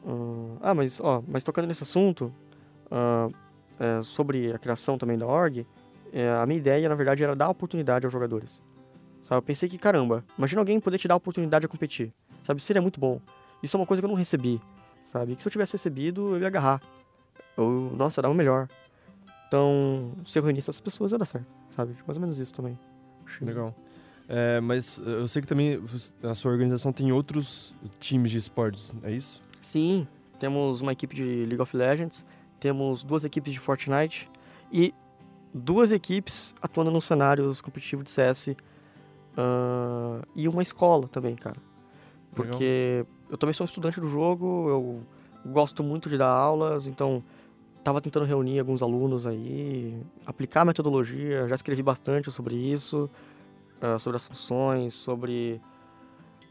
Hum, 0.06 0.56
ah, 0.60 0.74
mas, 0.74 1.00
ó, 1.00 1.22
mas 1.26 1.42
tocando 1.42 1.66
nesse 1.66 1.82
assunto, 1.82 2.32
ah, 2.90 3.28
é, 3.78 4.02
sobre 4.02 4.52
a 4.52 4.58
criação 4.58 4.98
também 4.98 5.16
da 5.16 5.26
org, 5.26 5.66
é, 6.12 6.30
a 6.30 6.44
minha 6.46 6.58
ideia, 6.58 6.88
na 6.88 6.94
verdade, 6.94 7.22
era 7.22 7.34
dar 7.34 7.48
oportunidade 7.48 8.04
aos 8.04 8.12
jogadores. 8.12 8.60
Sabe, 9.22 9.38
eu 9.38 9.42
pensei 9.42 9.68
que, 9.68 9.78
caramba, 9.78 10.24
imagina 10.36 10.60
alguém 10.60 10.80
poder 10.80 10.98
te 10.98 11.06
dar 11.06 11.14
a 11.14 11.16
oportunidade 11.16 11.62
de 11.62 11.68
competir. 11.68 12.12
Sabe, 12.44 12.58
isso 12.58 12.66
seria 12.66 12.80
muito 12.80 12.98
bom. 12.98 13.20
Isso 13.62 13.76
é 13.76 13.80
uma 13.80 13.86
coisa 13.86 14.00
que 14.00 14.06
eu 14.06 14.08
não 14.08 14.16
recebi, 14.16 14.60
sabe? 15.04 15.36
Que 15.36 15.42
se 15.42 15.48
eu 15.48 15.52
tivesse 15.52 15.72
recebido, 15.72 16.36
eu 16.36 16.40
ia 16.40 16.46
agarrar. 16.46 16.80
Eu, 17.56 17.92
nossa, 17.96 18.20
eu 18.20 18.22
dava 18.22 18.32
o 18.32 18.36
melhor. 18.36 18.68
Então, 19.46 20.12
se 20.26 20.38
eu 20.38 20.42
reunisse 20.42 20.70
essas 20.70 20.80
pessoas, 20.80 21.12
ia 21.12 21.18
dar 21.18 21.24
certo, 21.24 21.46
sabe? 21.74 21.96
Mais 22.06 22.16
ou 22.16 22.20
menos 22.20 22.38
isso 22.38 22.54
também. 22.54 22.78
Legal. 23.40 23.74
É, 24.28 24.60
mas 24.60 24.98
eu 24.98 25.26
sei 25.26 25.40
que 25.40 25.48
também 25.48 25.82
a 26.22 26.34
sua 26.34 26.52
organização 26.52 26.92
tem 26.92 27.10
outros 27.10 27.74
times 27.98 28.30
de 28.30 28.38
esportes, 28.38 28.94
é 29.02 29.10
isso? 29.10 29.42
Sim, 29.62 30.06
temos 30.38 30.82
uma 30.82 30.92
equipe 30.92 31.16
de 31.16 31.46
League 31.46 31.60
of 31.60 31.74
Legends, 31.74 32.24
temos 32.60 33.02
duas 33.02 33.24
equipes 33.24 33.52
de 33.52 33.58
Fortnite 33.58 34.30
e 34.70 34.94
duas 35.52 35.92
equipes 35.92 36.54
atuando 36.60 36.90
nos 36.90 37.06
cenários 37.06 37.62
competitivos 37.62 38.04
de 38.04 38.10
CS 38.10 38.50
ah, 39.38 40.20
e 40.34 40.48
uma 40.48 40.62
escola 40.62 41.06
também, 41.06 41.36
cara. 41.36 41.58
Porque 42.34 43.06
eu 43.30 43.38
também 43.38 43.54
sou 43.54 43.64
estudante 43.64 44.00
do 44.00 44.08
jogo, 44.08 44.68
eu 44.68 45.00
gosto 45.46 45.82
muito 45.82 46.08
de 46.08 46.18
dar 46.18 46.28
aulas, 46.28 46.88
então 46.88 47.22
tava 47.84 48.00
tentando 48.00 48.26
reunir 48.26 48.58
alguns 48.58 48.82
alunos 48.82 49.26
aí, 49.26 49.96
aplicar 50.26 50.62
a 50.62 50.64
metodologia, 50.64 51.46
já 51.46 51.54
escrevi 51.54 51.82
bastante 51.82 52.30
sobre 52.32 52.56
isso, 52.56 53.08
ah, 53.80 53.98
sobre 53.98 54.16
as 54.16 54.26
funções, 54.26 54.94
sobre 54.94 55.60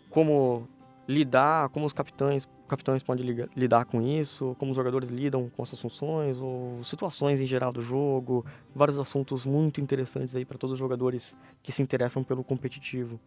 como 0.09 0.65
lidar, 1.07 1.67
como 1.69 1.85
os 1.85 1.93
capitães, 1.93 2.47
capitães 2.68 3.01
podem 3.03 3.26
liga- 3.26 3.49
lidar 3.55 3.86
com 3.86 4.01
isso, 4.01 4.55
como 4.59 4.72
os 4.72 4.76
jogadores 4.78 5.09
lidam 5.09 5.49
com 5.55 5.63
essas 5.63 5.80
funções, 5.80 6.38
ou 6.38 6.84
situações 6.84 7.39
em 7.41 7.47
geral 7.47 7.72
do 7.74 7.82
jogo, 7.82 8.45
vários 8.76 8.99
assuntos 8.99 9.45
muito 9.45 9.80
interessantes 9.82 10.36
aí 10.36 10.45
para 10.45 10.57
todos 10.57 10.74
os 10.74 10.80
jogadores 10.80 11.36
que 11.63 11.72
se 11.72 11.82
interessam 11.82 12.24
pelo 12.24 12.43
competitivo. 12.43 13.20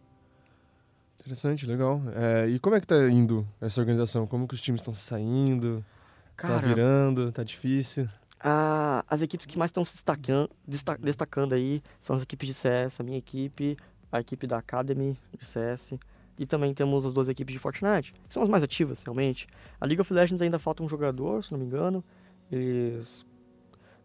Interessante, 1.19 1.65
legal. 1.65 2.01
É, 2.15 2.47
e 2.47 2.59
como 2.59 2.75
é 2.75 2.81
que 2.81 2.87
tá 2.87 3.07
indo 3.09 3.47
essa 3.59 3.79
organização? 3.79 4.25
Como 4.25 4.47
que 4.47 4.55
os 4.55 4.61
times 4.61 4.81
estão 4.81 4.93
saindo? 4.93 5.83
tá 6.37 6.57
virando? 6.57 7.31
Tá 7.31 7.43
difícil? 7.43 8.09
a- 8.43 9.05
as 9.07 9.21
equipes 9.21 9.45
que 9.45 9.55
mais 9.55 9.69
estão 9.69 9.85
se 9.85 9.93
destacando, 9.93 10.49
desta- 10.67 10.97
destacando 10.97 11.53
aí 11.53 11.83
são 11.99 12.15
as 12.15 12.23
equipes 12.23 12.47
de 12.47 12.53
CS, 12.55 12.99
a 12.99 13.03
minha 13.03 13.19
equipe, 13.19 13.77
a 14.11 14.19
equipe 14.19 14.47
da 14.47 14.57
Academy 14.57 15.15
de 15.37 15.45
CS, 15.45 15.93
e 16.41 16.45
também 16.47 16.73
temos 16.73 17.05
as 17.05 17.13
duas 17.13 17.29
equipes 17.29 17.53
de 17.53 17.59
Fortnite, 17.59 18.13
que 18.27 18.33
são 18.33 18.41
as 18.41 18.49
mais 18.49 18.63
ativas, 18.63 19.03
realmente. 19.03 19.45
A 19.79 19.85
League 19.85 20.01
of 20.01 20.11
Legends 20.11 20.41
ainda 20.41 20.57
falta 20.57 20.81
um 20.81 20.89
jogador, 20.89 21.43
se 21.43 21.51
não 21.51 21.59
me 21.59 21.65
engano, 21.65 22.03
eles 22.51 23.23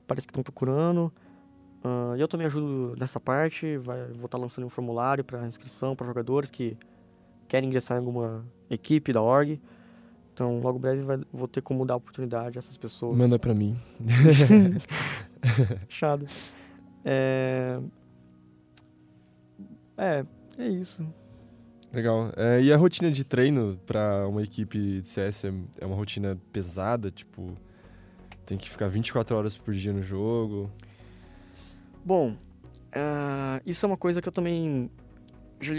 parece 0.06 0.26
que 0.26 0.32
estão 0.32 0.42
procurando. 0.42 1.10
E 2.14 2.20
eu 2.20 2.28
também 2.28 2.46
ajudo 2.46 2.94
nessa 3.00 3.18
parte, 3.18 3.78
vai, 3.78 4.08
vou 4.08 4.26
estar 4.26 4.36
lançando 4.36 4.66
um 4.66 4.68
formulário 4.68 5.24
para 5.24 5.46
inscrição 5.46 5.96
para 5.96 6.06
jogadores 6.06 6.50
que 6.50 6.76
querem 7.48 7.68
ingressar 7.68 7.96
em 7.96 8.00
alguma 8.00 8.44
equipe 8.68 9.14
da 9.14 9.22
org. 9.22 9.58
Então, 10.34 10.60
logo 10.60 10.78
breve 10.78 11.00
vai- 11.02 11.20
vou 11.32 11.48
ter 11.48 11.62
como 11.62 11.86
dar 11.86 11.96
oportunidade 11.96 12.58
a 12.58 12.60
essas 12.60 12.76
pessoas. 12.76 13.16
Manda 13.16 13.38
pra 13.38 13.54
mim. 13.54 13.78
Fechado. 15.88 16.26
É... 17.02 17.80
é, 19.96 20.26
é 20.58 20.68
isso. 20.68 21.06
Legal. 21.96 22.30
É, 22.36 22.60
e 22.60 22.70
a 22.70 22.76
rotina 22.76 23.10
de 23.10 23.24
treino 23.24 23.80
pra 23.86 24.28
uma 24.28 24.42
equipe 24.42 25.00
de 25.00 25.06
CS 25.06 25.44
é, 25.46 25.52
é 25.80 25.86
uma 25.86 25.96
rotina 25.96 26.38
pesada? 26.52 27.10
Tipo, 27.10 27.56
tem 28.44 28.58
que 28.58 28.68
ficar 28.68 28.86
24 28.86 29.34
horas 29.34 29.56
por 29.56 29.72
dia 29.72 29.94
no 29.94 30.02
jogo? 30.02 30.70
Bom, 32.04 32.36
ah, 32.92 33.62
isso 33.64 33.86
é 33.86 33.88
uma 33.88 33.96
coisa 33.96 34.20
que 34.20 34.28
eu 34.28 34.32
também 34.32 34.90
já, 35.58 35.72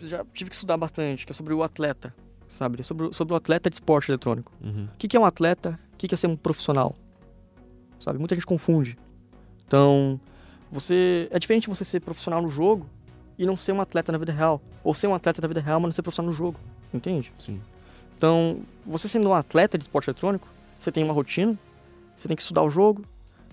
já 0.00 0.26
tive 0.34 0.50
que 0.50 0.54
estudar 0.54 0.76
bastante, 0.76 1.24
que 1.24 1.32
é 1.32 1.34
sobre 1.34 1.54
o 1.54 1.62
atleta, 1.62 2.14
sabe? 2.46 2.82
Sobre, 2.84 3.14
sobre 3.14 3.32
o 3.32 3.36
atleta 3.36 3.70
de 3.70 3.76
esporte 3.76 4.10
eletrônico. 4.10 4.52
Uhum. 4.62 4.84
O 4.92 4.98
que, 4.98 5.08
que 5.08 5.16
é 5.16 5.20
um 5.20 5.24
atleta? 5.24 5.80
O 5.94 5.96
que, 5.96 6.06
que 6.08 6.14
é 6.14 6.16
ser 6.18 6.26
um 6.26 6.36
profissional? 6.36 6.94
Sabe? 7.98 8.18
Muita 8.18 8.34
gente 8.34 8.44
confunde. 8.44 8.98
Então, 9.66 10.20
você 10.70 11.26
é 11.30 11.38
diferente 11.38 11.70
você 11.70 11.86
ser 11.86 12.00
profissional 12.00 12.42
no 12.42 12.50
jogo 12.50 12.86
e 13.38 13.46
não 13.46 13.56
ser 13.56 13.72
um 13.72 13.80
atleta 13.80 14.12
na 14.12 14.18
vida 14.18 14.32
real. 14.32 14.60
Ou 14.82 14.94
ser 14.94 15.06
um 15.06 15.14
atleta 15.14 15.40
na 15.42 15.48
vida 15.48 15.60
real, 15.60 15.80
mas 15.80 15.88
não 15.88 15.92
ser 15.92 16.02
profissional 16.02 16.30
no 16.30 16.36
jogo. 16.36 16.58
Entende? 16.92 17.32
Sim. 17.36 17.60
Então, 18.16 18.60
você 18.86 19.08
sendo 19.08 19.28
um 19.28 19.34
atleta 19.34 19.76
de 19.76 19.84
esporte 19.84 20.08
eletrônico, 20.08 20.48
você 20.78 20.92
tem 20.92 21.02
uma 21.02 21.12
rotina, 21.12 21.58
você 22.16 22.28
tem 22.28 22.36
que 22.36 22.42
estudar 22.42 22.62
o 22.62 22.70
jogo, 22.70 23.04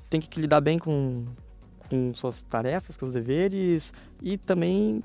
tem 0.09 0.21
que 0.21 0.39
lidar 0.39 0.61
bem 0.61 0.77
com, 0.77 1.25
com 1.89 2.13
suas 2.13 2.43
tarefas, 2.43 2.97
com 2.97 3.05
os 3.05 3.13
deveres 3.13 3.91
e 4.21 4.37
também 4.37 5.03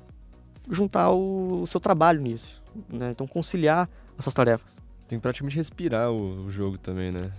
juntar 0.69 1.11
o, 1.11 1.61
o 1.61 1.67
seu 1.67 1.79
trabalho 1.79 2.21
nisso. 2.21 2.61
Né? 2.89 3.11
Então, 3.11 3.25
conciliar 3.25 3.89
as 4.17 4.23
suas 4.23 4.35
tarefas. 4.35 4.77
Tem 5.07 5.17
que 5.17 5.23
praticamente 5.23 5.55
respirar 5.55 6.11
o, 6.11 6.45
o 6.45 6.51
jogo 6.51 6.77
também, 6.77 7.11
né? 7.11 7.31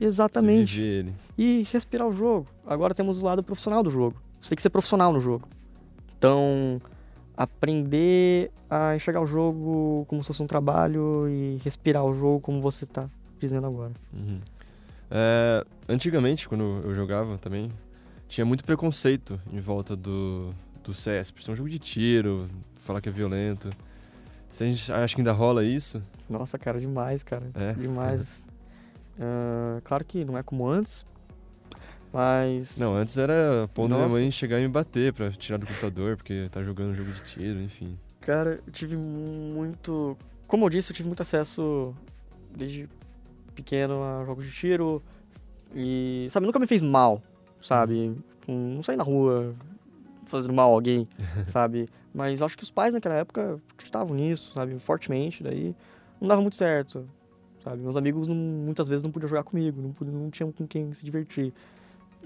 Exatamente. 0.00 1.14
E 1.36 1.66
respirar 1.70 2.08
o 2.08 2.12
jogo. 2.12 2.46
Agora 2.66 2.94
temos 2.94 3.22
o 3.22 3.24
lado 3.24 3.42
profissional 3.42 3.82
do 3.82 3.90
jogo. 3.90 4.16
Você 4.40 4.50
tem 4.50 4.56
que 4.56 4.62
ser 4.62 4.70
profissional 4.70 5.12
no 5.12 5.20
jogo. 5.20 5.46
Então, 6.20 6.78
aprender 7.34 8.50
a 8.68 8.94
enxergar 8.94 9.22
o 9.22 9.26
jogo 9.26 10.04
como 10.06 10.22
se 10.22 10.26
fosse 10.26 10.42
um 10.42 10.46
trabalho 10.46 11.26
e 11.30 11.58
respirar 11.64 12.04
o 12.04 12.14
jogo 12.14 12.40
como 12.40 12.60
você 12.60 12.84
está 12.84 13.08
dizendo 13.38 13.66
agora. 13.66 13.92
Uhum. 14.12 14.38
É, 15.10 15.64
antigamente, 15.88 16.46
quando 16.46 16.82
eu 16.84 16.92
jogava 16.92 17.38
também, 17.38 17.72
tinha 18.28 18.44
muito 18.44 18.62
preconceito 18.64 19.40
em 19.50 19.60
volta 19.60 19.96
do, 19.96 20.54
do 20.84 20.92
CS. 20.92 21.30
Por 21.30 21.42
ser 21.42 21.52
um 21.52 21.56
jogo 21.56 21.70
de 21.70 21.78
tiro, 21.78 22.50
falar 22.76 23.00
que 23.00 23.08
é 23.08 23.12
violento. 23.12 23.70
Você 24.50 24.66
acha 24.92 25.14
que 25.14 25.22
ainda 25.22 25.32
rola 25.32 25.64
isso? 25.64 26.02
Nossa, 26.28 26.58
cara, 26.58 26.78
demais, 26.78 27.22
cara. 27.22 27.50
É. 27.54 27.72
Demais. 27.72 28.28
Ah, 29.22 29.82
claro 29.84 30.02
que 30.02 30.24
não 30.24 30.38
é 30.38 30.42
como 30.42 30.66
antes, 30.66 31.04
mas. 32.12 32.76
Não, 32.78 32.94
antes 32.94 33.16
era 33.18 33.68
ponto 33.74 33.90
da 33.90 33.96
minha 33.96 34.08
mãe 34.08 34.30
chegar 34.30 34.58
e 34.58 34.62
me 34.62 34.68
bater 34.68 35.12
pra 35.12 35.30
tirar 35.30 35.58
do 35.58 35.66
computador, 35.66 36.16
porque 36.16 36.48
tá 36.50 36.62
jogando 36.62 36.90
um 36.90 36.94
jogo 36.94 37.10
de 37.12 37.20
tiro, 37.22 37.60
enfim. 37.60 37.96
Cara, 38.20 38.60
eu 38.66 38.72
tive 38.72 38.96
muito. 38.96 40.16
Como 40.46 40.64
eu 40.66 40.70
disse, 40.70 40.92
eu 40.92 40.96
tive 40.96 41.08
muito 41.08 41.22
acesso 41.22 41.94
desde 42.56 42.88
pequeno 43.54 44.02
a 44.02 44.24
jogos 44.24 44.44
de 44.44 44.52
tiro. 44.52 45.02
E, 45.74 46.26
sabe, 46.30 46.46
nunca 46.46 46.58
me 46.58 46.66
fez 46.66 46.80
mal, 46.82 47.22
sabe? 47.62 48.16
Hum, 48.48 48.74
Não 48.76 48.82
saí 48.82 48.96
na 48.96 49.04
rua 49.04 49.54
fazendo 50.26 50.52
mal 50.52 50.70
a 50.70 50.74
alguém, 50.74 51.06
sabe? 51.46 51.88
Mas 52.12 52.42
acho 52.42 52.56
que 52.58 52.64
os 52.64 52.70
pais 52.70 52.92
naquela 52.92 53.14
época 53.14 53.60
acreditavam 53.74 54.16
nisso, 54.16 54.52
sabe? 54.54 54.76
Fortemente, 54.80 55.42
daí 55.44 55.74
não 56.20 56.26
dava 56.26 56.40
muito 56.42 56.56
certo, 56.56 57.08
sabe? 57.62 57.80
Meus 57.82 57.96
amigos 57.96 58.26
não- 58.26 58.34
muitas 58.34 58.88
vezes 58.88 59.04
não 59.04 59.12
podiam 59.12 59.28
jogar 59.28 59.44
comigo, 59.44 59.80
não, 59.80 59.92
podiam, 59.92 60.14
não 60.16 60.30
tinham 60.30 60.50
com 60.50 60.66
quem 60.66 60.92
se 60.92 61.04
divertir. 61.04 61.52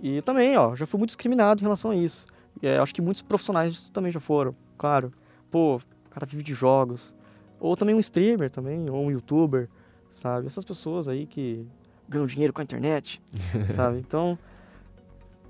E 0.02 0.20
também, 0.22 0.56
ó, 0.56 0.74
já 0.74 0.86
fui 0.86 0.98
muito 0.98 1.10
discriminado 1.10 1.60
em 1.60 1.64
relação 1.64 1.90
a 1.90 1.96
isso. 1.96 2.26
E, 2.62 2.66
é, 2.66 2.78
acho 2.78 2.94
que 2.94 3.02
muitos 3.02 3.22
profissionais 3.22 3.88
também 3.90 4.12
já 4.12 4.20
foram, 4.20 4.54
claro. 4.76 5.12
Pô, 5.50 5.76
o 5.76 6.10
cara 6.10 6.26
vive 6.26 6.42
de 6.42 6.54
jogos. 6.54 7.14
Ou 7.60 7.76
também 7.76 7.94
um 7.94 8.00
streamer 8.00 8.50
também, 8.50 8.90
ou 8.90 9.04
um 9.04 9.10
youtuber, 9.10 9.68
sabe? 10.12 10.46
Essas 10.46 10.64
pessoas 10.64 11.08
aí 11.08 11.26
que 11.26 11.66
ganham 12.08 12.26
dinheiro 12.26 12.52
com 12.52 12.60
a 12.60 12.64
internet, 12.64 13.22
sabe? 13.74 13.98
Então, 13.98 14.38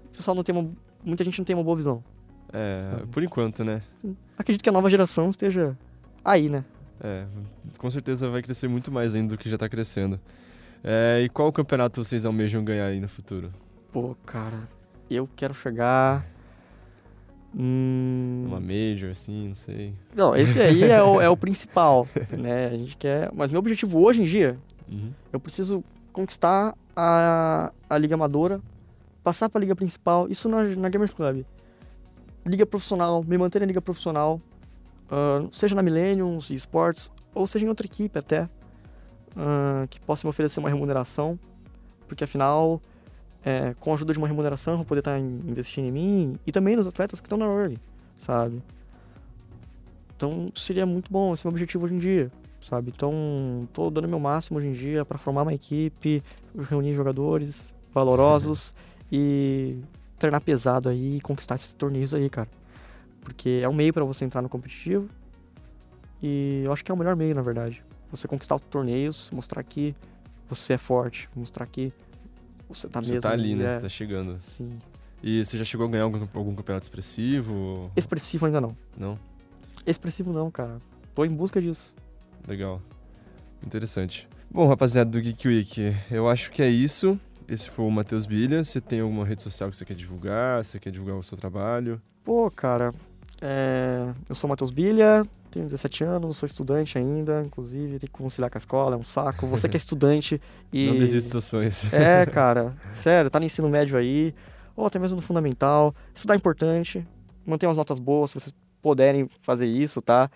o 0.07 0.17
pessoal 0.17 0.35
não 0.35 0.43
tem 0.43 0.55
uma... 0.55 0.71
Muita 1.03 1.25
gente 1.25 1.39
não 1.39 1.45
tem 1.45 1.57
uma 1.57 1.65
boa 1.65 1.77
visão. 1.77 2.03
É, 2.53 2.81
Sabe. 2.81 3.07
por 3.09 3.23
enquanto, 3.23 3.65
né? 3.65 3.83
Acredito 4.39 4.63
que 4.63 4.69
a 4.69 4.73
nova 4.73 4.89
geração 4.89 5.29
esteja 5.29 5.77
aí, 6.25 6.49
né? 6.49 6.65
É, 7.01 7.27
com 7.77 7.91
certeza 7.91 8.31
vai 8.31 8.41
crescer 8.41 8.69
muito 8.69 8.93
mais 8.93 9.15
ainda 9.15 9.35
do 9.35 9.39
que 9.39 9.51
já 9.51 9.59
tá 9.59 9.69
crescendo. 9.69 10.21
É, 10.83 11.23
e 11.25 11.29
qual 11.29 11.53
campeonato 11.53 12.03
vocês 12.03 12.25
almejam 12.25 12.65
ganhar 12.65 12.87
aí 12.87 13.01
no 13.01 13.09
futuro? 13.09 13.51
Pô, 13.95 14.15
cara, 14.27 14.69
eu 15.11 15.27
quero 15.35 15.55
chegar... 15.55 16.23
Hum... 17.57 18.45
Uma 18.47 18.61
Major, 18.61 19.11
assim, 19.11 19.49
não 19.49 19.55
sei. 19.55 19.95
Não, 20.15 20.37
esse 20.37 20.61
aí 20.61 20.83
é 20.83 21.03
o, 21.03 21.19
é 21.21 21.31
o 21.31 21.37
principal, 21.37 22.07
né? 22.37 22.67
A 22.67 22.77
gente 22.77 22.95
quer... 22.97 23.31
Mas 23.33 23.51
meu 23.51 23.61
objetivo 23.61 24.03
hoje 24.03 24.21
em 24.21 24.25
dia 24.27 24.59
Uhum. 24.89 25.13
Eu 25.33 25.41
preciso 25.41 25.83
conquistar 26.13 26.77
a, 26.95 27.73
a 27.89 27.99
Liga 27.99 28.15
Amadora, 28.15 28.61
passar 29.23 29.49
para 29.49 29.59
a 29.59 29.63
Liga 29.63 29.75
Principal, 29.75 30.29
isso 30.29 30.49
na, 30.49 30.63
na 30.63 30.89
Gamers 30.89 31.13
Club. 31.13 31.45
Liga 32.47 32.67
Profissional, 32.67 33.25
me 33.25 33.39
manter 33.39 33.61
na 33.61 33.67
Liga 33.67 33.81
Profissional, 33.81 34.41
ah, 35.11 35.47
seja 35.53 35.75
na 35.75 35.83
Millennium, 35.83 36.39
Esports, 36.51 37.11
ou 37.35 37.47
seja 37.47 37.65
em 37.65 37.69
outra 37.69 37.87
equipe 37.87 38.19
até. 38.19 38.43
uh, 39.37 39.89
que 39.89 39.99
possa 40.01 40.27
me 40.27 40.31
oferecer 40.31 40.61
uma 40.61 40.69
remuneração, 40.69 41.39
porque 42.07 42.25
afinal, 42.25 42.81
é, 43.45 43.75
com 43.79 43.91
a 43.91 43.95
ajuda 43.95 44.13
de 44.13 44.19
uma 44.19 44.27
remuneração, 44.27 44.77
vou 44.77 44.85
poder 44.85 45.01
estar 45.01 45.13
tá 45.13 45.19
investindo 45.19 45.87
em 45.87 45.93
mim 45.93 46.39
e 46.47 46.53
também 46.53 46.75
nos 46.75 46.87
atletas 46.87 47.21
que 47.21 47.27
estão 47.27 47.39
na 47.39 47.45
early, 47.45 47.79
sabe? 48.17 48.63
Então 50.17 50.51
seria 50.55 50.87
muito 50.87 51.13
bom, 51.13 51.35
esse 51.35 51.47
é 51.47 51.49
o 51.49 51.53
meu 51.53 51.57
objetivo 51.57 51.85
hoje 51.85 51.95
em 51.95 51.99
dia, 51.99 52.33
sabe? 52.63 52.93
Então 52.95 53.69
tô 53.73 53.91
dando 53.91 54.09
meu 54.09 54.19
máximo 54.19 54.59
hoje 54.59 54.69
em 54.69 54.73
dia 54.73 55.05
para 55.05 55.19
formar 55.19 55.43
uma 55.43 55.53
equipe, 55.53 56.23
reunir 56.71 56.95
jogadores 56.95 57.75
valorosos 57.93 58.73
e 59.13 59.79
treinar 60.19 60.41
pesado 60.41 60.89
aí 60.89 61.19
e 61.19 61.21
conquistar 61.21 61.57
esses 61.57 61.75
torneios 61.75 62.15
aí, 62.15 62.31
cara. 62.31 62.49
Porque 63.21 63.61
é 63.63 63.69
um 63.69 63.75
meio 63.75 63.93
para 63.93 64.05
você 64.05 64.25
entrar 64.25 64.41
no 64.41 64.49
competitivo 64.49 65.09
e 66.23 66.63
eu 66.65 66.73
acho 66.73 66.83
que 66.83 66.91
é 66.91 66.95
o 66.95 66.97
melhor 66.97 67.15
meio, 67.15 67.35
na 67.35 67.43
verdade. 67.43 67.85
Você 68.11 68.27
conquistar 68.27 68.55
os 68.55 68.63
torneios, 68.63 69.29
mostrar 69.31 69.63
que 69.63 69.95
você 70.49 70.75
é 70.75 70.79
forte, 70.79 71.29
mostrar 71.35 71.67
que 71.67 71.93
você 72.75 72.89
tá 72.89 73.01
você 73.01 73.13
mesmo. 73.13 73.21
Você 73.21 73.29
tá 73.29 73.33
ali, 73.33 73.55
né? 73.55 73.65
É... 73.67 73.71
Você 73.71 73.81
tá 73.81 73.89
chegando. 73.89 74.39
Sim. 74.41 74.79
E 75.23 75.45
você 75.45 75.57
já 75.57 75.65
chegou 75.65 75.87
a 75.87 75.91
ganhar 75.91 76.05
algum, 76.05 76.27
algum 76.35 76.55
campeonato 76.55 76.85
expressivo? 76.85 77.91
Expressivo 77.97 78.47
ainda 78.47 78.61
não. 78.61 78.77
Não? 78.97 79.19
Expressivo 79.87 80.33
não, 80.33 80.51
cara. 80.51 80.79
Tô 81.15 81.25
em 81.25 81.31
busca 81.31 81.61
disso. 81.61 81.95
Legal. 82.47 82.83
Interessante. 83.65 84.29
Bom, 84.51 84.67
rapaziada 84.67 85.11
do 85.11 85.21
Geek 85.21 85.49
Week, 85.49 85.97
eu 86.11 86.29
acho 86.29 86.53
que 86.53 86.63
é 86.63 86.69
isso. 86.69 87.19
Esse 87.49 87.69
foi 87.69 87.85
o 87.85 87.91
Matheus 87.91 88.27
Bilha. 88.27 88.63
Você 88.63 88.81
tem 88.81 89.01
alguma 89.01 89.25
rede 89.25 89.43
social 89.43 89.71
que 89.71 89.77
você 89.77 89.85
quer 89.85 89.95
divulgar? 89.95 90.65
Você 90.65 90.79
quer 90.79 90.91
divulgar 90.91 91.17
o 91.17 91.23
seu 91.23 91.37
trabalho? 91.37 92.01
Pô, 92.23 92.51
cara, 92.51 92.93
é... 93.41 94.13
eu 94.29 94.35
sou 94.35 94.49
o 94.49 94.51
Matheus 94.51 94.71
Bilha, 94.71 95.23
tenho 95.55 95.67
17 95.67 96.05
anos, 96.05 96.37
sou 96.37 96.47
estudante 96.47 96.99
ainda, 96.99 97.43
inclusive, 97.47 97.99
tem 97.99 98.09
que 98.09 98.13
conciliar 98.13 98.51
com 98.51 98.59
a 98.59 98.61
escola, 98.61 98.97
é 98.97 98.99
um 98.99 99.03
saco. 99.03 99.47
Você 99.47 99.69
que 99.69 99.77
é 99.77 99.79
estudante 99.79 100.41
e. 100.73 100.87
Não 100.87 100.99
desiste 100.99 101.33
dos 101.33 101.45
sonhos. 101.45 101.93
É, 101.93 102.27
cara, 102.31 102.75
sério, 102.93 103.31
tá 103.31 103.39
no 103.39 103.47
ensino 103.47 103.69
médio 103.69 103.97
aí, 103.97 104.35
ou 104.77 104.85
até 104.85 104.99
mesmo 104.99 105.17
no 105.17 105.23
fundamental. 105.23 105.95
Estudar 106.13 106.35
é 106.35 106.37
importante, 106.37 107.07
manter 107.47 107.67
umas 107.67 107.77
notas 107.77 108.01
boas, 108.01 108.31
se 108.31 108.41
vocês 108.41 108.55
puderem 108.83 109.29
fazer 109.43 109.67
isso, 109.67 110.03
tá? 110.03 110.29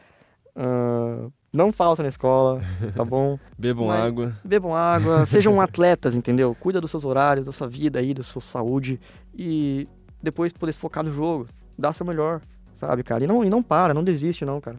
Uh, 0.56 1.32
não 1.52 1.72
falta 1.72 2.02
na 2.02 2.08
escola, 2.08 2.62
tá 2.94 3.04
bom? 3.04 3.38
bebam 3.58 3.88
Mas, 3.88 4.00
água. 4.00 4.36
Bebam 4.44 4.74
água, 4.74 5.26
sejam 5.26 5.58
atletas, 5.60 6.14
entendeu? 6.14 6.54
Cuida 6.54 6.80
dos 6.80 6.92
seus 6.92 7.04
horários, 7.04 7.44
da 7.46 7.52
sua 7.52 7.66
vida 7.66 7.98
aí, 7.98 8.14
da 8.14 8.22
sua 8.22 8.40
saúde 8.40 9.00
e 9.34 9.88
depois 10.22 10.52
poder 10.52 10.72
se 10.72 10.78
focar 10.78 11.02
no 11.02 11.10
jogo, 11.10 11.48
dar 11.76 11.92
seu 11.92 12.06
melhor, 12.06 12.40
sabe, 12.72 13.02
cara? 13.02 13.24
E 13.24 13.26
não, 13.26 13.44
e 13.44 13.50
não 13.50 13.62
para, 13.62 13.92
não 13.92 14.04
desiste 14.04 14.44
não, 14.44 14.60
cara. 14.60 14.78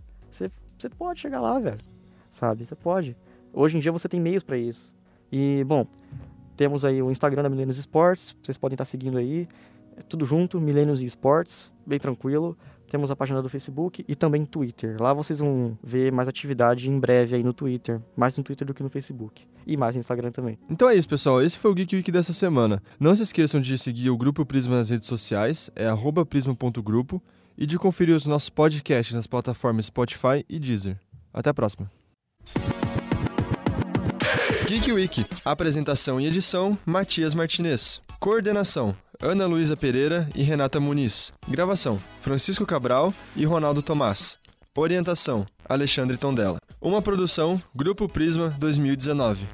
Você, 0.79 0.89
pode 0.89 1.19
chegar 1.19 1.41
lá, 1.41 1.59
velho, 1.59 1.79
sabe? 2.31 2.65
Você 2.65 2.75
pode. 2.75 3.15
Hoje 3.53 3.77
em 3.77 3.79
dia 3.79 3.91
você 3.91 4.07
tem 4.07 4.19
meios 4.19 4.43
para 4.43 4.57
isso. 4.57 4.93
E, 5.31 5.63
bom, 5.67 5.85
temos 6.55 6.85
aí 6.85 7.01
o 7.01 7.11
Instagram 7.11 7.43
da 7.43 7.49
Milênios 7.49 7.77
Esportes, 7.77 8.35
vocês 8.41 8.57
podem 8.57 8.75
estar 8.75 8.85
seguindo 8.85 9.17
aí. 9.17 9.47
É 9.97 10.01
tudo 10.01 10.25
junto, 10.25 10.59
Milênios 10.61 11.01
Esportes, 11.01 11.69
bem 11.85 11.99
tranquilo. 11.99 12.57
Temos 12.89 13.11
a 13.11 13.15
página 13.15 13.41
do 13.41 13.47
Facebook 13.49 14.03
e 14.07 14.15
também 14.15 14.43
Twitter. 14.45 14.99
Lá 14.99 15.13
vocês 15.13 15.39
vão 15.39 15.77
ver 15.83 16.11
mais 16.11 16.27
atividade 16.27 16.89
em 16.89 16.99
breve 16.99 17.35
aí 17.35 17.43
no 17.43 17.53
Twitter. 17.53 18.01
Mais 18.15 18.35
no 18.35 18.43
Twitter 18.43 18.65
do 18.65 18.73
que 18.73 18.81
no 18.81 18.89
Facebook. 18.89 19.45
E 19.67 19.77
mais 19.77 19.95
no 19.95 19.99
Instagram 19.99 20.31
também. 20.31 20.57
Então 20.67 20.89
é 20.89 20.95
isso, 20.95 21.07
pessoal. 21.07 21.39
Esse 21.41 21.57
foi 21.59 21.69
o 21.69 21.73
Geek 21.75 21.95
Week 21.95 22.11
dessa 22.11 22.33
semana. 22.33 22.81
Não 22.99 23.15
se 23.15 23.21
esqueçam 23.21 23.61
de 23.61 23.77
seguir 23.77 24.09
o 24.09 24.17
Grupo 24.17 24.43
Prisma 24.43 24.77
nas 24.77 24.89
redes 24.89 25.07
sociais. 25.07 25.69
É 25.75 25.87
prisma.grupo. 26.25 27.21
E 27.61 27.65
de 27.65 27.77
conferir 27.77 28.15
os 28.15 28.25
nossos 28.25 28.47
podcasts 28.47 29.13
nas 29.13 29.27
plataformas 29.27 29.87
Spotify 29.87 30.45
e 30.47 30.57
Deezer. 30.57 30.97
Até 31.33 31.49
a 31.49 31.53
próxima. 31.53 31.91
Geek 34.65 34.89
Week. 34.93 35.25
Apresentação 35.43 36.21
e 36.21 36.25
edição, 36.25 36.79
Matias 36.85 37.35
Martinez. 37.35 37.99
Coordenação, 38.17 38.95
Ana 39.21 39.45
Luísa 39.45 39.75
Pereira 39.75 40.29
e 40.33 40.41
Renata 40.41 40.79
Muniz. 40.79 41.33
Gravação: 41.49 41.99
Francisco 42.21 42.65
Cabral 42.65 43.13
e 43.35 43.43
Ronaldo 43.43 43.81
Tomás. 43.81 44.37
Orientação: 44.73 45.45
Alexandre 45.67 46.15
Tondela. 46.15 46.59
Uma 46.79 47.01
produção 47.01 47.61
Grupo 47.75 48.07
Prisma 48.07 48.55
2019. 48.57 49.45